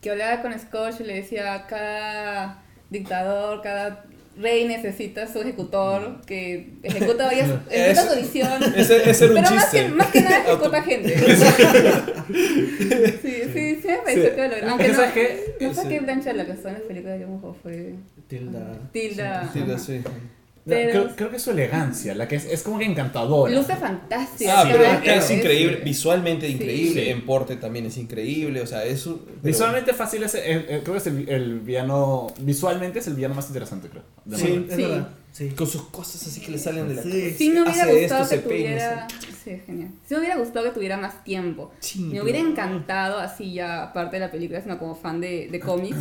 [0.00, 4.04] que hablaba con Scorch y le decía cada dictador, cada
[4.38, 8.62] rey necesita su ejecutor que ejecuta, varias, ejecuta su visión.
[8.76, 11.18] Ese, ese era un Pero más que, más que nada ejecuta gente.
[13.22, 14.30] sí, sí, sí me pareció Sí.
[14.36, 14.70] que lo.
[14.70, 15.54] Aunque no, ¿Sabes qué?
[15.60, 15.88] no fue Sí.
[15.88, 17.94] que Blanchett la que estuvo en las películas de Ho, fue
[18.28, 18.78] Tilda.
[18.92, 19.50] Tilda.
[19.52, 19.60] Sí,
[20.02, 20.10] ajá.
[20.66, 23.54] No, Pero- creo, creo que es su elegancia, la que es, es como que encantadora.
[23.54, 24.50] Luce fantástico.
[24.52, 27.08] Ah, pero es que increíble, visualmente increíble, Sí.
[27.10, 29.20] en porte también es increíble, o sea, es un...
[29.20, 33.14] pero- Visualmente fácil es, el- el- creo que es el, el villano, visualmente es el
[33.14, 34.02] villano más interesante, creo.
[34.24, 34.66] de Sí.
[34.68, 34.82] Es Sí.
[34.82, 35.08] verdad.
[35.30, 35.48] Sí.
[35.50, 37.30] Con sus cosas así que le salen de la Sí.
[37.38, 39.06] Sí me hubiera hace gustado esto, que tuviera...
[39.44, 39.90] Sí, es genial.
[40.04, 41.70] Sí me hubiera gustado que tuviera más tiempo.
[41.96, 45.96] Me hubiera encantado, así ya aparte de la película, sino como fan de, de cómics,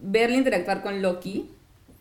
[0.00, 1.50] verle interactuar con Loki,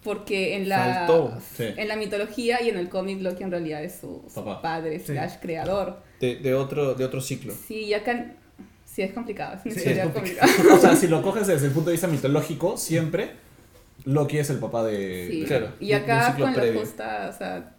[0.08, 1.66] porque en la, Faltó, sí.
[1.76, 4.24] en la mitología y en el cómic Loki en realidad es su,
[4.62, 5.08] padre, Sí.
[5.14, 6.02] slash creador.
[6.22, 7.54] De, de otro, de otro ciclo.
[7.68, 8.34] Sí, y acá...
[8.86, 10.52] Sí, es complicado, es una Sí, historia es complicada.
[10.74, 13.32] O sea, si lo coges desde el punto de vista mitológico, siempre
[14.06, 15.28] Loki es el papá de...
[15.30, 15.44] Sí.
[15.46, 17.76] claro, y de- de un acá ciclo con la justa, o sea,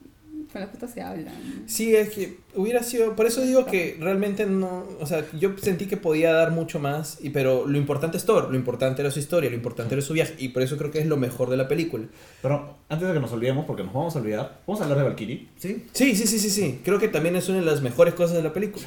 [0.52, 1.34] con la justa se hablan.
[1.66, 5.86] Sí, es que hubiera sido, por eso digo que realmente no, o sea, yo sentí
[5.86, 9.18] que podía dar mucho más, y, pero lo importante es Thor, lo importante era su
[9.18, 11.56] historia, lo importante era su viaje, y por eso creo que es lo mejor de
[11.56, 12.06] la película.
[12.42, 15.04] Pero antes de que nos olvidemos, porque nos vamos a olvidar, vamos a hablar de
[15.04, 15.48] Valkyrie.
[15.56, 18.36] Sí, Sí, sí, sí, sí, sí, creo que también es una de las mejores cosas
[18.36, 18.86] de la película.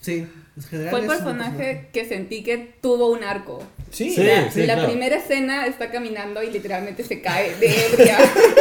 [0.00, 0.26] sí.
[0.90, 3.62] Fue el personaje que sentí que tuvo un arco.
[3.90, 4.22] Sí, Sí.
[4.24, 4.88] la la claro.
[4.88, 8.18] primera escena está caminando y literalmente se cae de ebria.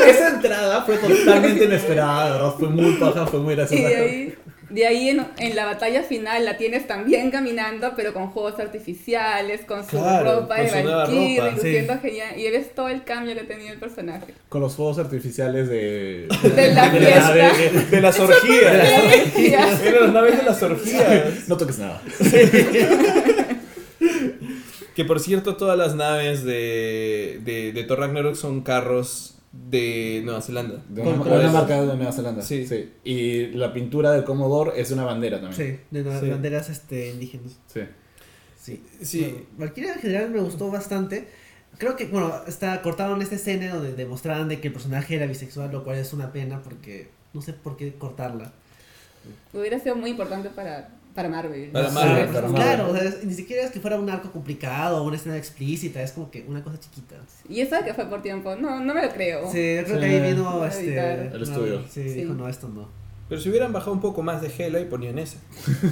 [0.07, 3.87] Esa entrada fue totalmente inesperada, verdad, fue muy paja, fue muy y graciosa.
[3.87, 4.35] de ahí,
[4.69, 9.61] de ahí en, en la batalla final la tienes también caminando, pero con juegos artificiales,
[9.65, 12.39] con su Claro, ropa con de Valkyrie, luciendo genial.
[12.39, 14.33] Y ves todo el cambio que ha tenido el personaje.
[14.49, 16.27] Con los fuegos artificiales de...
[16.55, 19.33] De la de de las orgías.
[19.37, 19.81] Ya.
[19.83, 21.47] Eran las naves de las orgías.
[21.47, 22.01] No toques nada.
[24.95, 29.37] Que por cierto, todas las naves de, de, de Thor Ragnarok son carros
[29.69, 30.83] de Nueva Zelanda.
[30.89, 32.41] De Con una, una marca de Nueva Zelanda.
[32.41, 32.67] Sí.
[33.03, 35.55] Y la pintura del Commodore es una bandera también.
[35.55, 36.29] Sí, de las Sí.
[36.29, 37.57] banderas este, indígenas.
[37.67, 37.81] Sí.
[38.59, 38.83] Sí.
[39.01, 39.21] Sí.
[39.21, 41.27] Bueno, Valkyria en general me gustó bastante.
[41.77, 45.71] Creo que, bueno, está, cortaron esta escena donde demostraban de que el personaje era bisexual,
[45.71, 48.53] lo cual es una pena porque no sé por qué cortarla.
[49.53, 51.69] Hubiera sido muy importante para, para Marvel.
[51.71, 53.07] Para Marvel, para claro, Marvel.
[53.07, 56.11] o sea, ni siquiera es que fuera un arco complicado o una escena explícita, es
[56.11, 57.15] como que una cosa chiquita.
[57.49, 59.49] Y eso de que fue por tiempo, no, no me lo creo.
[59.51, 59.99] Sí, yo creo Sí.
[60.01, 60.99] que ahí vino este.
[60.99, 61.81] El no, estudio.
[61.89, 62.13] Sí, Sí.
[62.21, 62.87] dijo, no, esto no.
[63.27, 65.37] Pero si hubieran bajado un poco más de Hela y ponían esa.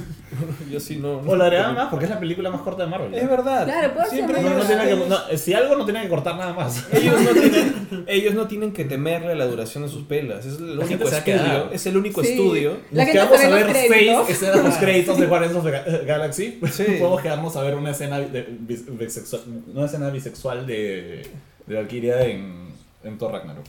[0.72, 1.18] Yo sí no.
[1.18, 3.12] O la agregaban más porque es la película más corta de Marvel.
[3.12, 3.66] Es verdad.
[3.66, 6.10] Claro, puede ser Siempre más No, no tiene que- no, si algo no tiene que
[6.10, 6.86] cortar nada más.
[6.94, 10.46] ellos no tienen, ellos no tienen que temerle a la duración de sus pelas.
[10.46, 11.72] Es el La único estudio.
[11.72, 12.30] Es el único Sí.
[12.34, 12.78] estudio.
[12.92, 15.72] La Nos quedamos a ve ver los seis escenas post créditos de Guardians of the
[15.72, 16.60] Ga- Galaxy.
[16.72, 16.84] Sí.
[17.00, 19.42] Podemos quedarnos a ver una escena de, bis- bisexual,
[19.74, 21.28] una escena bisexual de,
[21.66, 22.68] de Valkyria en,
[23.04, 23.66] en Thor Ragnarok.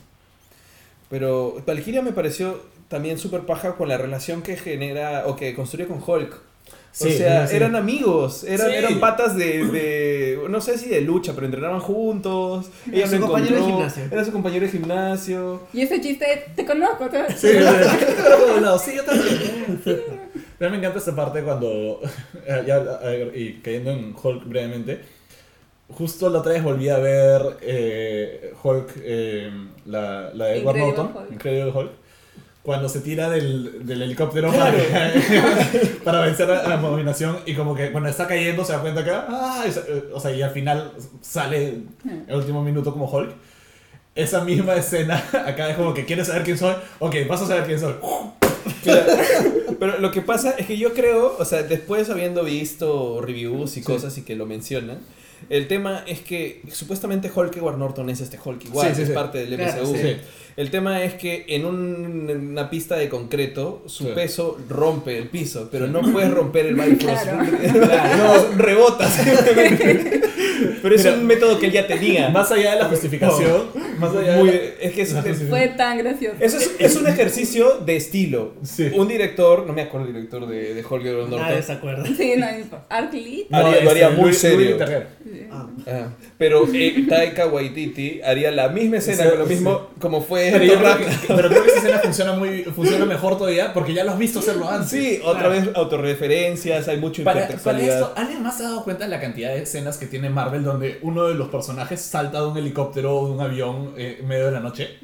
[1.09, 5.87] Pero Valkyria me pareció también súper paja con la relación que genera o que construye
[5.87, 6.35] con Hulk.
[6.93, 8.77] Sí, o sea, sí, eran amigos, eran, Sí.
[8.77, 12.67] eran patas de, de- no sé si de lucha, pero entrenaban juntos.
[12.93, 14.05] Ella su compañero de gimnasio.
[14.13, 15.61] Era su compañero de gimnasio.
[15.73, 16.25] Y ese chiste,
[16.55, 17.09] te conozco.
[17.11, 19.83] te- Sí, sí, yo también.
[20.59, 22.01] Pero me encanta esta parte cuando,
[22.65, 23.01] ya,
[23.35, 25.01] y cayendo en Hulk brevemente,
[25.89, 29.51] justo la otra vez volví a ver eh, Hulk, eh,
[29.87, 31.33] la, la de Edward Norton, Hulk.
[31.33, 31.91] Incredible Hulk,
[32.65, 34.73] cuando se tira del, del helicóptero para,
[36.05, 39.11] para vencer a la abominación y como que cuando está cayendo se da cuenta que,
[39.11, 41.83] ah, eh, o sea, y al final sale
[42.27, 43.31] el último minuto como Hulk.
[44.15, 47.65] Esa misma escena acá es como que quieres saber quién soy, ok, vas a saber
[47.67, 47.95] quién soy.
[48.83, 49.13] Claro.
[49.79, 53.83] Pero lo que pasa es que yo creo, o sea, después habiendo visto reviews y
[53.83, 55.01] cosas y que lo mencionan,
[55.51, 59.09] el tema es que supuestamente Hulk Edward Norton es este Hulk igual, Sí, sí, es
[59.09, 59.15] sí.
[59.15, 59.97] parte del Claro, MCU.
[59.97, 60.17] sí.
[60.57, 64.11] El tema es que en un- una pista de concreto su Sí.
[64.15, 67.25] peso rompe el piso, pero no puedes romper el Bifrost.
[67.75, 68.17] Claro.
[68.53, 69.21] No, rebotas.
[70.83, 72.29] pero es Mira, un método que él ya tenía.
[72.29, 73.63] Más allá de la justificación,
[73.99, 76.37] más allá Muy- de la- es que es, es- Fue tan gracioso.
[76.41, 78.55] eso es, es un ejercicio de estilo.
[78.63, 78.91] Sí.
[78.95, 81.41] Un director, no me acuerdo el director de, de Edward Norton.
[81.41, 82.05] Nadie se acuerda.
[82.17, 82.47] Sí, no,
[82.89, 83.47] Arc Lee.
[83.51, 84.77] Haría- lo este, haría muy serio.
[85.51, 85.67] Ah.
[85.87, 90.44] Ah, pero eh, Taika Waititi haría la misma escena Sí, con lo mismo como fue
[90.53, 93.95] Pero, yo creo que, pero creo que esa escena funciona, muy, funciona mejor todavía porque
[93.95, 94.91] ya lo has visto hacerlo antes.
[94.91, 98.01] Sí, otra vez autorreferencias, hay mucha Para, para intertextualidad.
[98.01, 100.65] esto, ¿alguien más se ha dado cuenta de la cantidad de escenas que tiene Marvel
[100.65, 104.29] donde uno de los personajes salta de un helicóptero o de un avión eh, en
[104.29, 104.99] medio de la noche?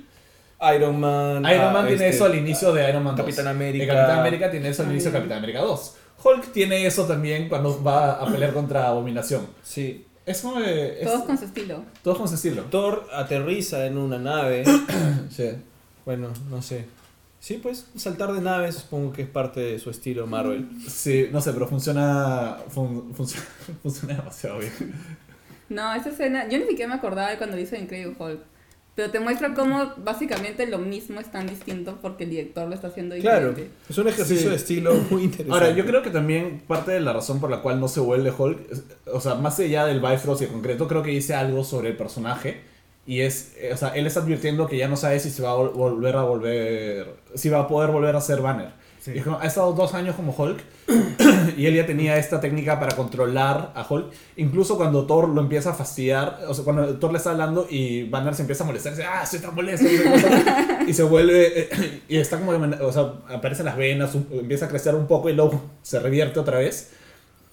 [0.75, 1.45] Iron Man.
[1.51, 3.25] Iron ah, Man tiene este, eso al inicio de Iron Man 2.
[3.25, 3.85] Capitán América.
[3.85, 5.95] Y Capitán América tiene eso al inicio de Capitán América 2.
[6.23, 9.47] Hulk tiene eso también cuando va a pelear contra Abominación.
[9.63, 10.07] Sí.
[10.31, 10.59] Es como...
[10.61, 11.85] es- Todos con su estilo.
[12.03, 12.63] todos con su estilo.
[12.65, 14.65] Thor aterriza en una nave.
[15.31, 15.51] Sí.
[16.05, 16.87] bueno, no sé.
[17.39, 20.69] Sí, pues saltar de naves supongo que es parte de su estilo Marvel.
[20.89, 23.47] Sí, no sé, pero funciona, fun- funciona,
[23.83, 24.73] funciona demasiado bien.
[25.71, 28.41] No, esa escena, yo ni siquiera me acordaba de cuando lo hizo Incredible Hulk.
[28.95, 32.89] Pero te muestra cómo básicamente lo mismo es tan distinto porque el director lo está
[32.89, 33.75] haciendo Claro, diferente.
[33.89, 34.49] es un ejercicio Sí.
[34.51, 35.53] de estilo muy interesante.
[35.53, 38.33] Ahora, yo creo que también parte de la razón por la cual no se vuelve
[38.37, 38.59] Hulk,
[39.13, 41.97] o sea, más allá del Bifrost y en concreto, creo que dice algo sobre el
[41.97, 42.61] personaje.
[43.07, 45.53] Y es, eh, o sea, él está advirtiendo que ya no sabe si se va
[45.53, 48.71] a vol- volver a volver, si va a poder volver a ser Banner.
[49.01, 49.13] Sí.
[49.15, 50.61] Y es como, ha estado dos años como Hulk
[51.57, 54.13] y él ya tenía esta técnica para controlar a Hulk.
[54.37, 58.05] Incluso cuando Thor lo empieza a fastidiar, o sea, cuando Thor le está hablando y
[58.05, 59.87] Banner se empieza a molestar, dice, ah, estoy tan molesto.
[60.87, 64.95] Y se, vuelve, eh, y está como, o sea, aparecen las venas, empieza a crecer
[64.95, 66.91] un poco y luego se revierte otra vez.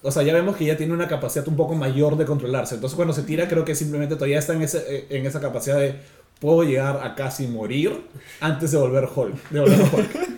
[0.02, 2.76] O sea, ya vemos que ya tiene una capacidad un poco mayor de controlarse.
[2.76, 5.78] Entonces cuando se tira creo que simplemente todavía está en, ese, eh, en esa capacidad
[5.78, 5.96] de
[6.40, 8.04] puedo llegar a casi morir
[8.40, 9.50] antes de volver Hulk.
[9.50, 10.28] De volver Hulk.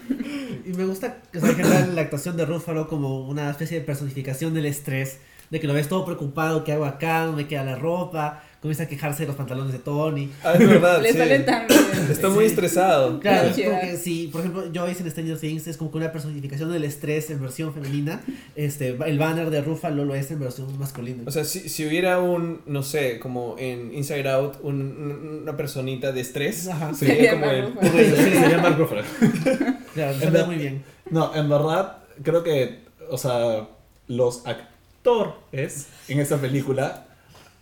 [0.71, 3.85] Y me gusta o sea, en general la actuación de Ruffalo como una especie de
[3.85, 5.19] personificación del estrés,
[5.51, 7.27] de que lo ves todo preocupado, ¿qué hago acá?
[7.27, 8.45] ¿Dónde queda la ropa?
[8.61, 10.31] Comienza a quejarse de los pantalones de Tony.
[10.45, 11.45] Ah, es verdad, Le sí.
[11.47, 11.65] tan.
[12.11, 12.51] Está muy Sí.
[12.51, 13.19] estresado.
[13.19, 13.63] Claro, es Sí.
[13.65, 16.85] como que si, por ejemplo, Joyce en Stranger Things es como que una personificación del
[16.85, 18.21] estrés en versión femenina,
[18.57, 21.23] este, el banner de Ruffalo lo es en versión masculina.
[21.27, 25.57] O sea, si, si hubiera un, no sé, como en Inside Out, un- un- una
[25.57, 26.93] personita de estrés, Ajá.
[26.93, 27.63] sería Sería como el...
[27.67, 27.93] Ruffalo.
[27.93, 29.03] Sí, se llama Mark Ruffalo.
[29.95, 30.85] claro, se en ve muy bien.
[31.11, 33.67] No, en verdad, creo que, o sea,
[34.07, 37.07] los actores en esta película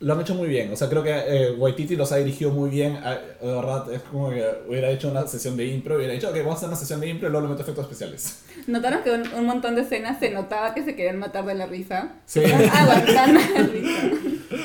[0.00, 0.72] lo han hecho muy bien.
[0.72, 2.98] O sea, creo que eh, Waititi los ha dirigido muy bien.
[3.02, 6.36] Ah, De verdad, es como que hubiera hecho una sesión de impro, hubiera dicho, ok,
[6.38, 8.42] vamos a hacer una sesión de impro y luego le meto efectos especiales.
[8.66, 11.66] Notaron que un, un montón de escenas se notaba que se querían matar de la
[11.66, 12.12] risa.
[12.26, 12.40] Sí.
[12.44, 14.10] Aguantando la risa.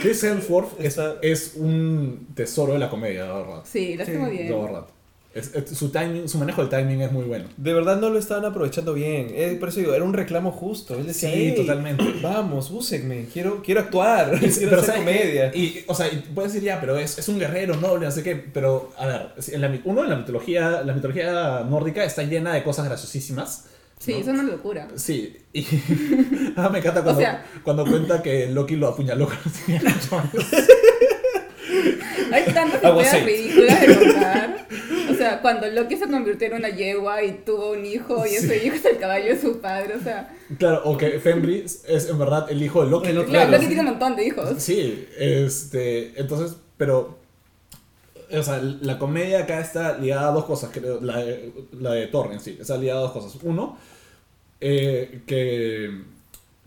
[0.02, 0.80] Chris Hemsworth
[1.22, 3.62] es, un tesoro de la comedia, de verdad.
[3.66, 4.62] Sí, lo hace Sí, muy De bien.
[4.62, 4.86] verdad.
[5.34, 7.46] Es- es- su, timing, su manejo del timing es muy bueno.
[7.58, 9.30] De verdad no lo estaban aprovechando bien.
[9.32, 10.94] Eh, por eso digo, era un reclamo justo.
[10.96, 12.04] Él decía, Sí, "Ey, totalmente.
[12.22, 15.52] Vamos, úsenme, quiero, quiero actuar, quiero pero hacer ¿sabes comedia.
[15.56, 18.22] Y, o sea, y puedes decir ya, pero es, es un guerrero noble, no sé
[18.22, 18.36] qué.
[18.36, 22.62] Pero, a ver, en la, uno en la mitología, la mitología nórdica está llena de
[22.64, 23.66] cosas graciosísimas.
[24.00, 24.20] Sí, ¿no?
[24.20, 24.88] es una locura.
[24.98, 25.66] Sí, y
[26.58, 30.46] ah, me encanta cuando, O sea- cuando cuenta que Loki lo apuñaló cuando tenía años.
[32.32, 34.68] Hay tantas ideas ridículas de contar.
[35.24, 38.76] Sea, cuando Loki se convirtió en una yegua y tuvo un hijo y ese hijo
[38.76, 40.36] es el caballo de su padre, o sea...
[40.58, 43.08] Claro, o que Fenris es en verdad el hijo de Loki.
[43.08, 43.68] Claro, Claro, Loki sí.
[43.68, 44.50] tiene un montón de hijos.
[44.58, 47.20] Sí, este, entonces, pero,
[48.32, 52.08] o sea, la comedia acá está ligada a dos cosas, creo, la de, la de
[52.08, 53.42] Thor en sí, está ligada a dos cosas.
[53.44, 53.78] Uno,
[54.60, 55.90] eh, que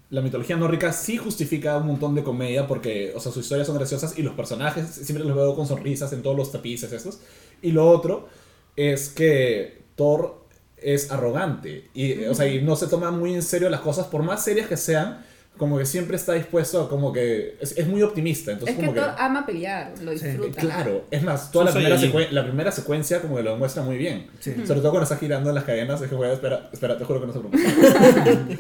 [0.09, 3.77] la mitología nórdica sí justifica un montón de comedia porque, o sea, sus historias son
[3.77, 7.19] graciosas y los personajes siempre los veo con sonrisas en todos los tapices estos.
[7.61, 8.29] Y lo otro
[8.77, 10.47] es que Thor
[10.77, 14.23] es arrogante y, o sea, y no se toma muy en serio las cosas, por
[14.23, 15.25] más serias que sean,
[15.57, 18.53] como que siempre está dispuesto a como que es, es muy optimista.
[18.53, 20.61] Entonces, Es que como Thor ama pelear, lo Sí, disfruta.
[20.61, 24.27] Claro, es más, toda la primera, la primera secuencia como que lo demuestra muy bien.
[24.39, 24.53] Sí.
[24.67, 27.21] Sobre todo cuando está girando en las cadenas, es que, güey, espera, espera, te juro
[27.21, 27.59] que no se preocupa.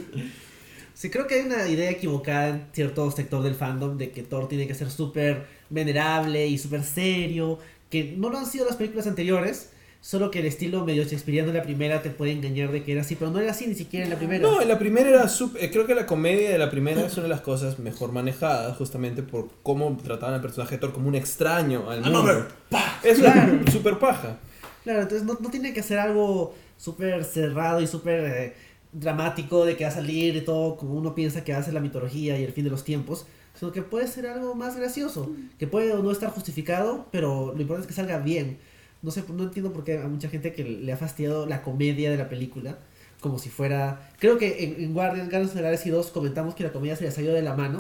[0.96, 4.48] Sí, creo que hay una idea equivocada en cierto sector del fandom de que Thor
[4.48, 7.58] tiene que ser súper venerable y súper serio,
[7.90, 9.72] que no lo han sido las películas anteriores,
[10.06, 13.00] solo que el estilo medio shakespeariano de la primera te puede engañar de que era
[13.00, 14.40] así, pero no era así ni siquiera en la primera.
[14.48, 17.12] No, en la primera era sup- eh, creo que la comedia de la primera es
[17.14, 21.08] una de las cosas mejor manejadas, justamente por cómo trataban al personaje de Thor como
[21.08, 22.20] un extraño al mundo.
[22.20, 23.00] Another, pa.
[23.02, 23.58] Es Claro.
[23.72, 24.38] super paja.
[24.84, 28.54] Claro, entonces no, no tiene que ser algo súper cerrado y súper eh,
[28.92, 31.74] dramático de que va a salir y todo como uno piensa que va a ser
[31.74, 33.26] la mitología y el fin de los tiempos,
[33.58, 37.60] sino que puede ser algo más gracioso, que puede o no estar justificado, pero lo
[37.60, 38.58] importante es que salga bien.
[39.02, 42.10] No sé, no entiendo por qué a mucha gente que le ha fastidiado la comedia
[42.10, 42.78] de la película,
[43.20, 44.10] como si fuera...
[44.18, 47.04] Creo que en, en Guardians, Guardians of the Galaxy 2 comentamos que la comedia se
[47.04, 47.78] le salió de la mano,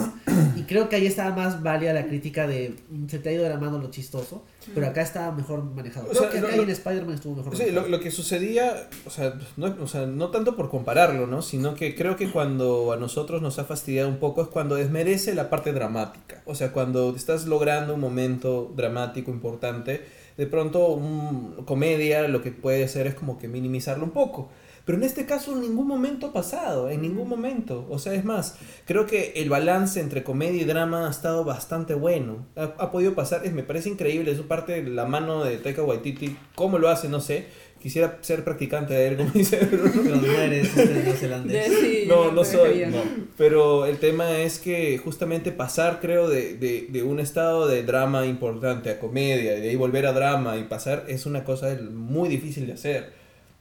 [0.56, 3.42] y creo que ahí estaba más válida la crítica de "Mm, se te ha ido
[3.44, 4.44] de la mano lo chistoso,
[4.74, 6.06] pero acá estaba mejor manejado.
[6.06, 7.82] O Creo sea, que acá lo- en Spider-Man estuvo mejor Sí, manejado.
[7.88, 11.42] lo, lo que sucedía, o sea, no, o sea, no tanto por compararlo, ¿no?
[11.42, 15.34] Sino que creo que cuando a nosotros nos ha fastidiado un poco es cuando desmerece
[15.34, 16.42] la parte dramática.
[16.46, 20.04] O sea, cuando estás logrando un momento dramático importante,
[20.36, 24.50] de pronto un comedia lo que puede hacer es como que minimizarlo un poco.
[24.86, 27.86] Pero en este caso en ningún momento ha pasado, en ningún momento.
[27.90, 31.94] O sea, es más, creo que el balance entre comedia y drama ha estado bastante
[31.94, 32.46] bueno.
[32.54, 36.36] Ha, ha podido pasar, es, me parece increíble, es parte la mano de Taika Waititi.
[36.54, 37.08] ¿Cómo lo hace?
[37.08, 37.46] No sé.
[37.80, 40.00] Quisiera ser practicante de él, como dice Bruno.
[40.02, 41.72] Pero no eres neozelandés.
[41.80, 42.86] Sí, No, no soy.
[42.86, 43.02] No.
[43.36, 48.26] Pero el tema es que justamente pasar, creo, de, de, de un estado de drama
[48.26, 52.28] importante a comedia y de ahí volver a drama y pasar es una cosa muy
[52.28, 53.12] difícil de hacer.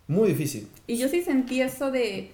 [0.08, 0.68] Muy difícil.
[0.88, 2.32] Y yo sí sentí eso de,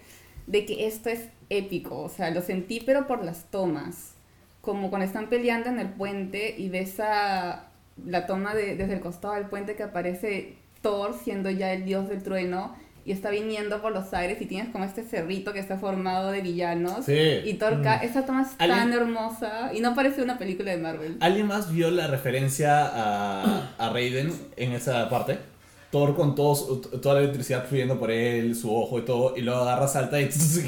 [0.48, 4.14] de que esto es épico, o sea, lo sentí pero por las tomas,
[4.62, 7.72] como cuando están peleando en el puente y ves a,
[8.06, 12.08] la toma de, desde el costado del puente que aparece Thor siendo ya el dios
[12.10, 15.78] del trueno y está viniendo por los aires y tienes como este cerrito que está
[15.78, 17.06] formado de villanos.
[17.06, 17.18] Sí.
[17.46, 20.78] Y Thor, ca- esa toma es tan ¿Alguien- hermosa y no parece una película de
[20.78, 21.18] Marvel.
[21.20, 25.40] ¿Alguien más vio la referencia a, a Raiden en esa parte?
[25.92, 29.62] Thor con todo toda la electricidad fluyendo por él, su ojo y todo, y luego
[29.62, 30.26] agarra, salta y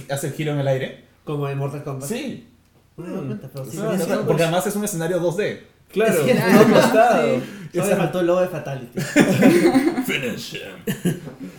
[0.09, 1.03] hace el giro en el aire.
[1.23, 2.09] Como en Mortal Kombat.
[2.09, 2.49] Sí.
[2.97, 3.77] No me he dado cuenta, pero sí.
[3.77, 4.25] No, sí, no, sí, no.
[4.27, 5.59] Porque además es un escenario 2D.
[5.93, 7.35] Claro, que- no ha costado.
[7.71, 7.79] Sí.
[7.79, 8.99] Solo me faltó el logo de Fatality.
[10.05, 10.61] Finish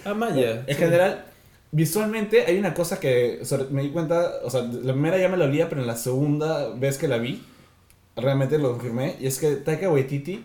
[0.05, 0.63] Ah, Maya.
[0.67, 1.25] En general,
[1.73, 5.37] visualmente hay una cosa que sobre- me di cuenta, o sea, la primera ya me
[5.37, 7.43] lo olía, pero en la segunda vez que la vi,
[8.17, 10.45] realmente lo confirmé, y es que Taika Waititi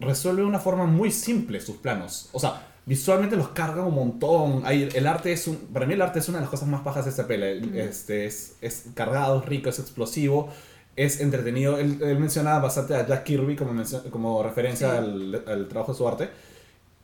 [0.00, 2.28] resuelve de una forma muy simple sus planos.
[2.32, 4.62] O sea, visualmente los carga un montón.
[4.64, 6.82] Hay, el arte es un, para mí el arte es una de las cosas más
[6.82, 7.78] bajas de esta peli.
[7.78, 10.48] Este, es, es cargado, es rico, es explosivo,
[10.96, 11.78] es entretenido.
[11.78, 14.96] Él, él menciona bastante a Jack Kirby como, como referencia Sí.
[14.96, 16.28] al, al trabajo de su arte.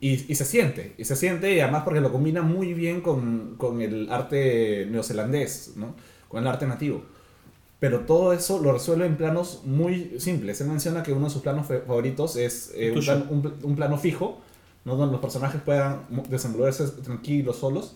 [0.01, 3.55] Y, y se siente, y se siente, y además porque lo combina muy bien con,
[3.57, 5.93] con el arte neozelandés, ¿no?
[6.29, 7.03] Con el arte nativo.
[7.79, 10.61] Pero todo eso lo resuelve en planos muy simples.
[10.61, 13.97] Él menciona que uno de sus planos favoritos es eh, un, plan- un un plano
[13.97, 14.39] fijo,
[14.85, 14.95] ¿no?
[14.95, 17.95] donde los personajes puedan desenvolverse tranquilos, solos.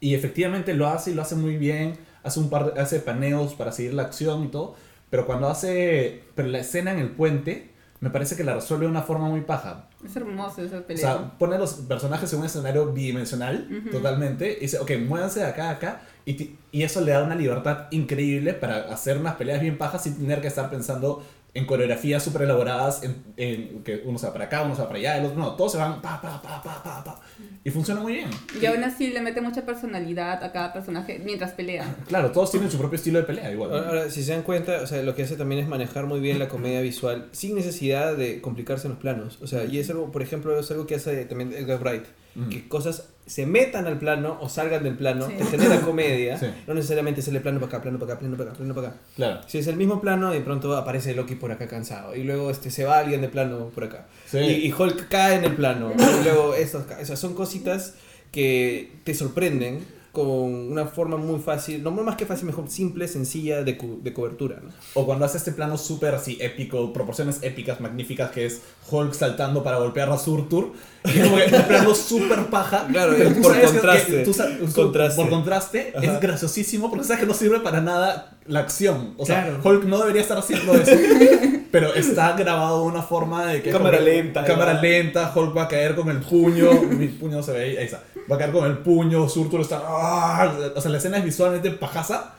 [0.00, 1.94] Y efectivamente lo hace y lo hace muy bien.
[2.22, 4.74] Hace un par hace paneos para seguir la acción y todo.
[5.10, 6.24] Pero cuando hace.
[6.34, 7.70] Pero la escena en el puente,
[8.00, 9.88] me parece que la resuelve de una forma muy paja.
[10.04, 11.00] Es hermoso esa O pelea.
[11.00, 15.46] sea, pone a los personajes en un escenario bidimensional, totalmente, y dice, ok, muévanse de
[15.46, 19.60] acá a acá, y, y eso le da una libertad increíble para hacer unas peleas
[19.60, 21.24] bien pajas sin tener que estar pensando
[21.54, 24.88] en coreografías súper elaboradas, en, en que uno se va para acá, uno se va
[24.88, 27.20] para allá, el otro no, todos se van pa, pa, pa, pa, pa, pa,
[27.64, 28.30] y funciona muy bien.
[28.60, 31.96] y aún así le mete mucha personalidad a cada personaje mientras pelea.
[32.06, 33.72] Claro, todos tienen su propio estilo de pelea, igual.
[33.72, 36.20] Ahora, ahora, si se dan cuenta, o sea, lo que hace también es manejar muy
[36.20, 39.38] bien la comedia visual sin necesidad de complicarse en los planos.
[39.42, 42.04] O sea, y es algo, por ejemplo, es algo que hace también Edgar Wright.
[42.50, 45.34] Que cosas se metan al plano o salgan del plano, Sí.
[45.38, 46.38] te genera comedia.
[46.38, 46.46] Sí.
[46.66, 48.88] No necesariamente es el plano para acá, plano para acá, plano para acá, plano para
[48.88, 48.96] acá.
[49.16, 49.40] Claro.
[49.46, 52.14] Si es el mismo plano, de pronto aparece Loki por acá cansado.
[52.14, 54.06] Y luego este, se va alguien de plano por acá.
[54.26, 54.38] Sí.
[54.38, 55.92] Y, y Hulk cae en el plano.
[55.96, 57.94] y luego o sea, son cositas
[58.32, 59.80] que te sorprenden
[60.16, 60.26] con
[60.72, 64.56] una forma muy fácil, no más que fácil, mejor simple, sencilla de, cu- de cobertura.
[64.62, 64.70] ¿no?
[64.94, 69.62] O cuando hace este plano súper así épico, proporciones épicas, magníficas, que es Hulk saltando
[69.62, 70.72] para golpear a Surtur.
[71.04, 72.86] Y es como que un plano súper paja.
[72.90, 74.12] Claro, pero tú por sabes que- contraste.
[74.12, 74.34] que tú
[74.74, 75.20] Contraste.
[75.20, 76.06] Por contraste, Ajá.
[76.14, 79.12] es graciosísimo porque sabes que no sirve para nada la acción.
[79.18, 79.60] O sea, Claro.
[79.62, 80.92] Hulk no debería estar haciendo eso.
[81.70, 83.70] pero está grabado de una forma de que.
[83.70, 84.80] Cámara como lenta, Cámara ¿no?
[84.82, 86.72] lenta, Hulk va a caer con el puño.
[86.82, 88.02] Mi puño no se ve ahí, ahí está.
[88.30, 89.82] Va a caer con el puño, Surtur está.
[89.84, 90.72] ¡ah!
[90.74, 92.34] O sea, la escena es visualmente pajaza.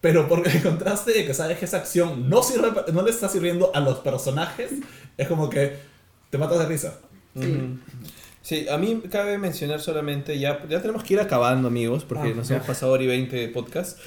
[0.00, 3.28] Pero por el contraste de que sabes que esa acción no, sirve, no le está
[3.28, 4.70] sirviendo a los personajes,
[5.16, 5.74] es como que
[6.30, 6.98] te matas de risa.
[7.34, 7.46] Sí.
[7.50, 7.78] Ujú.
[8.40, 12.34] Sí, a mí cabe mencionar solamente, ya, ya tenemos que ir acabando amigos, porque Ah,
[12.34, 12.54] nos ya.
[12.56, 13.98] hemos pasado hora y 20 de podcast.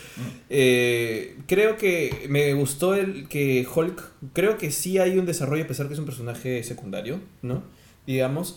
[0.49, 4.01] Eh, creo que me gustó el que Hulk,
[4.33, 7.63] creo que sí hay un desarrollo a pesar que es un personaje secundario, ¿no?
[8.07, 8.55] Digamos,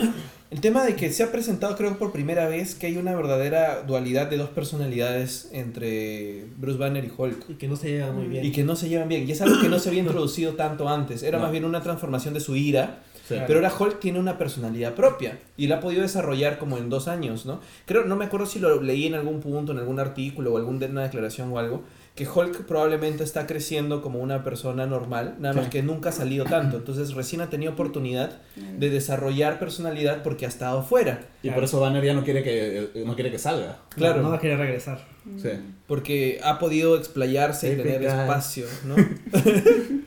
[0.54, 3.82] el tema de que se ha presentado creo por primera vez que hay una verdadera
[3.82, 7.50] dualidad de dos personalidades entre Bruce Banner y Hulk.
[7.50, 8.44] Y que no se lleva muy bien.
[8.46, 9.28] Y que no se llevan bien.
[9.28, 11.24] Y es algo que no se había introducido tanto antes.
[11.24, 11.42] Era No.
[11.42, 13.00] más bien una transformación de su ira.
[13.26, 13.34] Sí.
[13.48, 17.08] Pero ahora Hulk tiene una personalidad propia y la ha podido desarrollar como en dos
[17.08, 17.58] años, ¿no?
[17.84, 21.02] Creo, no me acuerdo si lo leí en algún punto, en algún artículo o alguna
[21.02, 21.82] declaración o algo,
[22.14, 25.70] que Hulk probablemente está creciendo como una persona normal, nada más Sí.
[25.70, 26.76] que nunca ha salido tanto.
[26.76, 28.40] Entonces recién ha tenido oportunidad
[28.78, 31.26] de desarrollar personalidad porque ha estado fuera.
[31.42, 33.78] Y por eso Banner ya no quiere que, eh, no quiere que salga.
[33.96, 34.22] Claro.
[34.22, 35.04] No va a querer regresar.
[35.42, 35.48] Sí.
[35.88, 38.94] Porque ha podido explayarse y tener espacio, ¿no?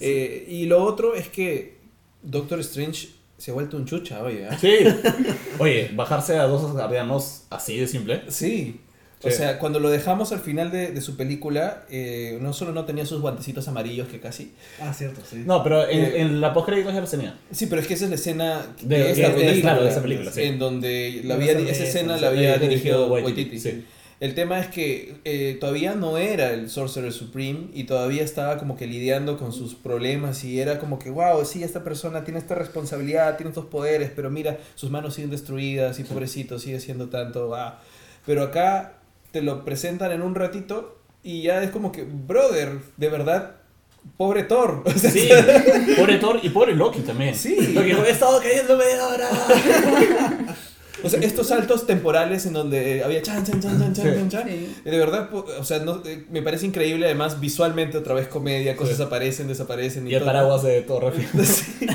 [0.00, 1.78] Eh, y lo otro es que
[2.22, 3.08] Doctor Strange
[3.38, 4.46] se ha vuelto un chucha, oye.
[4.48, 4.58] ¿ah?
[4.58, 4.78] Sí.
[5.58, 8.22] Oye, bajarse a dos guardianos así de simple.
[8.28, 8.80] Sí.
[9.24, 12.84] O sea, cuando lo dejamos al final de, de su película, eh, no solo no
[12.84, 14.52] tenía sus guantecitos amarillos que casi.
[14.80, 15.42] Ah, cierto, sí.
[15.46, 17.38] No, pero en, Eh, en la postcréditos ya los tenía.
[17.52, 19.60] Sí, pero es que esa es la escena De- de, de- esta de- película.
[19.60, 20.42] claro, de esa película, sí.
[20.42, 23.60] En donde la había, esa eso, escena la había dirigido Waititi, Waititi.
[23.60, 23.84] sí.
[24.20, 28.76] El tema es que eh, todavía no era el Sorcerer Supreme y todavía estaba como
[28.76, 32.54] que lidiando con sus problemas y era como que, wow, sí, esta persona tiene esta
[32.54, 37.52] responsabilidad, tiene estos poderes, pero mira, sus manos siguen destruidas y pobrecito, sigue siendo tanto,
[37.56, 37.80] ah.
[38.24, 38.92] Pero acá
[39.32, 43.56] te lo presentan en un ratito y ya es como que, brother, de verdad,
[44.16, 44.82] pobre Thor.
[44.86, 45.28] O sea, Sí,
[45.96, 47.34] pobre Thor y pobre Loki también.
[47.34, 47.56] Sí.
[47.74, 49.28] Loki, he estado cayendo media hora.
[51.04, 54.10] O sea, estos saltos temporales en donde había chan, chan, chan, chan, chan, Sí.
[54.14, 54.48] chan, chan.
[54.48, 54.76] Sí.
[54.84, 57.06] De verdad, o sea, no, eh, me parece increíble.
[57.06, 59.02] Además, visualmente otra vez comedia, cosas Sí.
[59.02, 60.06] aparecen, desaparecen.
[60.06, 60.26] Y el todo.
[60.26, 60.86] paraguas de.
[61.44, 61.86] Sí.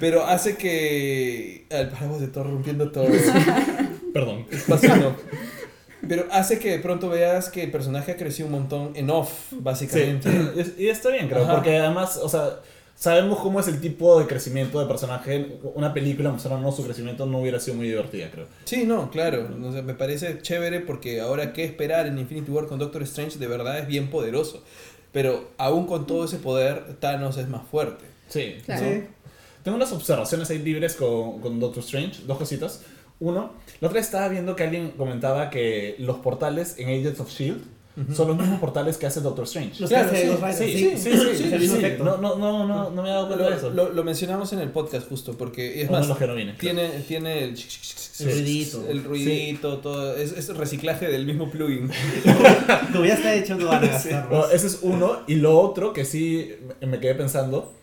[0.00, 1.66] Pero hace que.
[1.70, 3.06] El paraguas de Thor rompiendo todo.
[4.12, 4.46] Perdón.
[4.68, 5.16] No.
[6.08, 9.30] Pero hace que de pronto veas que el personaje ha crecido un montón en off,
[9.52, 10.30] básicamente.
[10.64, 11.54] Sí, y está bien, creo, Ajá.
[11.54, 12.60] porque además, o sea,
[12.96, 15.58] sabemos cómo es el tipo de crecimiento de personaje.
[15.74, 18.46] Una película mostrando su crecimiento no hubiera sido muy divertida, creo.
[18.64, 19.48] Sí, no, claro.
[19.62, 23.38] O sea, me parece chévere porque ahora qué esperar en Infinity War con Doctor Strange
[23.38, 24.62] de verdad es bien poderoso.
[25.12, 28.04] Pero aún con todo ese poder, Thanos es más fuerte.
[28.28, 28.84] Sí, Claro.
[28.86, 29.02] ¿no?
[29.62, 32.82] Tengo unas observaciones ahí libres con, con Doctor Strange, dos cositas.
[33.20, 33.52] Uno,
[33.84, 37.62] la otra vez estaba viendo que alguien comentaba que los portales en Agents of Shield
[38.12, 39.78] son los mismos portales que hace Doctor Strange.
[39.80, 41.86] Los Claro, que hace sí, Sí, sí, sí.
[41.98, 43.70] No, no, no, no, no me he dado cuenta de Lo, eso.
[43.70, 46.54] lo- lo mencionamos en el podcast justo porque es más, los que no viene.
[46.54, 47.50] tiene, tiene el,
[48.18, 48.88] El ruidito.
[48.88, 51.88] el ruidito, todo, es, es reciclaje del mismo plugin.
[52.92, 55.18] Como ya está hecho, no van a gastar ese es uno.
[55.28, 57.74] Y lo otro que sí me me quedé pensando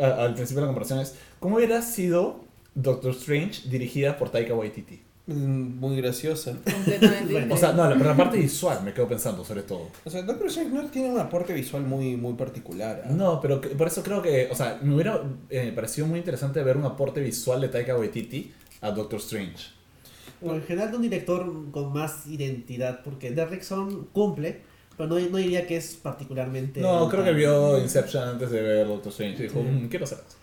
[0.00, 2.44] a- al principio de la comparación es: ¿cómo hubiera sido
[2.76, 5.02] Doctor Strange dirigida por Taika Waititi?
[5.34, 6.52] Muy graciosa.
[6.52, 9.88] Completamente Bueno, O sea, no, la, pero la parte visual me quedo pensando, sobre todo.
[10.04, 13.02] O sea, Doctor Strange no tiene un aporte visual muy, muy particular.
[13.06, 13.10] ¿ah?
[13.12, 16.62] No, pero que- por eso creo que, o sea, me hubiera eh, parecido muy interesante
[16.62, 19.68] ver un aporte visual de Taika Waititi a Doctor Strange.
[20.40, 24.62] Bueno, en general de un director con más identidad, porque Derrickson cumple,
[24.96, 26.80] pero no, no diría que es particularmente...
[26.80, 30.18] No, creo que vio Inception antes de ver Doctor Strange y dijo, "Mm, quiero hacer
[30.18, 30.34] esto.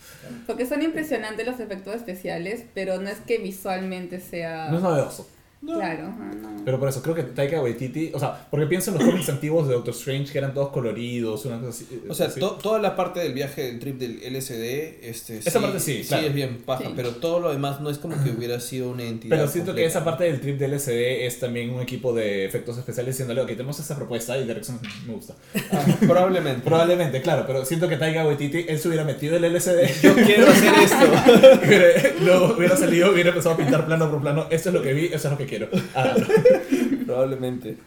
[0.46, 4.70] Porque son impresionantes los efectos especiales, pero no es que visualmente sea...
[4.70, 5.28] No es novedoso.
[5.66, 6.62] Claro, ajá, no.
[6.64, 9.68] Pero por eso creo que Taika Waititi, o sea, porque pienso en los cómics antiguos
[9.68, 12.02] de Doctor Strange que eran todos coloridos, una cosa así.
[12.08, 12.40] O sea, así.
[12.40, 16.28] to- toda la parte del viaje del trip del LSD, este, Esa parte sí, claro.
[16.28, 16.94] es bien paja, Sí.
[16.96, 19.36] pero todo lo demás no es como que hubiera sido una entidad.
[19.36, 19.90] Pero siento que completa.
[20.00, 23.48] esa parte del trip del LCD es también un equipo de efectos especiales diciéndole, ok,
[23.48, 25.34] tenemos esta propuesta y Direction me gusta.
[25.72, 26.62] Ah, probablemente.
[26.68, 30.48] Probablemente, claro, pero siento que Taika Waititi, él se hubiera metido el LCD, Yo quiero
[30.48, 32.14] hacer esto.
[32.24, 35.06] luego hubiera salido, hubiera empezado a pintar plano por plano, esto es lo que vi,
[35.06, 35.68] eso es lo que quiero.
[35.96, 36.14] Ah,
[37.06, 37.78] probablemente.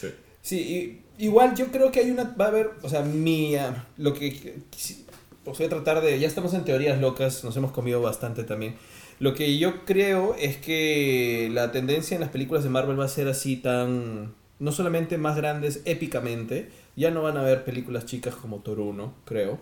[0.00, 0.08] sí.
[0.42, 0.58] Sí,
[1.18, 2.24] y- igual yo creo que hay una.
[2.38, 2.70] Va a haber.
[2.82, 3.56] O sea, mi.
[3.56, 4.56] ah, Lo que.
[5.44, 6.18] Pues voy a tratar de.
[6.18, 8.74] Ya estamos en teorías locas, nos hemos comido bastante también.
[9.20, 13.08] Lo que yo creo es que la tendencia en las películas de Marvel va a
[13.08, 14.34] ser así tan.
[14.58, 19.12] No solamente más grandes épicamente, ya no van a haber películas chicas como Thor 1,
[19.24, 19.58] creo,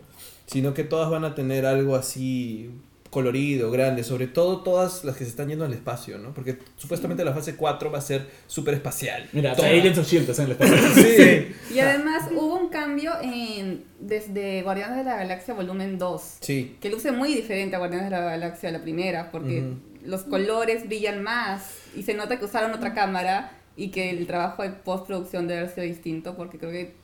[0.46, 2.70] sino que todas van a tener algo así
[3.12, 6.32] colorido, grande, sobre todo todas las que se están yendo al espacio, ¿no?
[6.32, 9.28] Porque supuestamente la fase 4 va a ser súper espacial.
[9.34, 10.76] Mira, hasta Agents of Shield está en el espacio.
[11.04, 11.74] Sí.
[11.74, 16.78] Y además hubo un cambio en desde Guardianes de la Galaxia volumen 2, Sí.
[16.80, 19.74] que luce muy diferente a Guardianes de la Galaxia la primera, porque
[20.06, 24.62] los colores brillan más y se nota que usaron otra cámara y que el trabajo
[24.62, 26.94] de postproducción debe haber sido distinto, porque creo que,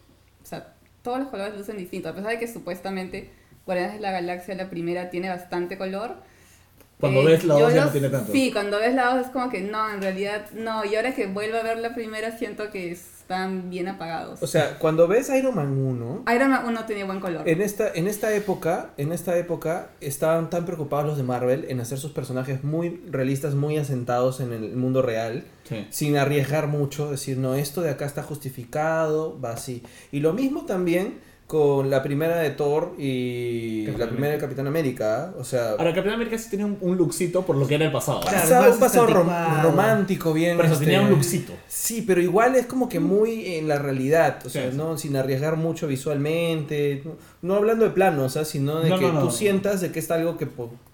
[0.43, 0.73] o sea,
[1.03, 3.37] todos los colores lucen distintos, a pesar de que supuestamente
[3.69, 6.17] Guardianes de la Galaxia la primera tiene bastante color.
[6.99, 8.33] Cuando Eh, ves la yo 2 ya no tiene tanto.
[8.33, 10.85] Sí, cuando ves la 2 es como que no, en realidad no.
[10.87, 14.43] Y ahora que vuelvo a ver la primera siento que están bien apagados.
[14.43, 17.47] O sea, cuando ves Iron Man 1, Iron Man 1 tenía buen color.
[17.49, 21.79] en esta, en esta época, en esta época estaban tan preocupados los de Marvel en
[21.81, 25.87] hacer sus personajes muy realistas, muy asentados en el mundo real, Sí.
[25.91, 29.83] sin arriesgar mucho, decir, no, esto de acá está justificado, va así.
[30.11, 34.39] Y lo mismo también con la primera de Thor y Capitán la primera de.
[34.39, 37.77] Capitán América, o sea, Ahora, Capitán América sí tenía un, un lookcito por lo que
[37.77, 38.21] era el pasado.
[38.21, 40.57] Claro, pasado, un pasado rom- romántico, bien.
[40.59, 41.55] Pero eso este, tenía un lookcito.
[41.67, 44.77] Sí, pero igual es como que muy en la realidad, o sea, Sí, sí.
[44.77, 48.45] no sin arriesgar mucho visualmente, no, no hablando de planos, ¿ah?
[48.45, 49.21] sino de No, que no, no.
[49.25, 50.47] tú sientas de que es algo que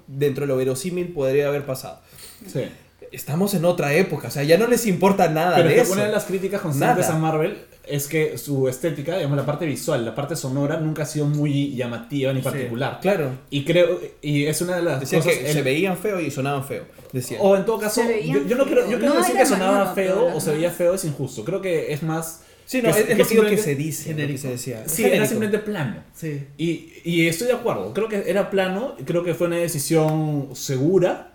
[0.07, 1.99] dentro de lo verosímil podría haber pasado.
[2.47, 2.65] Sí.
[3.13, 5.85] Estamos en otra época, o sea, ya no les importa nada Pero de es que
[5.85, 5.93] eso.
[5.95, 7.17] una de las críticas constantes Nada.
[7.17, 11.07] a Marvel es que su estética, digamos, la parte visual, la parte sonora nunca ha
[11.07, 12.99] sido muy llamativa ni particular.
[13.03, 13.31] Claro.
[13.51, 15.37] Y creo, y es una de las Decían cosas...
[15.39, 17.41] que el- se veían feo y sonaban feo, decían.
[17.43, 20.35] O en todo caso, yo, yo no creo, yo creo No, decir que sonaba feo
[20.35, 21.45] o se veía feo es injusto.
[21.45, 22.41] Creo que es más...
[22.65, 24.41] sí, no, que- es, es que lo que se dice, lo que genérico.
[24.43, 24.83] se decía.
[24.87, 25.17] Sí, Genérico.
[25.17, 25.97] era simplemente plano.
[26.15, 26.43] Sí.
[26.57, 31.33] Y, y estoy de acuerdo, creo que era plano, creo que fue una decisión segura,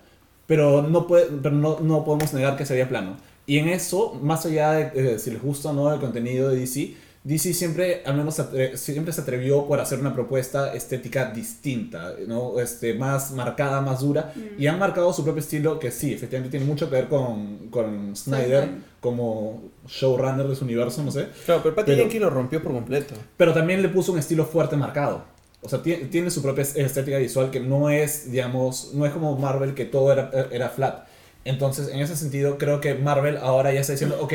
[0.50, 3.18] pero no, puede, pero no, no podemos negar que se veía plano.
[3.46, 6.60] Y en eso, más allá de eh, si les gusta o no el contenido de
[6.60, 8.42] DC, DC siempre, al menos,
[8.74, 12.60] siempre se atrevió por hacer una propuesta estética distinta, ¿no?
[12.60, 16.66] este, más marcada, más dura, y han marcado su propio estilo que sí, efectivamente tiene
[16.66, 18.70] mucho que ver con, con Snyder Snyder.
[19.00, 21.28] como showrunner de su universo, no sé.
[21.46, 23.14] Claro, pero Patty Jenkins lo rompió por completo.
[23.38, 25.26] Pero también le puso un estilo fuerte marcado.
[25.62, 29.38] O sea, tiene, tiene su propia estética visual que no es, digamos, no es como
[29.38, 31.08] Marvel que todo era, era flat.
[31.46, 34.34] Entonces, en ese sentido, creo que Marvel ahora ya está diciendo, ok,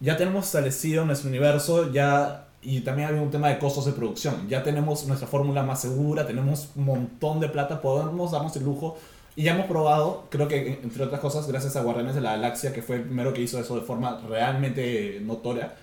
[0.00, 2.44] ya tenemos establecido nuestro universo, ya...
[2.60, 4.48] Y también había un tema de costos de producción.
[4.48, 8.98] Ya tenemos nuestra fórmula más segura, tenemos un montón de plata, podemos darnos el lujo.
[9.36, 12.72] Y ya hemos probado, creo que entre otras cosas, gracias a Guardianes de la Galaxia,
[12.72, 15.76] que fue el primero que hizo eso de forma realmente notoria,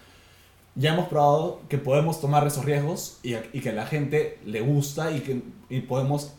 [0.76, 4.62] ya hemos probado que podemos tomar esos riesgos y, y que a la gente le
[4.62, 6.34] gusta y que y podemos,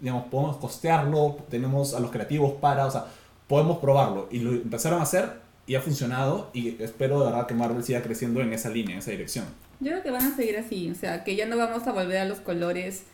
[0.00, 3.06] digamos, podemos costearlo, tenemos a los creativos para, o sea,
[3.46, 4.28] podemos probarlo.
[4.30, 8.02] Y lo empezaron a hacer y ha funcionado y espero de verdad que Marvel siga
[8.02, 9.46] creciendo en esa línea, en esa dirección.
[9.80, 12.18] Yo creo que van a seguir así, o sea, que ya no vamos a volver
[12.18, 13.04] a los colores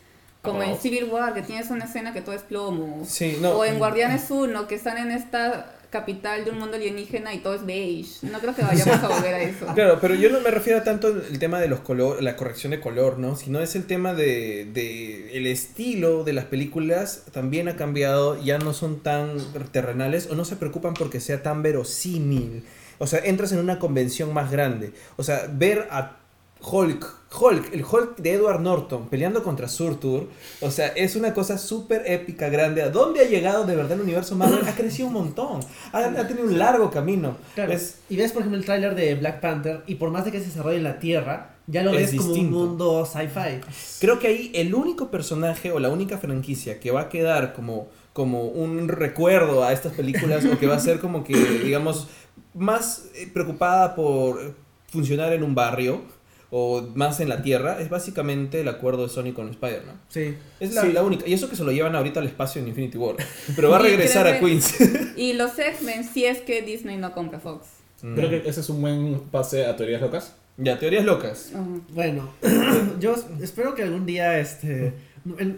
[0.42, 0.76] como en.
[0.76, 3.02] Civil War, que tienes una escena que todo es plomo.
[3.04, 3.50] Sí, no.
[3.50, 7.54] O en Guardianes 1, que están en esta capital de un mundo alienígena y todo
[7.54, 8.26] es beige.
[8.26, 9.66] No creo que vayamos a volver a eso.
[9.74, 12.80] Claro, pero yo no me refiero tanto al tema de los color, la corrección de
[12.80, 13.36] color, ¿no?
[13.36, 18.58] Sino es el tema de, de el estilo de las películas también ha cambiado, ya
[18.58, 19.36] no son tan
[19.70, 22.64] terrenales o no se preocupan porque sea tan verosímil.
[22.98, 24.92] O sea, entras en una convención más grande.
[25.16, 26.21] O sea, ver a
[26.64, 27.06] Hulk,
[27.40, 30.28] Hulk, el Hulk de Edward Norton peleando contra Surtur,
[30.60, 32.82] o sea, es una cosa súper épica, grande.
[32.82, 34.66] ¿A dónde ha llegado de verdad el universo Marvel?
[34.68, 35.60] Ha crecido un montón,
[35.92, 37.36] ha, ha tenido un largo camino.
[37.54, 37.72] Claro.
[37.72, 40.38] Es- Y ves, por ejemplo, el tráiler de Black Panther y por más de que
[40.40, 43.60] se desarrolle en la Tierra, ya lo Es ves como un mundo sci-fi.
[44.00, 47.88] Creo que ahí el único personaje o la única franquicia que va a quedar como,
[48.12, 52.08] como un recuerdo a estas películas o que va a ser como que, digamos,
[52.54, 54.54] más eh, preocupada por
[54.88, 56.02] funcionar en un barrio
[56.54, 59.98] o más en la Tierra es básicamente el acuerdo de Sony con Spider-Man.
[60.10, 60.34] Sí.
[60.60, 60.92] Es la, Sí.
[60.92, 61.26] la única.
[61.26, 63.16] Y eso que se lo llevan ahorita al espacio en Infinity War.
[63.56, 64.74] Pero va a regresar a que- Queens.
[65.16, 67.66] Y los X-Men, si es que Disney no compra Fox.
[68.02, 70.34] Creo que ese es un buen pase a teorías locas.
[70.58, 71.52] Ya, teorías locas.
[71.94, 72.28] Bueno,
[73.00, 74.92] yo espero que algún día, este...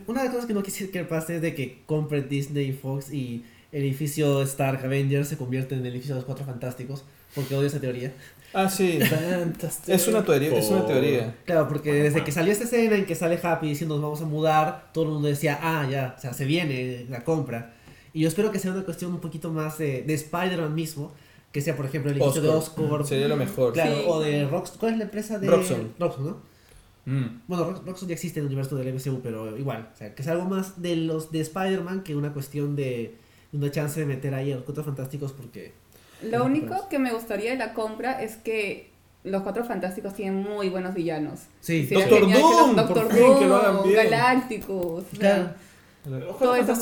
[0.06, 2.72] Una de las cosas que no quisiera que pase es de que compre Disney y
[2.74, 3.44] Fox y
[3.74, 7.02] el edificio Stark Avengers se convierte en el edificio de los Cuatro Fantásticos,
[7.34, 8.12] porque odio esa teoría.
[8.52, 9.00] Ah, sí.
[9.88, 10.56] Es una teoría.
[10.56, 11.34] Es una teoría.
[11.44, 14.26] Claro, porque desde que salió esta escena en que sale Happy diciendo nos vamos a
[14.26, 17.74] mudar, todo el mundo decía, ah, ya, o sea, se viene la compra.
[18.12, 21.12] Y yo espero que sea una cuestión un poquito más de, de Spider-Man mismo,
[21.50, 23.04] que sea, por ejemplo, el edificio de Oscorp.
[23.06, 23.72] Sería lo mejor.
[23.72, 24.02] Claro, Sí.
[24.06, 24.78] o de Roxxon.
[24.78, 25.94] ¿Cuál es la empresa de Roxxon.
[25.98, 26.54] Roxxon, ¿no?
[27.06, 27.40] Mm.
[27.48, 29.90] Bueno, Roxxon ya existe en el universo del MCU, pero igual.
[29.92, 33.16] O sea, que es algo más de los de Spider-Man que una cuestión de
[33.54, 35.72] una chance de meter ahí a los Cuatro Fantásticos porque...
[36.22, 38.90] Lo único que me gustaría de la compra es que
[39.24, 41.40] los Cuatro Fantásticos tienen muy buenos villanos.
[41.60, 44.10] Sí, Sería Doctor genial que los Doom, Doctor por fin, que lo hagan Doom, bien.
[44.10, 45.04] Galácticos.
[45.18, 45.50] Claro.
[46.38, 46.72] Todo eso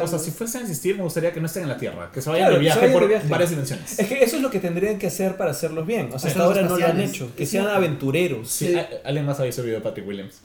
[0.00, 2.22] o sea, si fuesen a existir, me gustaría que no estén en la Tierra, que
[2.22, 3.28] se vayan Claro, de se viaje vayan por de viaje.
[3.28, 3.98] varias dimensiones.
[3.98, 6.06] Es que eso es lo que tendrían que hacer para hacerlos bien.
[6.12, 7.32] O sea, hasta Hacerlos ahora no lo han hecho.
[7.36, 8.48] Que sean aventureros.
[8.48, 10.42] Sí, a- ¿Alguien más ha visto el video de Patrick Williams?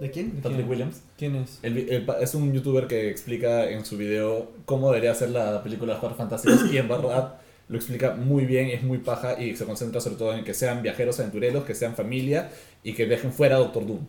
[0.00, 0.30] ¿De quién?
[0.32, 0.68] Patrick quién?
[0.68, 1.02] Williams.
[1.16, 1.58] ¿Quién es?
[1.62, 5.94] El el es un youtuber que explica en su video cómo debería ser la película
[5.94, 7.34] de Cuatro Fantásticos y en verdad
[7.68, 10.82] lo explica muy bien, es muy paja y se concentra sobre todo en que sean
[10.82, 12.50] viajeros aventureros, que sean familia
[12.82, 14.00] y que dejen fuera a Doctor Doom.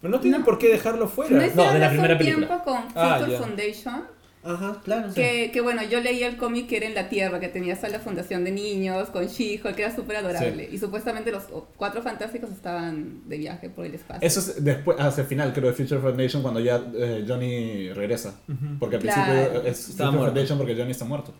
[0.00, 0.46] Pero no tienen No.
[0.46, 1.36] por qué dejarlo ¿No fuera.
[1.36, 2.46] No, hicieron de la primera película.
[2.46, 3.38] tiempo con Ah, Future ya.
[3.38, 4.02] Foundation?
[4.44, 5.14] Ajá, claro.
[5.14, 7.88] Que, que bueno, yo leí el cómic que era en la Tierra, que tenía hasta
[7.88, 10.68] la fundación de niños, con She-Hulk, que era súper adorable.
[10.72, 11.44] Y supuestamente los
[11.76, 14.26] cuatro fantásticos estaban de viaje por el espacio.
[14.26, 18.34] Eso es después, hacia el final creo de Future Foundation cuando ya eh, Johnny regresa.
[18.80, 19.32] Porque al Claro.
[19.42, 20.24] principio es Estaba Future muerto.
[20.34, 21.32] Foundation porque Johnny está muerto.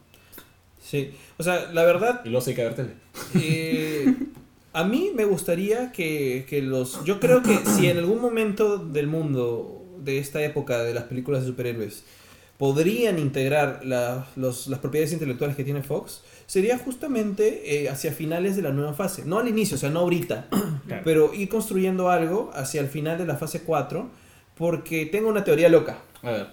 [0.81, 1.13] Sí.
[1.39, 2.91] O sea, la verdad, Y luego sí que ver tele.
[3.35, 4.15] eh,
[4.75, 7.03] a mí me gustaría que, que los...
[7.05, 11.43] Yo creo que si en algún momento del mundo, de esta época de las películas
[11.43, 12.05] de superhéroes,
[12.63, 18.55] podrían integrar la- los- las propiedades intelectuales que tiene Fox, sería justamente eh, hacia finales
[18.55, 19.25] de la nueva fase.
[19.25, 20.47] No al inicio, o sea, no ahorita,
[20.87, 21.03] Claro.
[21.05, 24.09] pero ir construyendo algo hacia el final de la fase 4,
[24.57, 25.99] porque tengo una teoría loca.
[26.23, 26.47] A ver.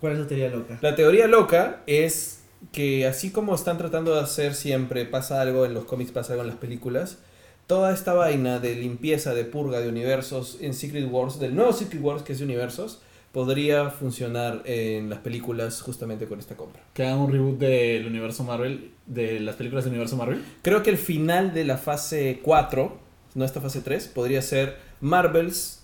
[0.00, 0.78] ¿Cuál es la teoría loca?
[0.82, 5.72] La teoría loca es que así como están tratando de hacer siempre, pasa algo en
[5.72, 7.20] los cómics, pasa algo en las películas,
[7.66, 12.02] toda esta vaina de limpieza, de purga de universos en Secret Wars, del nuevo Secret
[12.02, 13.00] Wars que es de universos,
[13.34, 16.82] podría funcionar en las películas justamente con esta compra.
[16.94, 20.42] Que hagan un reboot del universo Marvel, de las películas del universo Marvel.
[20.62, 22.96] Creo que el final de la fase 4,
[23.34, 25.80] no esta fase 3, podría ser Marvel's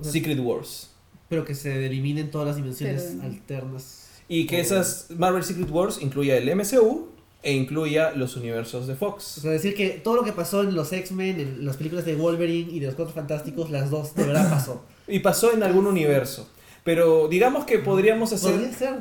[0.00, 0.90] Secret Wars.
[1.28, 4.08] Pero que se eliminen todas las dimensiones Pero- alternas.
[4.28, 7.08] Y que esas Marvel Secret Wars incluya el MCU
[7.42, 9.24] e incluya los universos de O Fox.
[9.24, 12.70] sea, decir que todo lo que pasó en los X-Men, en las películas de Wolverine
[12.72, 14.84] y de los Cuatro Fantásticos, las dos de verdad pasó.
[15.06, 16.48] Y pasó en algún universo.
[16.84, 18.52] Pero digamos que podríamos hacer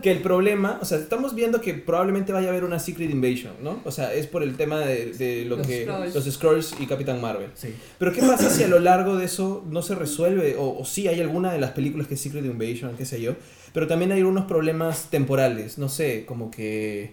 [0.02, 3.52] que el problema, o sea, estamos viendo que probablemente vaya a haber una Secret Invasion,
[3.62, 3.82] ¿no?
[3.84, 6.16] O sea, es por el tema de, de lo Los que Skrulls.
[6.16, 7.50] los Skrulls y Capitán Marvel.
[7.56, 7.76] Sí.
[8.00, 10.56] Pero ¿qué pasa si a lo largo de eso no se resuelve?
[10.58, 13.34] O, o sí hay alguna de las películas que es Secret Invasion, qué sé yo.
[13.74, 17.12] Pero también hay unos problemas temporales, no sé, como que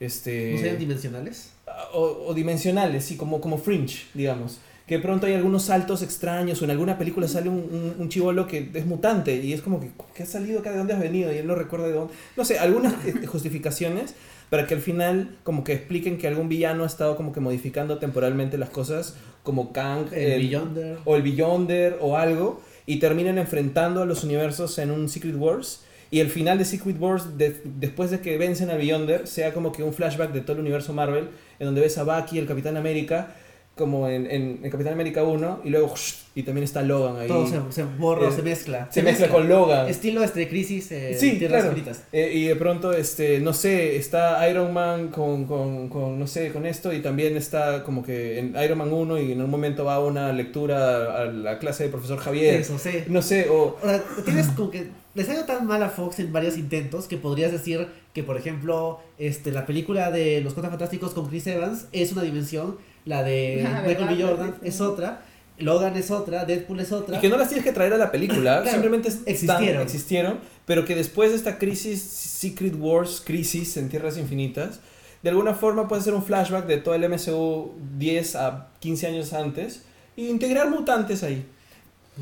[0.00, 1.52] Este, ¿No serían dimensionales?
[1.94, 4.58] o, o dimensionales, sí, como, como Fringe, digamos.
[4.90, 8.08] Que de pronto hay algunos saltos extraños o en alguna película sale un, un, un
[8.08, 10.72] chivolo que es mutante y es como que, ¿qué has salido acá?
[10.72, 11.32] ¿De dónde has venido?
[11.32, 12.12] Y él no recuerda de dónde.
[12.36, 14.16] No sé, algunas eh, justificaciones
[14.50, 17.98] para que al final como que expliquen que algún villano ha estado como que modificando
[17.98, 19.14] temporalmente las cosas
[19.44, 20.98] como Kang El el- Beyonder.
[21.04, 25.82] o el Beyonder o algo y terminan enfrentando a los universos en un Secret Wars
[26.10, 29.70] y el final de Secret Wars de- después de que vencen al Beyonder sea como
[29.70, 31.28] que un flashback de todo el universo Marvel
[31.60, 33.36] en donde ves a Bucky, el Capitán América
[33.80, 35.92] como en, en, en Capitán América 1 y luego
[36.36, 38.88] y también está Logan ahí Todo se, se borra, Eh, se mezcla.
[38.92, 41.98] se mezcla con Logan Estilo este Crisis eh, Sí, Tierras claro.
[42.12, 46.52] Eh, y de pronto, este, no sé, está Iron Man con, con, con, no sé,
[46.52, 49.84] con esto y también está como que en Iron Man 1 y en un momento
[49.84, 52.60] va una lectura a la clase del profesor Javier.
[52.60, 52.90] Eso, sí.
[53.08, 53.76] No sé, o...
[53.82, 57.08] O sea, tienes como que les ha ido tan mal a Fox en varios intentos
[57.08, 61.46] que podrías decir que, por ejemplo, este, la película de Los Cuatro Fantásticos con Chris
[61.48, 64.22] Evans es una dimensión, la de Michael B.
[64.22, 65.22] Jordan es otra,
[65.58, 67.18] Logan es otra, Deadpool es otra.
[67.18, 69.82] Y que no las tienes que traer a la película, Claro, simplemente están- existieron.
[69.82, 74.80] existieron, pero que después de esta crisis, Secret Wars, crisis en Tierras Infinitas,
[75.22, 79.32] de alguna forma puede ser un flashback de todo el MCU 10 a 15 años
[79.34, 79.82] antes
[80.16, 81.44] y integrar mutantes ahí.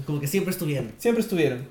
[0.05, 0.93] Como que siempre estuvieron.
[0.99, 1.67] Siempre estuvieron.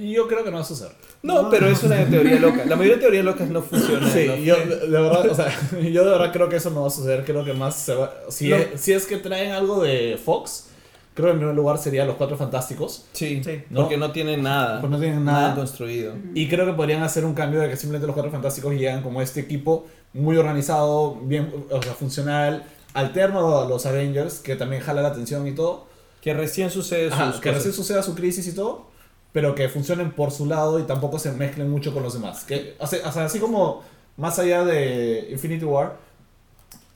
[0.00, 0.92] Yo creo que no va a suceder.
[1.22, 1.50] No, No.
[1.50, 2.64] pero es una teoría loca.
[2.66, 4.10] La mayoría de teorías locas no funcionan.
[4.10, 4.36] Sí, ¿no?
[4.36, 5.46] yo de verdad, o sea,
[5.92, 7.24] yo de verdad creo que eso no va a suceder.
[7.24, 8.12] Creo que más se va.
[8.28, 8.56] Si, No.
[8.56, 10.68] es, si es que traen algo de Fox,
[11.14, 13.04] creo que en primer lugar sería Los Cuatro Fantásticos.
[13.12, 13.62] Sí, Sí.
[13.74, 14.80] porque no tienen nada.
[14.80, 15.54] Pues no tienen nada nada.
[15.56, 16.14] construido.
[16.34, 19.20] Y creo que podrían hacer un cambio de que simplemente los Cuatro Fantásticos llegan como
[19.20, 22.64] este equipo muy organizado, bien, o sea, funcional,
[22.94, 25.86] alterno a los Avengers, que también jala la atención y todo.
[26.20, 27.10] Que recién sucede
[27.40, 28.88] que recién suceda su crisis y todo,
[29.32, 32.44] pero que funcionen por su lado y tampoco se mezclen mucho con los demás.
[32.44, 33.82] Que, o sea, así como
[34.16, 35.96] más allá de Infinity War,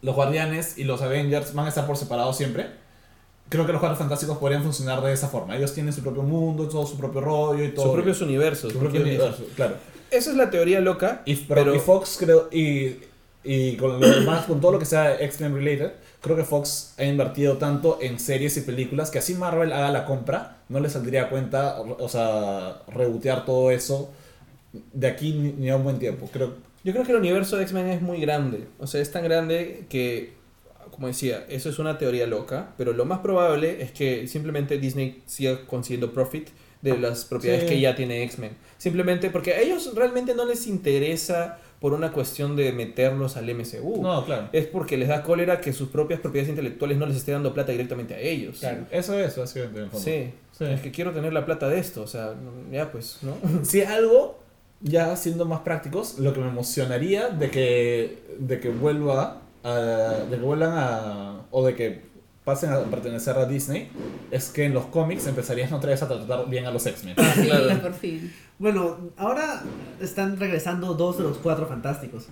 [0.02, 2.66] los Guardianes y los Avengers van a estar por separado siempre.
[3.48, 5.56] Creo que los Cuatro Fantásticos podrían funcionar de esa forma.
[5.56, 7.86] Ellos tienen su propio mundo, todo su propio rollo y todo.
[7.86, 8.72] Sus propios universos.
[8.72, 9.76] su propio universo, claro.
[10.10, 11.22] Esa es la teoría loca.
[11.24, 12.96] Y, pero, Pero- y Fox creo, y,
[13.44, 15.92] y con lo demás, con todo lo que sea X-Men related,
[16.24, 20.06] creo que Fox ha invertido tanto en series y películas que así Marvel haga la
[20.06, 24.10] compra, no le saldría a cuenta, o sea, rebotear todo eso
[24.92, 26.28] de aquí ni, a un buen tiempo.
[26.32, 28.66] Creo, Yo creo que el universo de X-Men es muy grande.
[28.78, 30.32] O sea, es tan grande que,
[30.90, 32.72] como decía, eso es una teoría loca.
[32.78, 36.48] Pero lo más probable es que simplemente Disney siga consiguiendo profit
[36.82, 37.68] de las propiedades Sí.
[37.68, 38.56] que ya tiene X-Men.
[38.78, 44.00] Simplemente porque a ellos realmente no les interesa por una cuestión de meterlos al MCU.
[44.00, 44.48] no, claro.
[44.54, 47.72] Es porque les da cólera que sus propias propiedades intelectuales no les esté dando plata
[47.72, 48.64] directamente a ellos.
[48.90, 50.02] Eso es, básicamente, en el fondo.
[50.02, 50.32] Sí.
[50.52, 50.64] Sí.
[50.64, 52.00] Es que quiero tener la plata de esto.
[52.00, 52.36] O sea,
[52.72, 53.36] ya pues, ¿no?
[53.64, 54.38] Si algo,
[54.80, 59.74] ya siendo más prácticos, lo que me emocionaría de que, de que vuelva a,
[60.30, 62.00] de que vuelvan a, o de que
[62.44, 63.88] pasen a pertenecer a Disney,
[64.30, 67.16] es que en los cómics empezarían otra vez a tratar bien a los X-Men.
[67.34, 67.80] Sí, Claro.
[67.80, 68.32] por fin.
[68.58, 69.62] Bueno, ahora
[70.00, 72.26] están regresando dos de los cuatro fantásticos.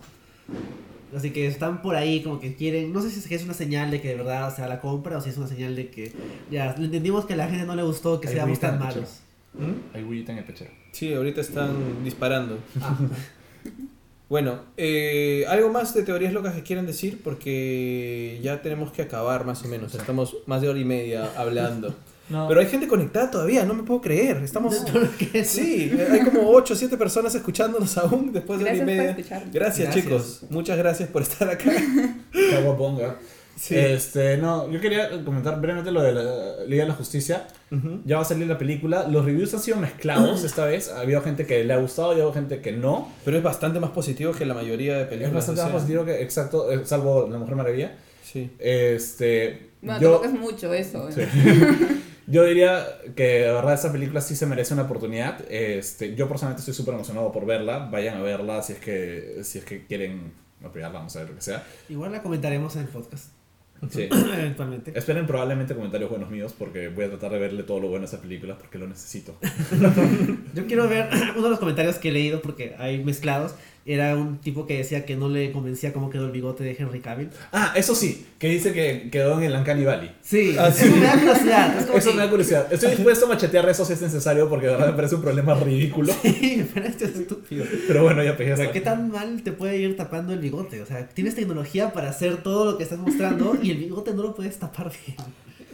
[1.17, 4.01] Así que están por ahí como que quieren, no sé si es una señal de
[4.01, 6.13] que de verdad sea la compra o si es una señal de que
[6.51, 9.21] ya entendimos que a la gente no le gustó que Ahí seamos tan malos.
[9.55, 9.97] ¿Mm?
[9.97, 10.71] Hay en el pechero.
[10.93, 12.59] Sí, ahorita están disparando.
[12.81, 12.97] Ah,
[14.33, 19.45] Bueno, eh, algo más de teorías locas que quieran decir porque ya tenemos que acabar
[19.45, 19.95] más o menos.
[19.95, 21.95] Estamos más de hora y media hablando.
[22.31, 22.49] No.
[22.49, 24.39] Pero hay gente conectada todavía, no me puedo creer.
[24.39, 24.77] Estamos...
[24.91, 28.97] porque Sí, hay como 8 o 7 personas escuchándonos aún después de hora y Gracias
[28.97, 29.51] por media.
[29.53, 29.95] Gracias, Gracias.
[29.95, 30.41] chicos.
[30.49, 31.71] Muchas gracias por estar acá.
[32.53, 33.19] Caguaponga.
[33.57, 33.77] Sí.
[33.77, 37.47] Este, no, yo quería comentar brevemente lo de la Liga de la Justicia.
[37.71, 38.01] Ujú.
[38.05, 39.07] Ya va a salir la película.
[39.09, 40.91] Los reviews han sido mezclados esta vez.
[40.91, 43.13] Ha habido gente que le ha gustado y ha habido gente que no.
[43.25, 45.29] Pero es bastante más positivo que la mayoría de películas.
[45.29, 47.97] Es bastante o más sea, positivo que, exacto, eh, salvo La Mujer Maravilla.
[48.23, 48.51] Sí.
[48.59, 51.09] Este, Bueno, yo, tampoco es mucho eso.
[51.09, 51.13] ¿eh?
[51.13, 52.03] Sí.
[52.27, 55.41] yo diría que de verdad esta película sí se merece una oportunidad.
[55.51, 57.89] Este, yo personalmente estoy súper emocionado por verla.
[57.91, 60.33] Vayan a verla si es que, si es que quieren
[60.65, 61.65] apoyarla, vamos a ver lo que sea.
[61.89, 63.31] igual la comentaremos en el podcast,
[63.91, 64.09] Sí.
[64.11, 64.97] eventualmente.
[64.97, 68.09] Esperen probablemente comentarios buenos míos porque voy a tratar de verle todo lo bueno a
[68.09, 69.37] esa película porque lo necesito.
[70.55, 73.55] Yo quiero ver uno de los comentarios que he leído porque hay mezclados.
[73.85, 77.01] Era un tipo que decía que no le convencía cómo quedó el bigote de Henry
[77.01, 77.31] Cavill.
[77.51, 80.13] Ah, eso sí, que dice que quedó en el Uncanny Valley.
[80.23, 80.91] Sí, Ah, eso sí.
[80.91, 81.77] me da curiosidad.
[81.79, 82.73] Es Eso que- me da curiosidad.
[82.73, 85.55] Estoy dispuesto a machetear eso si es necesario porque de verdad me parece un problema
[85.55, 86.13] ridículo.
[86.23, 87.65] Sí, esto es estúpido.
[87.89, 88.73] Pero bueno, ya pegué O sea, hasta.
[88.73, 90.81] ¿qué tan mal te puede ir tapando el bigote?
[90.81, 94.23] O sea, tienes tecnología para hacer todo lo que estás mostrando y el bigote no
[94.23, 95.17] lo puedes tapar bien.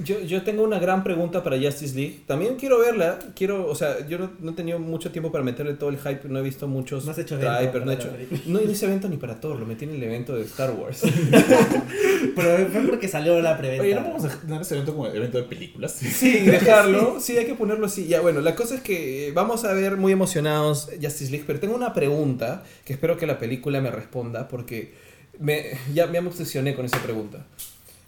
[0.04, 2.20] Yo, yo tengo una gran pregunta para Justice League.
[2.26, 3.18] También quiero verla.
[3.34, 6.28] Quiero, o sea, yo no, no he tenido mucho tiempo para meterle todo el hype.
[6.28, 8.10] No he visto muchos No has hecho evento trailers, no he hecho.
[8.46, 11.02] No hice evento ni para Thor, lo metí en el evento de Star Wars.
[12.36, 13.82] Pero fue porque salió la preventa.
[13.82, 15.92] Oye, ¿no vamos a tener ese evento como evento de películas?
[15.92, 17.20] Sí, dejarlo.
[17.20, 18.06] Sí, hay que ponerlo así.
[18.06, 21.74] Ya, bueno, la cosa es que vamos a ver muy emocionados Justice League, pero tengo
[21.74, 24.94] una pregunta que espero que la película me responda porque
[25.38, 27.46] me, ya, ya me obsesioné con esa pregunta.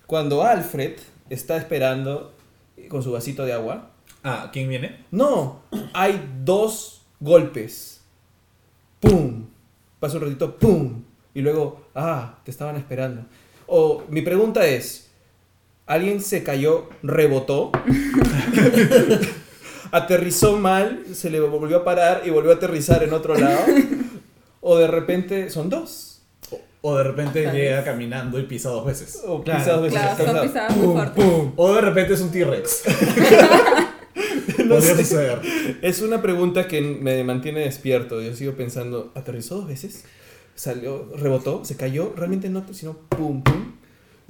[0.07, 0.95] Cuando Alfred
[1.31, 2.35] está esperando
[2.89, 3.91] con su vasito de agua,
[4.23, 5.07] Ah, ¿quién viene?
[5.11, 5.63] no,
[5.95, 8.03] hay dos golpes.
[9.01, 9.47] ¡Pum!
[9.99, 11.03] Pasa un ratito, ¡pum!
[11.33, 13.23] Y luego, ah, te estaban esperando.
[13.67, 15.09] O mi pregunta es,
[15.87, 17.71] ¿alguien se cayó, rebotó?
[19.93, 23.61] aterrizó mal, se le volvió a parar y volvió a aterrizar en otro lado.
[24.61, 26.10] O de repente son dos.
[26.83, 29.21] O, de repente llega caminando y pisa dos veces.
[29.27, 29.61] O Claro.
[29.61, 29.99] pisa dos veces.
[30.01, 30.43] Claro, son Claro.
[30.49, 31.25] pisadas muy Pum, fuertes.
[31.25, 31.53] pum.
[31.57, 32.83] O de repente es un T-Rex.
[34.69, 35.41] Podría suceder.
[35.83, 38.21] Es una pregunta que me mantiene despierto.
[38.21, 40.05] Yo sigo pensando, ¿aterrizó dos veces?
[40.55, 43.70] Salió, rebotó, se cayó, realmente no, sino pum, pum.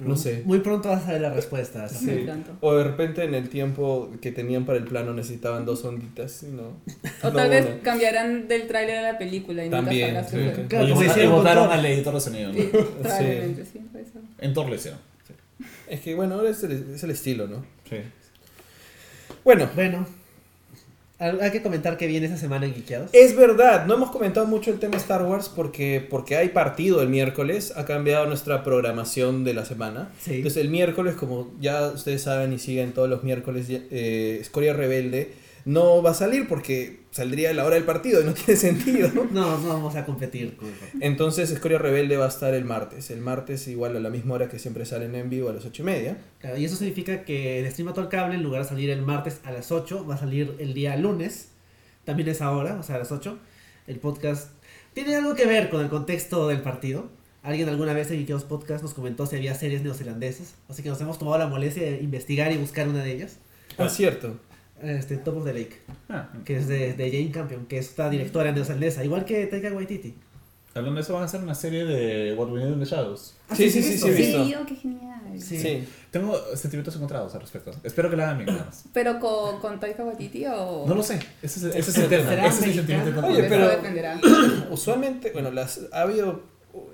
[0.07, 0.41] No sé.
[0.45, 1.87] Muy pronto vas a ver la respuesta.
[1.87, 2.23] Sí.
[2.25, 2.51] pronto.
[2.61, 6.47] O de repente en el tiempo que tenían para el plano necesitaban dos onditas y
[6.47, 6.63] no.
[7.23, 10.63] O no tal vez cambiarán del tráiler a la película y nunca También, sabrás sí.
[10.67, 12.51] Claro, como votaron al editor de sonido.
[12.51, 12.59] ¿no?
[12.59, 12.69] Sí,
[13.01, 13.79] probablemente sí.
[14.39, 14.99] En Thor lo hicieron.
[15.87, 17.65] Es que bueno, ahora es el, es el estilo, ¿no?
[17.89, 17.97] Sí.
[19.43, 20.05] Bueno, Bueno,
[21.21, 23.11] hay que comentar que viene esa semana en Geekeados.
[23.13, 27.09] es verdad, no hemos comentado mucho el tema Star Wars porque, porque hay partido el
[27.09, 30.11] miércoles, ha cambiado nuestra programación de la semana.
[30.19, 30.35] Sí.
[30.35, 35.40] Entonces el miércoles, como ya ustedes saben y siguen todos los miércoles, eh, Escoria Rebelde
[35.65, 39.09] no va a salir porque saldría a la hora del partido y no tiene sentido.
[39.13, 40.57] No, no vamos a competir
[40.99, 43.11] Entonces Escoria Rebelde va a estar el martes.
[43.11, 45.83] El martes igual a la misma hora que siempre salen en vivo a las ocho
[45.83, 46.17] y media.
[46.39, 48.89] Claro, y eso significa que el stream a todo el cable, en lugar de salir
[48.89, 51.49] el martes a las 8, va a salir el día lunes.
[52.05, 53.37] También es ahora, o sea, a las 8.
[53.87, 54.49] El podcast
[54.93, 57.09] tiene algo que ver con el contexto del partido.
[57.43, 60.55] Alguien alguna vez en Geekeados Podcast nos comentó si había series neozelandesas.
[60.69, 63.37] Así que nos hemos tomado la molestia de investigar y buscar una de ellas.
[63.77, 64.37] Ah, cierto.
[64.83, 65.79] Este, Top of the Lake,
[66.09, 69.71] Ah, que es de, de Jane Campion, que es esta directora neozelandesa, igual que Taika
[69.71, 70.13] Waititi.
[70.73, 73.35] hablando de eso, van a hacer una serie de What We Need in the Shadows.
[73.49, 74.45] Ah, Sí, sí, sí, sí, he visto.
[74.45, 75.21] Sí, oh, qué genial.
[75.39, 75.57] Sí.
[75.59, 75.87] Sí.
[76.11, 77.71] Tengo sentimientos encontrados al respecto.
[77.83, 78.57] Espero que la hagan bien.
[78.93, 80.85] ¿Pero con, con Taika Waititi o...?
[80.87, 81.19] No lo sé.
[81.41, 82.29] Ese es, ese es el tema.
[82.29, 83.37] ¿Será Ese es mi sentimiento encontrado.
[83.37, 84.19] Oye, pero- Eso dependerá.
[84.71, 86.41] Usualmente, bueno, las ha habido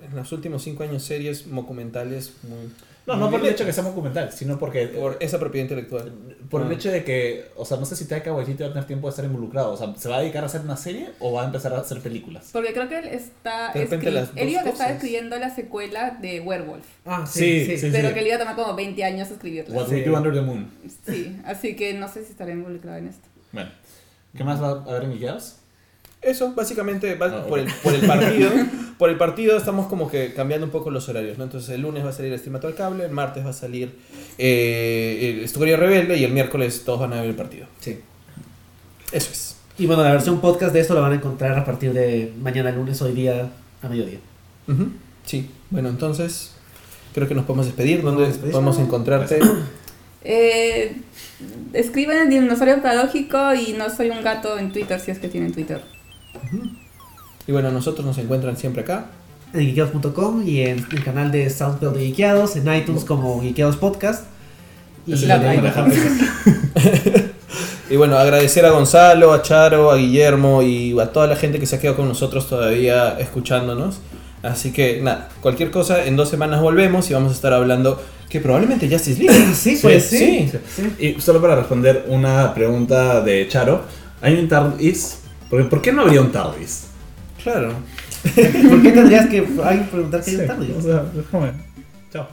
[0.08, 2.70] en los últimos cinco años series documentales muy...
[3.08, 6.12] No, no por el hecho de que sea documental, sino porque Por esa propiedad intelectual.
[6.48, 6.74] por el Ah.
[6.74, 9.10] hecho de que, o sea, no sé si Taika Waititi va a tener tiempo de
[9.10, 9.72] estar involucrado.
[9.72, 11.78] O sea, ¿se va a dedicar a hacer una serie o va a empezar a
[11.80, 12.50] hacer películas?
[12.52, 13.72] Porque creo que él está...
[13.72, 16.84] De repente las él dos iba a estar escribiendo la secuela de Werewolf.
[17.06, 17.78] Ah, Sí, sí, sí.
[17.78, 17.88] sí.
[17.92, 19.74] pero que le iba a tomar como 20 años escribirla.
[19.74, 19.88] What.
[19.90, 20.70] We Do Under the Moon.
[21.06, 23.26] Sí, así que no sé si estaré involucrado en esto.
[23.52, 23.70] Bueno,
[24.36, 25.56] ¿qué más va a haber en Ikeados?
[26.20, 28.50] Eso, básicamente, va- Ah, por, el, por el partido.
[28.98, 31.44] por el partido estamos como que cambiando un poco los horarios, ¿no?
[31.44, 33.92] Entonces el lunes va a salir Estimato al Cable, el martes va a salir
[34.38, 37.66] eh, el Historia Rebelde y el miércoles todos van a ver el partido.
[37.80, 38.00] Sí.
[39.12, 39.56] Eso es.
[39.78, 42.72] Y bueno, la versión podcast de esto la van a encontrar a partir de mañana
[42.72, 43.48] lunes, hoy día
[43.80, 44.18] a mediodía.
[44.66, 44.88] Ujú.
[45.24, 46.50] Sí, bueno, entonces
[47.14, 48.02] creo que nos podemos despedir.
[48.02, 49.38] ¿Dónde podemos encontrarte?
[50.24, 50.96] Eh,
[51.72, 55.52] escriban el dinosaurio paradójico y no soy un gato en Twitter si es que tienen
[55.52, 55.80] Twitter.
[57.46, 59.06] Y bueno, nosotros nos encuentran siempre acá.
[59.54, 64.24] En geekeados.com y en el canal de SoundCloud de Geekeados, en iTunes como Geekeados Podcast.
[65.06, 65.38] Y la.
[67.90, 71.64] Y bueno, agradecer a Gonzalo, a Charo, a Guillermo y a toda la gente que
[71.64, 74.00] se ha quedado con nosotros todavía escuchándonos.
[74.42, 78.40] Así que nada, cualquier cosa, en dos semanas volvemos y vamos a estar hablando que
[78.40, 79.46] probablemente Justice League.
[79.54, 80.58] Sí, pues Sí, sí.
[80.76, 81.16] sí.
[81.16, 83.80] Y solo para responder una pregunta de Charo,
[84.20, 85.20] ¿hay un TARDIS?
[85.50, 86.86] Porque, ¿Por qué no habría un TARDIS?
[87.42, 87.72] Claro.
[88.22, 90.74] ¿Por qué tendrías que ay, preguntar que hay un tarde?
[90.76, 91.52] o sea, déjame.
[92.12, 92.26] Chao.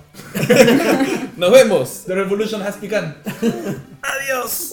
[1.38, 2.04] Nos vemos.
[2.06, 3.14] The revolution has begun.
[4.02, 4.72] Adiós.